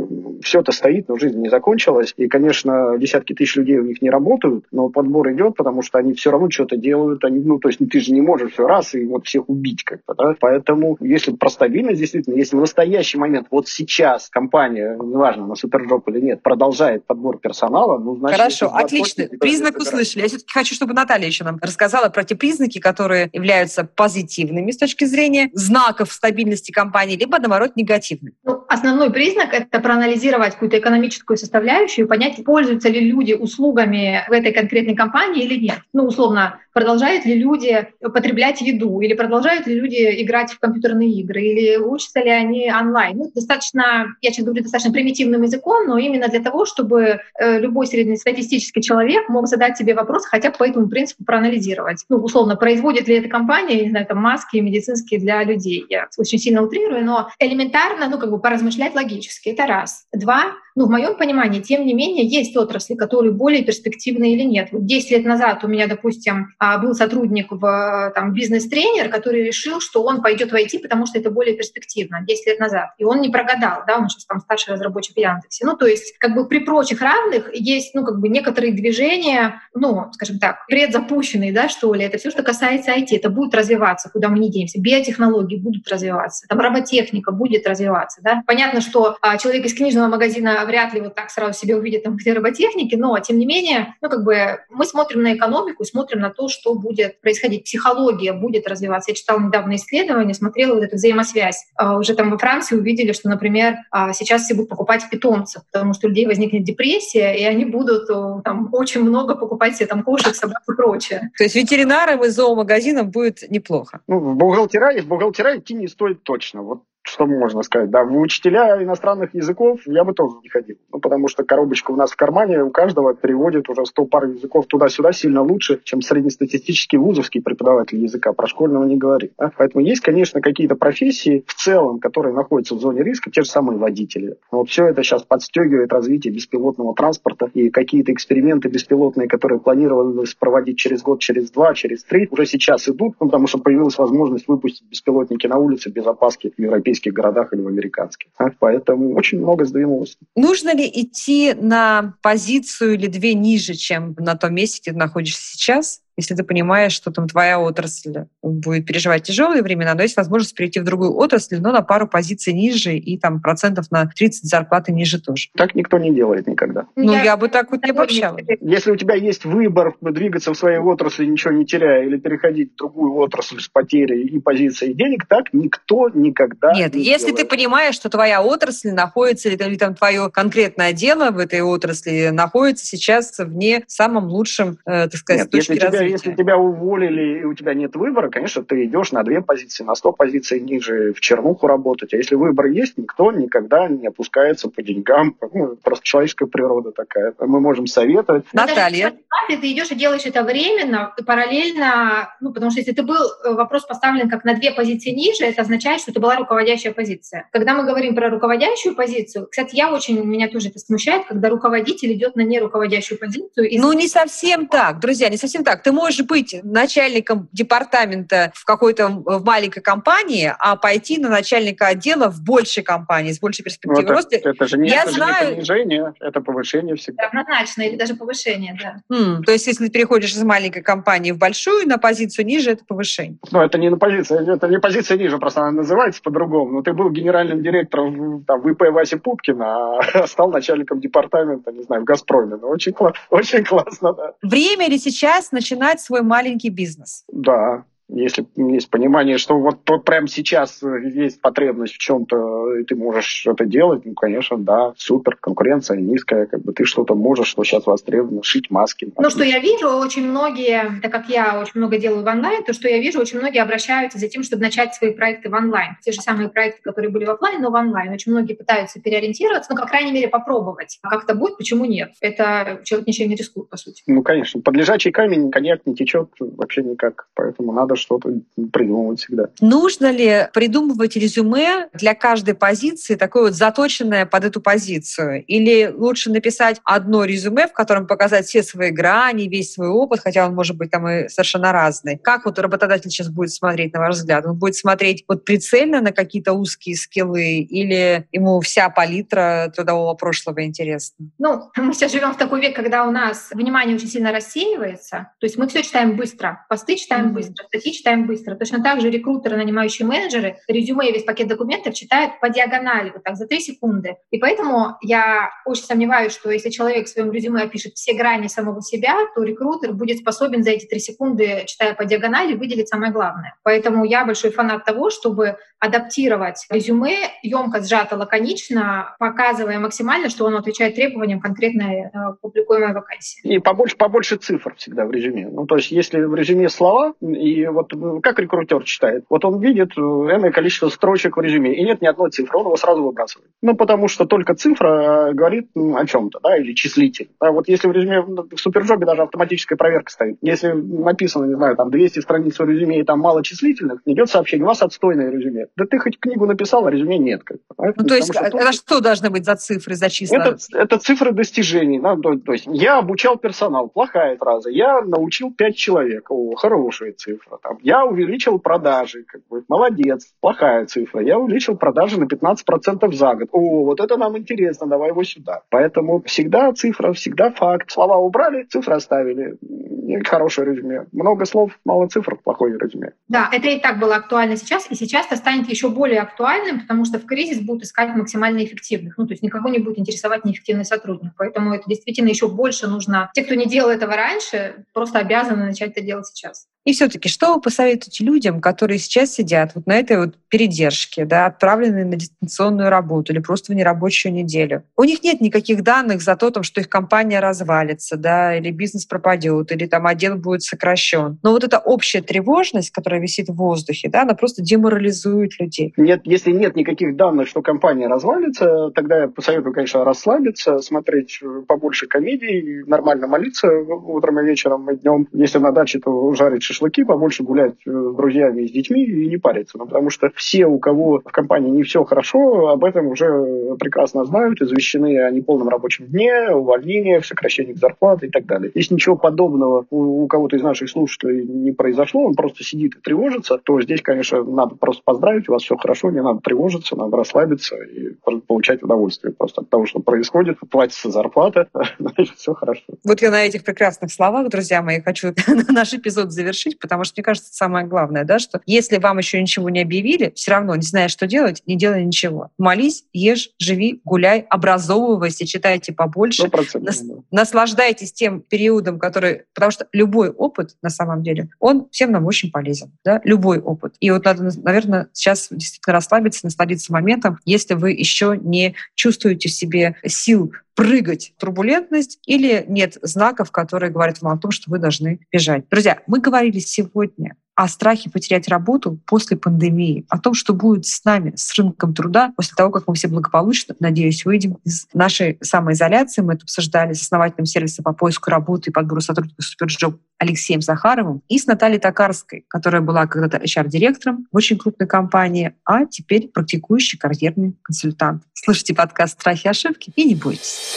все 0.43 0.61
это 0.61 0.73
стоит, 0.73 1.09
но 1.09 1.17
жизнь 1.17 1.41
не 1.41 1.49
закончилась. 1.49 2.15
И, 2.17 2.29
конечно, 2.29 2.97
десятки 2.99 3.35
тысяч 3.35 3.57
людей 3.57 3.79
у 3.79 3.85
них 3.85 4.03
не 4.03 4.11
работают, 4.11 4.65
но 4.71 4.89
подбор 4.89 5.33
идет, 5.33 5.57
потому 5.57 5.83
что 5.83 5.99
они 5.99 6.15
все 6.15 6.31
равно 6.31 6.51
что-то 6.51 6.77
делают. 6.77 7.25
Они, 7.25 7.41
ну, 7.41 7.59
то 7.59 7.69
есть 7.69 7.81
ты 7.91 8.01
же 8.01 8.13
не 8.13 8.21
можешь 8.21 8.53
все 8.53 8.67
раз 8.67 8.95
и 8.95 9.05
вот 9.07 9.27
всех 9.27 9.49
убить 9.49 9.85
как-то, 9.85 10.15
да? 10.15 10.35
Поэтому, 10.41 10.97
если 11.01 11.33
про 11.33 11.49
стабильность, 11.49 12.01
действительно, 12.01 12.35
если 12.35 12.57
в 12.57 12.61
настоящий 12.61 13.19
момент, 13.19 13.47
вот 13.51 13.69
сейчас 13.69 13.92
компания, 14.31 14.97
неважно, 15.01 15.47
на 15.47 15.55
суперджоп 15.55 16.09
или 16.09 16.21
нет, 16.21 16.43
продолжает 16.43 17.07
подбор 17.07 17.39
персонала, 17.39 17.99
ну, 17.99 18.17
значит... 18.17 18.39
Хорошо, 18.39 18.67
отлично. 18.75 19.25
Признак 19.41 19.77
услышали. 19.79 20.23
Я 20.23 20.29
все-таки 20.29 20.53
хочу, 20.53 20.75
чтобы 20.75 20.95
Наталья 20.95 21.27
еще 21.27 21.45
нам 21.45 21.59
рассказала 21.61 22.09
про 22.09 22.25
те 22.25 22.35
признаки, 22.35 22.79
которые 22.79 23.31
являются 23.33 23.85
позитивными 23.85 24.71
с 24.71 24.79
точки 24.79 25.05
зрения 25.05 25.51
знаков 25.53 26.13
стабильности 26.13 26.71
компании, 26.71 27.17
либо, 27.17 27.39
наоборот, 27.39 27.77
негативными. 27.77 28.35
Ну, 28.45 28.62
основной 28.73 29.11
признак— 29.11 29.49
это 29.53 29.81
проанализировать 29.81 30.55
какую-то 30.55 30.79
экономическую 30.79 31.37
составляющую, 31.37 32.09
понять, 32.09 32.43
пользуются 32.45 32.89
ли 32.89 33.01
люди 33.01 33.35
услугами 33.35 34.25
в 34.29 34.33
этой 34.33 34.53
конкретной 34.53 34.95
компании 34.95 35.45
или 35.45 35.57
нет. 35.57 35.81
Ну, 35.93 36.07
условно, 36.07 36.59
продолжают 36.73 37.25
ли 37.25 37.35
люди 37.35 37.89
потреблять 38.01 38.61
еду, 38.61 39.01
или 39.01 39.15
продолжают 39.15 39.67
ли 39.67 39.79
люди 39.79 40.23
играть 40.23 40.53
в 40.53 40.59
компьютерные 40.59 41.11
игры, 41.11 41.43
или 41.43 41.77
учатся 41.77 42.21
ли 42.21 42.31
они 42.31 42.73
онлайн. 42.73 43.19
Ну, 43.19 43.31
достаточно, 43.35 44.07
я 44.21 44.31
сейчас 44.31 44.45
говорю 44.45 44.63
достаточно 44.63 44.93
примитивным 44.93 45.43
языком, 45.43 45.87
но 45.87 45.99
именно 45.99 46.29
для 46.29 46.41
того, 46.41 46.65
чтобы 46.65 47.21
э, 47.39 47.59
любой 47.59 47.87
среднестатистический 47.87 48.83
человек 48.83 49.29
мог 49.29 49.47
задать 49.47 49.77
себе 49.77 49.95
вопрос, 49.95 50.25
хотя 50.27 50.51
бы 50.51 50.57
по 50.57 50.65
этому 50.65 50.89
принципу 50.89 51.25
проанализировать. 51.25 52.05
Ну, 52.09 52.17
условно, 52.17 52.57
производит 52.57 53.09
ли 53.09 53.17
эта 53.17 53.29
компания, 53.29 53.85
не 53.85 53.91
знаю, 53.91 54.07
там, 54.07 54.19
маски 54.19 54.57
медицинские 54.57 55.21
для 55.21 55.43
людей. 55.45 55.85
Я 55.89 56.09
очень 56.17 56.39
сильно 56.39 56.63
утрирую, 56.63 57.05
но 57.05 57.29
элементарно, 57.39 58.09
ну, 58.09 58.19
как 58.19 58.31
бы 58.31 58.39
поразмышлять 58.63 58.95
логически. 58.95 59.51
Это 59.51 59.67
раз. 59.67 60.07
Два, 60.13 60.55
ну, 60.75 60.87
в 60.87 60.91
моем 60.91 61.17
понимании, 61.17 61.61
тем 61.61 61.85
не 61.85 61.95
менее, 61.95 62.27
есть 62.27 62.57
отрасли, 62.57 62.95
которые 62.95 63.33
более 63.33 63.65
перспективные 63.65 64.35
или 64.35 64.43
нет. 64.43 64.69
Вот 64.73 64.87
10 64.87 65.11
лет 65.11 65.25
назад 65.25 65.65
у 65.65 65.69
меня, 65.69 65.87
допустим, 65.87 66.55
а, 66.59 66.79
был 66.79 66.95
сотрудник 66.95 67.51
в 67.51 68.13
там, 68.15 68.33
бизнес-тренер, 68.33 69.09
который 69.09 69.45
решил, 69.45 69.81
что 69.81 70.03
он 70.03 70.23
пойдет 70.23 70.53
в 70.53 70.55
IT, 70.55 70.79
потому 70.81 71.07
что 71.07 71.19
это 71.19 71.31
более 71.31 71.57
перспективно 71.57 72.23
10 72.27 72.47
лет 72.47 72.61
назад. 72.61 72.91
И 72.99 73.05
он 73.05 73.21
не 73.21 73.29
прогадал, 73.29 73.83
да, 73.87 73.99
он 73.99 74.09
сейчас 74.09 74.25
там 74.25 74.41
старший 74.41 74.75
разработчик 74.75 75.15
в 75.15 75.19
Яндексе. 75.19 75.67
Ну, 75.67 75.77
то 75.77 75.87
есть, 75.87 76.17
как 76.19 76.35
бы 76.35 76.49
при 76.49 76.61
прочих 76.61 77.03
равных 77.03 77.51
есть, 77.55 77.95
ну, 77.95 78.05
как 78.05 78.19
бы 78.21 78.29
некоторые 78.29 78.73
движения, 78.73 79.61
ну, 79.75 80.07
скажем 80.13 80.39
так, 80.39 80.67
предзапущенные, 80.69 81.53
да, 81.53 81.69
что 81.69 81.93
ли. 81.95 82.05
Это 82.05 82.19
все, 82.19 82.31
что 82.31 82.43
касается 82.43 82.93
IT, 82.93 83.09
это 83.11 83.29
будет 83.29 83.55
развиваться, 83.55 84.11
куда 84.11 84.29
мы 84.29 84.39
не 84.39 84.51
денемся. 84.51 84.81
Биотехнологии 84.81 85.57
будут 85.57 85.89
развиваться, 85.89 86.47
там 86.49 86.59
роботехника 86.59 87.33
будет 87.33 87.67
развиваться, 87.67 88.21
да. 88.23 88.43
Понятно, 88.47 88.81
что 88.81 89.17
а, 89.21 89.37
человек 89.39 89.67
из 89.67 89.75
книжного 89.75 90.09
магазина 90.09 90.62
вряд 90.65 90.93
ли 90.95 91.01
вот 91.01 91.15
так 91.15 91.31
сразу 91.31 91.59
себе 91.59 91.77
увидит 91.77 92.03
там 92.03 92.17
где 92.23 92.33
роботехники, 92.33 92.95
но, 92.95 93.19
тем 93.19 93.39
не 93.39 93.47
менее, 93.47 93.95
ну, 94.01 94.09
как 94.09 94.25
бы 94.25 94.61
мы 94.71 94.85
смотрим 94.85 95.23
на 95.23 95.35
экономику, 95.35 95.85
смотрим 95.85 96.21
на 96.21 96.31
то, 96.31 96.49
что 96.49 96.75
будет 96.75 97.21
происходить. 97.21 97.65
Психология 97.65 98.33
будет 98.33 98.67
развиваться. 98.67 99.11
Я 99.11 99.15
читала 99.15 99.41
недавно 99.41 99.77
исследование, 99.77 100.35
смотрела 100.35 100.75
вот 100.75 100.85
эту 100.85 100.97
взаимосвязь. 100.97 101.65
А, 101.77 101.99
уже 101.99 102.15
там 102.15 102.31
во 102.31 102.39
Франции 102.39 102.77
увидели, 102.77 103.13
что, 103.13 103.29
например, 103.29 103.77
а, 103.91 104.13
сейчас 104.13 104.43
все 104.43 104.55
будут 104.55 104.71
покупать 104.71 105.09
питомцев, 105.11 105.63
потому 105.73 105.95
что 105.95 106.07
у 106.07 106.11
людей 106.11 106.27
возникнет 106.27 106.65
депрессия, 106.65 107.35
и 107.35 107.45
они 107.45 107.65
будут 107.65 108.09
там 108.45 108.69
очень 108.73 109.03
много 109.03 109.35
покупать 109.35 109.77
себе 109.77 109.87
там 109.87 110.03
кошек, 110.03 110.35
собак 110.35 110.63
и 110.69 110.73
прочее. 110.75 111.31
То 111.37 111.45
есть 111.45 111.55
ветеринарам 111.55 112.25
и 112.25 112.29
зоомагазинам 112.29 113.11
будет 113.11 113.51
неплохо? 113.51 114.01
Ну, 114.07 114.19
в 114.19 114.37
бухгалтера, 114.37 115.01
в 115.01 115.07
бухгалтера 115.07 115.59
идти 115.59 115.75
не 115.75 115.89
стоит 115.89 116.23
точно. 116.23 116.63
Вот 116.63 116.83
что 117.03 117.27
можно 117.27 117.63
сказать, 117.63 117.91
да, 117.91 118.05
в 118.05 118.17
учителя 118.17 118.83
иностранных 118.83 119.35
языков 119.35 119.81
я 119.87 120.05
бы 120.05 120.15
тоже 120.15 120.37
не 120.43 120.49
ходил, 120.49 120.77
ну, 120.93 121.01
потому 121.01 121.29
что 121.29 121.45
коробочка 121.45 121.91
у 121.91 121.97
нас 121.97 122.13
в 122.13 122.17
кармане, 122.17 122.63
у 122.63 122.71
каждого 122.71 123.15
переводит 123.15 123.69
уже 123.69 123.85
100 123.85 124.05
пар 124.07 124.27
языков 124.27 124.67
туда-сюда 124.67 125.13
сильно 125.13 125.43
лучше, 125.43 125.81
чем 125.83 126.01
среднестатистический 126.01 126.97
вузовский 126.97 127.43
преподаватель 127.43 127.99
языка, 127.99 128.33
про 128.33 128.47
школьного 128.47 128.85
не 128.85 128.97
говорит. 128.97 129.33
Да? 129.37 129.51
Поэтому 129.57 129.85
есть, 129.85 130.01
конечно, 130.01 130.41
какие-то 130.41 130.77
профессии 130.77 131.45
в 131.47 131.55
целом, 131.55 131.99
которые 131.99 132.35
находятся 132.35 132.77
в 132.77 132.81
зоне 132.81 133.03
риска, 133.03 133.31
те 133.31 133.43
же 133.43 133.49
самые 133.49 133.79
водители. 133.79 134.37
Вот 134.51 134.69
все 134.69 134.87
это 134.87 135.03
сейчас 135.03 135.25
подстегивает 135.25 135.93
развитие 135.93 136.33
беспилотного 136.33 136.95
транспорта, 136.95 137.51
и 137.53 137.71
какие-то 137.71 138.13
эксперименты 138.13 138.69
беспилотные, 138.69 139.29
которые 139.29 139.61
планировались 139.61 140.35
проводить 140.35 140.79
через 140.79 141.03
год, 141.03 141.21
через 141.21 141.51
два, 141.51 141.75
через 141.75 142.05
три, 142.05 142.29
уже 142.31 142.47
сейчас 142.47 142.89
идут, 142.89 143.17
ну, 143.21 143.27
потому 143.27 143.47
что 143.49 143.59
появилась 143.59 143.99
возможность 143.99 144.47
выпустить 144.47 144.89
беспилотники 144.89 145.47
на 145.47 145.59
улице 145.59 145.91
без 145.91 146.07
опаски 146.07 146.53
европейских 146.57 146.92
европейских 146.93 147.13
городах 147.13 147.53
или 147.53 147.61
в 147.61 147.69
американских. 147.69 148.29
Поэтому 148.59 149.15
очень 149.15 149.39
много 149.39 149.65
сдвинулось. 149.65 150.19
Нужно 150.37 150.75
ли 150.75 150.89
идти 150.93 151.55
на 151.55 152.15
позицию 152.23 152.95
или 152.95 153.07
две 153.07 153.35
ниже, 153.35 153.75
чем 153.75 154.15
на 154.19 154.37
том 154.37 154.55
месте, 154.55 154.81
где 154.83 154.93
ты 154.93 154.99
находишься 154.99 155.43
сейчас? 155.43 156.03
Если 156.17 156.35
ты 156.35 156.45
понимаешь, 156.45 156.93
что 156.93 157.11
там 157.11 157.29
твоя 157.29 157.61
отрасль 157.61 158.27
будет 158.43 158.87
переживать 158.87 159.23
тяжелые 159.23 159.63
времена, 159.63 159.95
но 159.95 160.03
есть 160.03 160.17
возможность 160.17 160.55
перейти 160.55 160.81
в 160.81 160.85
другую 160.85 161.17
отрасль, 161.17 161.59
но 161.61 161.73
на 161.73 161.83
пару 161.83 162.07
позиций 162.07 162.53
ниже 162.53 162.97
и 162.97 163.19
там 163.19 163.41
процентов 163.41 163.91
на 163.91 164.07
30 164.07 164.45
зарплаты 164.45 164.93
ниже 164.93 165.21
тоже. 165.21 165.49
Так 165.57 165.75
никто 165.75 165.99
не 165.99 166.15
делает 166.15 166.47
никогда. 166.47 166.87
Ну, 166.97 167.13
я, 167.13 167.23
я 167.23 167.37
бы 167.37 167.49
так 167.49 167.71
вот 167.71 167.83
не 167.85 167.91
обобщала. 167.91 168.39
Если 168.61 168.91
у 168.91 168.97
тебя 168.97 169.15
есть 169.15 169.45
выбор 169.45 169.95
двигаться 170.01 170.53
в 170.53 170.57
своей 170.57 170.79
отрасли, 170.79 171.25
ничего 171.25 171.53
не 171.53 171.65
теряя, 171.65 172.05
или 172.05 172.19
переходить 172.19 172.73
в 172.75 172.77
другую 172.77 173.15
отрасль 173.15 173.61
с 173.61 173.69
потерей 173.69 174.27
и 174.27 174.39
позицией 174.39 174.95
денег, 174.95 175.27
так 175.27 175.53
никто 175.53 176.11
никогда 176.13 176.73
Нет, 176.75 176.95
не 176.95 177.03
если 177.03 177.29
делает. 177.29 177.49
ты 177.49 177.57
понимаешь, 177.57 177.95
что 177.95 178.11
твоя 178.11 178.43
отрасль 178.43 178.91
находится, 178.91 179.49
или, 179.49 179.63
или 179.63 179.77
там 179.77 179.95
твое 179.95 180.31
конкретное 180.31 180.93
дело 180.93 181.31
в 181.31 181.39
этой 181.39 181.63
отрасли 181.63 182.31
находится 182.33 182.85
сейчас 182.87 183.39
в 183.39 183.55
не 183.55 183.85
самом 183.87 184.27
лучшем, 184.27 184.79
э, 184.85 185.09
так 185.09 185.15
сказать, 185.15 185.53
Нет, 185.53 185.65
тебя, 185.65 185.91
развития. 185.91 186.02
Если 186.09 186.35
тебя 186.35 186.57
уволили 186.57 187.41
и 187.41 187.45
у 187.45 187.55
тебя 187.55 187.75
нет 187.75 187.97
выбора, 187.97 188.31
конечно, 188.31 188.63
ты 188.63 188.85
идешь 188.85 189.13
на 189.13 189.23
две 189.23 189.41
позиции, 189.41 189.85
на 189.85 189.95
сто 189.95 190.13
позиций 190.13 190.61
ниже 190.61 191.13
в 191.13 191.21
чернуху 191.21 191.67
работать. 191.67 192.13
А 192.15 192.17
если 192.17 192.35
выбор 192.35 192.67
есть, 192.67 192.99
никто 192.99 193.33
никогда 193.33 193.89
не 193.89 194.07
опускается 194.07 194.69
по 194.69 194.83
деньгам. 194.83 195.37
Ну, 195.53 195.77
просто 195.83 196.05
человеческая 196.05 196.47
природа 196.47 196.93
такая. 196.93 197.35
Мы 197.41 197.61
можем 197.61 197.87
советовать. 197.87 198.45
Даже 198.53 198.75
Наталья. 198.75 199.13
если 199.49 199.61
ты 199.61 199.73
идешь 199.73 199.91
и 199.91 199.95
делаешь 199.95 200.25
это 200.25 200.43
временно, 200.43 201.13
ты 201.17 201.25
параллельно, 201.25 202.35
ну, 202.41 202.53
потому 202.53 202.71
что 202.71 202.81
если 202.81 202.93
ты 202.93 203.03
был, 203.03 203.17
э, 203.45 203.55
вопрос 203.55 203.85
поставлен 203.85 204.29
как 204.29 204.45
на 204.45 204.55
две 204.55 204.73
позиции 204.73 205.11
ниже, 205.11 205.45
это 205.45 205.63
означает, 205.63 206.01
что 206.01 206.11
это 206.11 206.21
была 206.21 206.37
руководящая 206.37 206.93
позиция. 206.93 207.49
Когда 207.53 207.75
мы 207.75 207.85
говорим 207.85 208.15
про 208.15 208.31
руководящую 208.31 208.95
позицию, 208.95 209.47
кстати, 209.51 209.77
я 209.77 209.93
очень, 209.93 210.23
меня 210.25 210.49
тоже 210.49 210.69
это 210.69 210.79
смущает, 210.79 211.27
когда 211.27 211.49
руководитель 211.49 212.13
идет 212.13 212.37
на 212.37 212.43
неруководящую 212.43 213.19
позицию. 213.19 213.69
и 213.69 213.79
Ну, 213.79 213.93
не 213.93 214.09
совсем 214.09 214.67
так, 214.67 215.01
друзья, 215.01 215.29
не 215.29 215.37
совсем 215.37 215.65
так. 215.65 215.83
Ты 215.83 215.92
можешь 215.93 216.27
быть 216.27 216.55
начальником 216.63 217.49
департамента 217.53 218.53
в 218.55 218.65
какой-то 218.65 219.09
в 219.09 219.45
маленькой 219.45 219.81
компании, 219.83 220.53
а 220.59 220.77
пойти 220.77 221.19
на 221.19 221.29
начальника 221.29 221.87
отдела 221.89 222.29
в 222.29 222.43
большей 222.43 222.83
компании 222.83 223.33
с 223.33 223.39
большей 223.41 223.63
Ну, 223.63 223.65
перспективой 223.65 224.05
это, 224.05 224.13
роста. 224.13 224.37
это 224.37 224.67
же, 224.67 224.79
не, 224.79 224.89
Я 224.89 225.03
это 225.03 225.11
же 225.11 225.17
знаю- 225.17 225.49
не 225.49 225.55
понижение, 225.55 226.15
это 226.21 226.41
повышение 226.41 226.97
всегда. 226.97 227.25
Однозначно, 227.29 227.83
или 227.83 227.97
даже 227.97 228.15
повышение, 228.15 228.77
да. 228.83 229.17
М, 229.17 229.43
то 229.45 229.53
есть, 229.53 229.67
если 229.67 229.87
ты 229.87 229.93
переходишь 229.93 230.33
из 230.33 230.43
маленькой 230.43 230.83
компании 230.83 231.33
в 231.33 231.39
большую, 231.39 231.87
на 231.89 231.99
позицию 231.99 232.47
ниже, 232.47 232.71
это 232.73 232.85
повышение. 232.85 233.39
Ну, 233.51 233.61
это 233.61 233.79
не 233.79 233.91
на 233.91 233.99
позиции, 233.99 234.53
это 234.55 234.69
не 234.69 234.79
позиция 234.79 235.17
ниже, 235.19 235.39
просто 235.39 235.61
она 235.63 235.71
называется 235.73 236.21
по-другому. 236.23 236.73
Но 236.73 236.83
ты 236.83 236.93
был 236.93 237.11
генеральным 237.11 237.63
директором 237.63 238.45
там, 238.45 238.61
ВП 238.63 238.83
Васи 238.91 239.17
Пупкина, 239.17 239.99
а 239.99 240.03
стал 240.27 240.51
начальником 240.51 241.01
департамента, 241.01 241.73
не 241.73 241.83
знаю, 241.83 242.03
в 242.03 242.05
«Газпроме». 242.05 242.57
Ну, 242.61 242.69
очень, 242.69 242.93
кла- 242.93 243.15
очень 243.31 243.65
классно, 243.65 244.13
да. 244.13 244.33
Время 244.43 244.89
ли 244.89 244.99
сейчас 244.99 245.53
начинать 245.53 245.82
свой 246.01 246.23
маленький 246.23 246.71
бизнес? 246.71 247.25
Да, 247.29 247.85
если 248.15 248.47
есть 248.57 248.91
понимание, 248.91 249.39
что 249.39 249.59
вот, 249.59 249.79
вот 249.89 250.05
прямо 250.05 250.29
сейчас 250.29 250.83
есть 250.83 251.41
потребность 251.41 251.95
в 251.95 251.99
чем-то, 251.99 252.77
и 252.77 252.85
ты 252.85 252.95
можешь 252.95 253.47
это 253.47 253.65
делать, 253.65 254.05
ну, 254.05 254.15
конечно, 254.15 254.59
да, 254.59 254.93
супер, 254.97 255.37
конкуренция 255.37 255.97
низкая, 255.97 256.47
как 256.47 256.63
бы 256.63 256.73
ты 256.73 256.85
что-то 256.85 257.15
можешь, 257.15 257.49
что 257.49 257.65
сейчас 257.65 257.87
востребовано, 257.87 258.43
шить 258.43 258.71
маски. 258.71 259.13
Ну, 259.17 259.31
что 259.31 259.45
я 259.45 259.59
вижу, 259.59 259.89
очень 259.89 260.29
многие, 260.29 261.01
так 261.01 261.11
как 261.11 261.29
я 261.29 261.61
очень 261.61 261.73
много 261.77 261.99
делаю 261.99 262.25
в 262.25 262.29
онлайн, 262.29 262.65
то 262.65 262.73
что 262.73 262.89
я 262.89 262.99
вижу, 262.99 263.21
очень 263.21 263.39
многие 263.39 263.63
обращаются 263.63 264.19
за 264.19 264.29
тем, 264.29 264.43
чтобы 264.43 264.63
начать 264.63 264.95
свои 264.95 265.13
проекты 265.13 265.49
в 265.49 265.55
онлайн. 265.55 265.97
Те 266.03 266.13
же 266.13 266.21
самые 266.21 266.49
проекты, 266.49 266.83
которые 266.83 267.11
были 267.11 267.25
в 267.25 267.31
офлайн, 267.31 267.61
но 267.63 267.71
в 267.71 267.75
онлайн. 267.75 268.13
Очень 268.13 268.33
многие 268.33 268.55
пытаются 268.55 269.01
переориентироваться, 269.01 269.73
ну, 269.75 269.81
по 269.81 269.87
крайней 269.87 270.13
мере, 270.13 270.29
попробовать. 270.29 270.99
А 271.03 271.09
как 271.09 271.25
это 271.25 271.35
будет, 271.35 271.57
почему 271.57 271.85
нет? 271.85 272.13
Это 272.21 272.81
человек 272.85 273.09
ничем 273.09 273.29
не 273.29 273.37
рискует, 273.37 273.69
по 273.69 273.77
сути. 273.77 274.03
Ну, 274.07 274.23
конечно, 274.23 274.61
под 274.61 274.77
лежачий 274.77 275.11
камень 275.11 275.51
коньяк 275.51 275.87
не 275.87 275.95
течет 275.95 276.29
вообще 276.39 276.83
никак, 276.83 277.29
поэтому 277.35 277.73
надо 277.73 277.97
что-то 278.03 278.31
придумывать 278.73 279.21
всегда. 279.21 279.49
Нужно 279.61 280.11
ли 280.11 280.49
придумывать 280.53 281.17
резюме 281.17 281.89
для 281.95 282.15
каждой 282.15 282.55
позиции, 282.55 283.15
такое 283.15 283.45
вот 283.45 283.55
заточенное 283.55 284.27
под 284.27 284.45
эту 284.45 284.61
позицию? 284.61 285.45
Или 285.47 285.93
лучше 285.95 286.31
написать 286.31 286.81
одно 286.85 287.25
резюме, 287.25 287.67
в 287.67 287.73
котором 287.73 288.07
показать 288.07 288.47
все 288.47 288.63
свои 288.63 288.91
грани, 288.91 289.49
весь 289.49 289.73
свой 289.75 289.89
опыт, 289.89 290.21
хотя 290.21 290.47
он 290.47 290.55
может 290.55 290.77
быть 290.77 290.91
там 290.91 291.09
и 291.09 291.29
совершенно 291.29 291.73
разный? 291.73 292.19
Как 292.19 292.45
вот 292.45 292.59
работодатель 292.59 293.11
сейчас 293.11 293.29
будет 293.29 293.51
смотреть, 293.53 293.93
на 293.95 294.01
ваш 294.01 294.17
взгляд? 294.17 294.45
Он 294.47 294.57
будет 294.59 294.77
смотреть 294.77 295.25
вот 295.29 295.45
прицельно 295.45 296.01
на 296.01 296.13
какие-то 296.13 296.53
узкие 296.53 296.97
скиллы 296.97 297.59
или 297.59 298.27
ему 298.33 298.61
вся 298.61 298.89
палитра 298.91 299.73
трудового 299.75 300.15
прошлого 300.15 300.65
интересна? 300.65 301.27
Ну, 301.39 301.71
мы 301.77 301.95
сейчас 301.95 302.13
живем 302.13 302.33
в 302.33 302.37
такой 302.37 302.61
век, 302.61 302.75
когда 302.77 303.07
у 303.07 303.11
нас 303.11 303.51
внимание 303.53 303.97
очень 303.97 304.09
сильно 304.09 304.33
рассеивается. 304.33 305.31
То 305.41 305.47
есть 305.47 305.57
мы 305.57 305.69
все 305.69 305.83
читаем 305.83 306.17
быстро, 306.17 306.65
посты 306.69 306.97
читаем 306.97 307.27
Мгм. 307.27 307.35
быстро, 307.35 307.65
статьи 307.69 307.92
читаем 307.93 308.27
быстро. 308.27 308.55
Точно 308.55 308.83
так 308.83 309.01
же 309.01 309.11
рекрутеры, 309.11 309.57
нанимающие 309.57 310.07
менеджеры, 310.07 310.57
резюме 310.69 311.11
и 311.11 311.13
весь 311.13 311.25
пакет 311.25 311.49
документов 311.49 311.95
читают 311.95 312.41
по 312.41 312.49
диагонали, 312.49 313.11
вот 313.11 313.23
так, 313.23 313.37
за 313.37 313.47
три 313.47 313.61
секунды. 313.61 314.17
И 314.31 314.39
поэтому 314.39 314.97
я 315.03 315.51
очень 315.65 315.85
сомневаюсь, 315.85 316.33
что 316.33 316.51
если 316.51 316.71
человек 316.71 317.07
в 317.07 317.11
своем 317.11 317.31
резюме 317.33 317.63
опишет 317.63 317.95
все 317.95 318.15
грани 318.15 318.49
самого 318.49 318.83
себя, 318.83 319.15
то 319.35 319.43
рекрутер 319.43 319.93
будет 319.93 320.19
способен 320.19 320.63
за 320.63 320.71
эти 320.71 320.87
три 320.87 320.99
секунды, 320.99 321.65
читая 321.67 321.95
по 321.95 322.05
диагонали, 322.05 322.55
выделить 322.55 322.89
самое 322.89 323.13
главное. 323.13 323.55
Поэтому 323.63 324.05
я 324.05 324.25
большой 324.25 324.51
фанат 324.51 324.85
того, 324.85 325.11
чтобы 325.11 325.57
адаптировать 325.79 326.67
резюме 326.71 327.31
емко, 327.43 327.83
сжато, 327.83 328.17
лаконично, 328.17 329.17
показывая 329.19 329.79
максимально, 329.81 330.29
что 330.29 330.47
оно 330.47 330.59
отвечает 330.59 330.95
требованиям 330.95 331.41
конкретной 331.41 332.05
э, 332.05 332.11
публикуемой 332.41 332.95
вакансии. 332.95 333.41
И 333.43 333.59
побольше, 333.59 333.97
побольше 333.97 334.37
цифр 334.37 334.75
всегда 334.77 335.05
в 335.05 335.11
резюме. 335.11 335.49
Ну, 335.49 335.67
то 335.67 335.77
есть, 335.77 335.91
если 335.91 336.21
в 336.21 336.35
резюме 336.35 336.69
слова, 336.69 337.15
и 337.21 337.67
вот 337.73 337.93
как 338.23 338.39
рекрутер 338.39 338.85
читает, 338.85 339.25
вот 339.29 339.45
он 339.45 339.61
видит 339.61 339.93
э, 339.97 340.01
энное 340.01 340.51
количество 340.51 340.89
строчек 340.89 341.37
в 341.37 341.41
резюме, 341.41 341.75
и 341.75 341.85
нет 341.85 342.01
ни 342.03 342.07
одной 342.07 342.31
цифры, 342.31 342.59
он 342.59 342.67
его 342.67 342.77
сразу 342.77 343.03
выбрасывает. 343.03 343.51
Ну, 343.63 343.75
потому 343.75 344.09
что 344.09 344.25
только 344.27 344.55
цифра 344.55 345.31
э, 345.31 345.33
говорит 345.33 345.69
м, 345.75 345.97
о 345.97 346.07
чем-то, 346.07 346.41
да, 346.43 346.57
или 346.57 346.75
числитель. 346.75 347.31
А 347.39 347.51
вот 347.51 347.69
если 347.69 347.89
в 347.89 347.93
резюме, 347.93 348.23
ну, 348.27 348.47
в 348.51 348.61
суперджобе 348.61 349.07
даже 349.07 349.23
автоматическая 349.23 349.77
проверка 349.77 350.11
стоит. 350.11 350.37
Если 350.43 350.73
написано, 350.73 351.47
не 351.47 351.55
знаю, 351.55 351.77
там 351.77 351.91
200 351.91 352.21
страниц 352.21 352.59
в 352.59 352.65
резюме, 352.65 353.01
и 353.01 353.05
там 353.05 353.21
мало 353.21 353.43
числительных, 353.43 354.01
идет 354.05 354.29
сообщение, 354.29 354.65
у 354.65 354.69
вас 354.69 354.83
отстойное 354.83 355.31
резюме. 355.31 355.67
Да 355.77 355.85
ты 355.87 355.99
хоть 355.99 356.19
книгу 356.19 356.47
написал, 356.47 356.87
а 356.87 356.91
резюме 356.91 357.19
нет. 357.19 357.43
Как 357.45 357.59
бы, 357.59 357.95
Ну, 357.97 358.05
то 358.05 358.15
есть 358.15 358.33
что 358.33 358.45
это 358.45 358.73
что 358.73 359.01
должны 359.01 359.31
быть 359.31 359.45
за 359.45 359.57
цифры, 359.57 359.95
за 359.95 360.11
числа? 360.11 360.37
это, 360.37 360.57
это 360.75 360.99
цифры 360.99 361.33
достижений. 361.33 362.01
то, 362.01 362.39
то 362.39 362.53
есть 362.53 362.67
я 362.67 362.99
обучал 362.99 363.37
персонал, 363.37 363.89
плохая 363.89 364.37
фраза. 364.37 364.71
Я 364.71 365.01
научил 365.03 365.53
пять 365.53 365.77
человек, 365.77 366.31
о, 366.31 366.55
хорошая 366.57 367.13
цифра. 367.13 367.59
Там, 367.63 367.79
я 367.83 368.05
увеличил 368.05 368.59
продажи, 368.59 369.23
как 369.23 369.41
бы, 369.49 369.65
молодец, 369.69 370.33
плохая 370.41 370.85
цифра. 370.87 371.23
Я 371.23 371.39
увеличил 371.39 371.77
продажи 371.77 372.19
на 372.19 372.25
15% 372.25 373.13
за 373.13 373.35
год. 373.35 373.49
О, 373.53 373.85
вот 373.85 374.01
это 374.01 374.17
нам 374.17 374.37
интересно, 374.37 374.89
давай 374.89 375.11
его 375.11 375.23
сюда. 375.23 375.63
Поэтому 375.71 376.21
всегда 376.23 376.73
цифра, 376.73 377.13
всегда 377.13 377.53
факт. 377.53 377.91
Слова 377.91 378.17
убрали, 378.17 378.65
цифры 378.65 378.95
оставили. 378.95 379.57
И 379.63 380.25
хорошее 380.25 380.73
резюме. 380.73 381.07
Много 381.13 381.45
слов, 381.45 381.79
мало 381.85 382.09
цифр, 382.09 382.37
плохое 382.37 382.77
резюме. 382.77 383.13
Да, 383.29 383.49
это 383.53 383.69
и 383.69 383.79
так 383.79 384.01
было 384.01 384.17
актуально 384.17 384.57
сейчас, 384.57 384.91
и 384.91 384.97
сейчас 384.97 385.27
это 385.27 385.37
станет 385.37 385.69
еще 385.69 385.89
более 385.89 386.21
актуальным, 386.21 386.81
потому 386.81 387.05
что 387.05 387.21
в 387.21 387.27
кризис 387.27 387.61
будут 387.61 387.85
искать 387.85 388.17
максимально 388.17 388.65
эффективных. 388.65 389.17
Ну, 389.17 389.27
то 389.27 389.35
есть 389.35 389.43
никого 389.45 389.69
не 389.69 389.79
будет 389.79 390.01
интересовать 390.01 390.45
неэффективный 390.45 390.85
сотрудник. 390.85 391.33
Поэтому 391.39 391.73
это 391.73 391.85
действительно 391.87 392.29
еще 392.29 392.49
больше 392.49 392.89
нужно. 392.89 393.31
Те, 393.35 393.45
кто 393.45 393.55
не 393.55 393.67
делал 393.67 393.91
этого 393.91 394.17
раньше, 394.17 394.85
просто 394.93 395.21
обязаны 395.21 395.65
начать 395.67 395.93
это 395.93 396.01
делать 396.01 396.27
сейчас. 396.27 396.67
И 396.85 396.93
все-таки, 396.93 397.29
что 397.29 397.55
вы 397.55 397.61
посоветуете 397.61 398.25
людям, 398.25 398.61
которые 398.61 398.99
сейчас 398.99 399.33
сидят 399.33 399.73
вот 399.75 399.87
на 399.87 399.99
этой 399.99 400.19
вот 400.19 400.35
передержке, 400.49 401.25
да, 401.25 401.47
отправленные 401.47 402.05
на 402.05 402.17
дистанционную 402.17 402.91
работу 402.91 403.33
или 403.33 403.39
просто 403.39 403.73
в 403.73 403.77
нерабочую 403.77 404.33
неделю? 404.33 404.83
У 404.97 405.05
них 405.05 405.23
нет 405.23 405.41
никаких 405.41 405.83
данных 405.83 406.23
за 406.23 406.35
то, 406.35 406.51
там, 406.51 406.65
что 406.65 406.81
их 406.81 406.89
компания 406.89 407.39
развалится, 407.39 408.17
да, 408.17 408.57
или 408.57 408.71
бизнес 408.71 409.07
пропадет, 409.07 409.71
или 409.71 409.87
там 409.87 410.07
отдел 410.07 410.37
будет 410.37 410.63
сокращен. 410.63 411.39
Но 411.43 411.53
вот 411.53 411.63
эта 411.63 411.79
общая 411.79 412.21
тревожность, 412.21 412.91
которая 412.91 413.21
висит 413.21 413.49
в 413.49 413.55
воздухе, 413.55 414.09
да, 414.09 414.23
она 414.23 414.35
просто 414.35 414.63
деморализует 414.63 415.61
людей. 415.61 415.95
Нет, 415.97 416.23
если 416.25 416.51
нет 416.51 416.75
никаких 416.75 417.15
данных, 417.15 417.47
что 417.47 417.63
компания 417.63 418.09
развалится, 418.09 418.91
тогда 418.91 419.23
я 419.23 419.29
посоветую, 419.29 419.73
конечно, 419.73 420.05
расслабиться, 420.05 420.81
смотреть 420.81 421.39
э, 421.43 421.63
побольше 421.67 422.09
комедий, 422.09 422.83
нормально 422.87 423.29
молиться 423.29 423.69
утром 423.69 424.41
и 424.41 424.45
вечером 424.45 424.91
и 424.91 424.97
днем. 424.97 425.29
Если 425.33 425.59
на 425.59 425.71
даче, 425.71 426.01
то 426.01 426.35
жарить 426.35 426.63
шашлыки, 426.73 427.05
побольше 427.05 427.43
гулять 427.43 427.75
э, 427.87 427.91
с 427.91 428.17
друзьями 428.17 428.63
и 428.63 428.69
с 428.69 428.73
детьми 428.73 429.05
и 429.05 429.29
не 429.29 429.37
париться. 429.37 429.79
Ну, 429.79 429.87
потому 429.87 430.11
что 430.11 430.31
все, 430.35 430.67
у 430.67 430.79
кого 430.79 431.21
в 431.25 431.33
компании 431.33 431.71
не 431.71 431.83
все 431.83 432.05
хорошо, 432.05 432.69
об 432.69 432.85
этом 432.85 433.09
уже 433.09 433.77
прекрасно 433.79 434.25
знают, 434.25 434.61
извещены 434.61 435.23
о 435.23 435.31
неполном 435.31 435.69
рабочем 435.69 436.07
дне, 436.07 436.51
увольнениях, 436.51 437.25
сокращениях 437.25 437.79
зарплаты 437.79 438.27
и 438.27 438.31
так 438.31 438.47
далее. 438.47 438.71
Если 438.75 438.95
ничего 438.95 439.17
подобного 439.17 439.87
у, 439.91 440.25
у 440.25 440.27
кого-то 440.27 440.57
из 440.57 440.63
наших 440.63 440.89
слушателей 440.89 441.45
не 441.45 441.73
произошло, 441.73 442.25
он 442.25 442.35
просто 442.35 442.65
сидит 442.65 442.97
и 442.97 443.01
тревожится, 443.01 443.59
то 443.59 443.81
здесь, 443.81 444.03
конечно, 444.03 444.43
надо 444.43 444.77
просто 444.77 445.03
поздравить, 445.05 445.49
у 445.49 445.53
вас 445.53 445.63
все 445.63 445.77
хорошо, 445.77 446.11
не 446.11 446.23
надо 446.23 446.41
тревожиться, 446.41 446.97
надо 446.97 447.17
расслабиться 447.17 447.77
и 447.77 448.11
получать 448.47 448.83
удовольствие 448.83 449.33
просто 449.33 449.63
от 449.63 449.71
того, 449.71 449.87
что 449.87 450.01
происходит, 450.01 450.59
платится 450.71 451.11
зарплата, 451.11 451.69
значит, 451.99 452.37
все 452.37 452.55
хорошо. 452.55 452.83
Вот 453.05 453.21
я 453.21 453.31
на 453.31 453.45
этих 453.45 453.65
прекрасных 453.65 454.13
словах, 454.13 454.49
друзья 454.49 454.83
мои, 454.83 455.01
хочу 455.01 455.35
наш 455.69 455.93
эпизод 455.95 456.33
завершить, 456.33 456.62
потому 456.81 457.05
что, 457.05 457.15
мне 457.17 457.25
кажется, 457.25 457.53
самое 457.53 457.87
главное, 457.87 458.25
да, 458.25 458.39
что 458.39 458.61
если 458.67 458.99
вам 458.99 459.19
еще 459.19 459.41
ничего 459.41 459.71
не 459.71 459.81
объявили, 459.81 460.33
все 460.35 460.53
равно, 460.53 460.75
не 460.77 460.83
зная, 460.83 461.09
что 461.09 461.27
делать, 461.27 461.63
не 461.67 461.77
делай 461.77 462.05
ничего. 462.05 462.51
Молись, 462.59 463.05
ешь, 463.13 463.51
живи, 463.59 464.01
гуляй, 464.05 464.41
образовывайся, 464.49 465.47
читайте 465.47 465.93
побольше, 465.93 466.51
нас, 466.81 467.03
да. 467.03 467.15
наслаждайтесь 467.31 468.13
тем 468.13 468.41
периодом, 468.41 468.99
который... 468.99 469.43
Потому 469.55 469.73
что 469.73 469.87
любой 469.93 470.31
опыт, 470.31 470.77
на 470.83 470.91
самом 470.91 471.23
деле, 471.23 471.49
он 471.59 471.89
всем 471.91 472.13
нам 472.13 472.27
очень 472.27 472.51
полезен. 472.51 472.93
Да? 473.05 473.21
Любой 473.25 473.59
опыт. 473.61 473.95
И 474.01 474.11
вот 474.11 474.25
надо, 474.25 474.51
наверное, 474.63 475.09
сейчас 475.13 475.49
действительно 475.51 475.95
расслабиться, 475.95 476.47
насладиться 476.47 476.93
моментом, 476.93 477.39
если 477.45 477.75
вы 477.75 477.93
еще 477.93 478.39
не 478.41 478.75
чувствуете 478.95 479.49
в 479.49 479.53
себе 479.53 479.97
сил 480.07 480.53
прыгать 480.75 481.35
турбулентность 481.39 482.19
или 482.27 482.65
нет 482.69 482.97
знаков, 483.03 483.51
которые 483.51 483.91
говорят 483.91 484.21
вам 484.23 484.37
о 484.37 484.41
том, 484.41 484.51
что 484.51 484.71
вы 484.71 484.79
должны 484.79 485.21
бежать. 485.31 485.69
Друзья, 485.71 486.03
мы 486.07 486.21
говорили 486.21 486.59
сегодня 486.59 487.37
о 487.55 487.69
страхе 487.69 488.11
потерять 488.11 488.49
работу 488.49 488.99
после 489.07 489.37
пандемии, 489.37 490.05
о 490.09 490.19
том, 490.19 490.35
что 490.35 490.55
будет 490.55 490.87
с 490.87 491.05
нами, 491.05 491.33
с 491.37 491.57
рынком 491.59 491.95
труда 491.95 492.33
после 492.37 492.55
того, 492.57 492.71
как 492.71 492.87
мы 492.87 492.95
все 492.95 493.09
благополучно, 493.09 493.75
надеюсь, 493.79 494.25
выйдем 494.25 494.59
из 494.65 494.87
нашей 494.95 495.39
самоизоляции. 495.41 496.23
Мы 496.23 496.35
это 496.35 496.45
обсуждали 496.45 496.95
с 496.95 497.03
основателем 497.03 497.47
сервиса 497.47 497.83
по 497.83 497.93
поиску 497.93 498.31
работы 498.31 498.71
и 498.71 498.73
подбору 498.73 499.01
сотрудников 499.01 499.45
Superjob 499.45 500.01
Алексеем 500.19 500.63
Захаровым 500.63 501.23
и 501.29 501.39
с 501.39 501.47
Натальей 501.47 501.79
Токарской, 501.79 502.45
которая 502.49 502.81
была 502.81 503.07
когда-то 503.07 503.39
HR-директором 503.39 504.27
в 504.31 504.37
очень 504.37 504.57
крупной 504.57 504.89
компании, 504.89 505.55
а 505.65 505.85
теперь 505.85 506.29
практикующий 506.29 506.99
карьерный 506.99 507.57
консультант. 507.63 508.23
Слушайте 508.33 508.75
подкаст 508.75 509.21
«Страхи 509.21 509.47
и 509.47 509.51
ошибки» 509.51 509.93
и 509.97 510.05
не 510.05 510.15
бойтесь. 510.15 510.77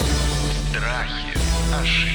Страхи, 0.72 1.38
ошибки, 1.82 2.15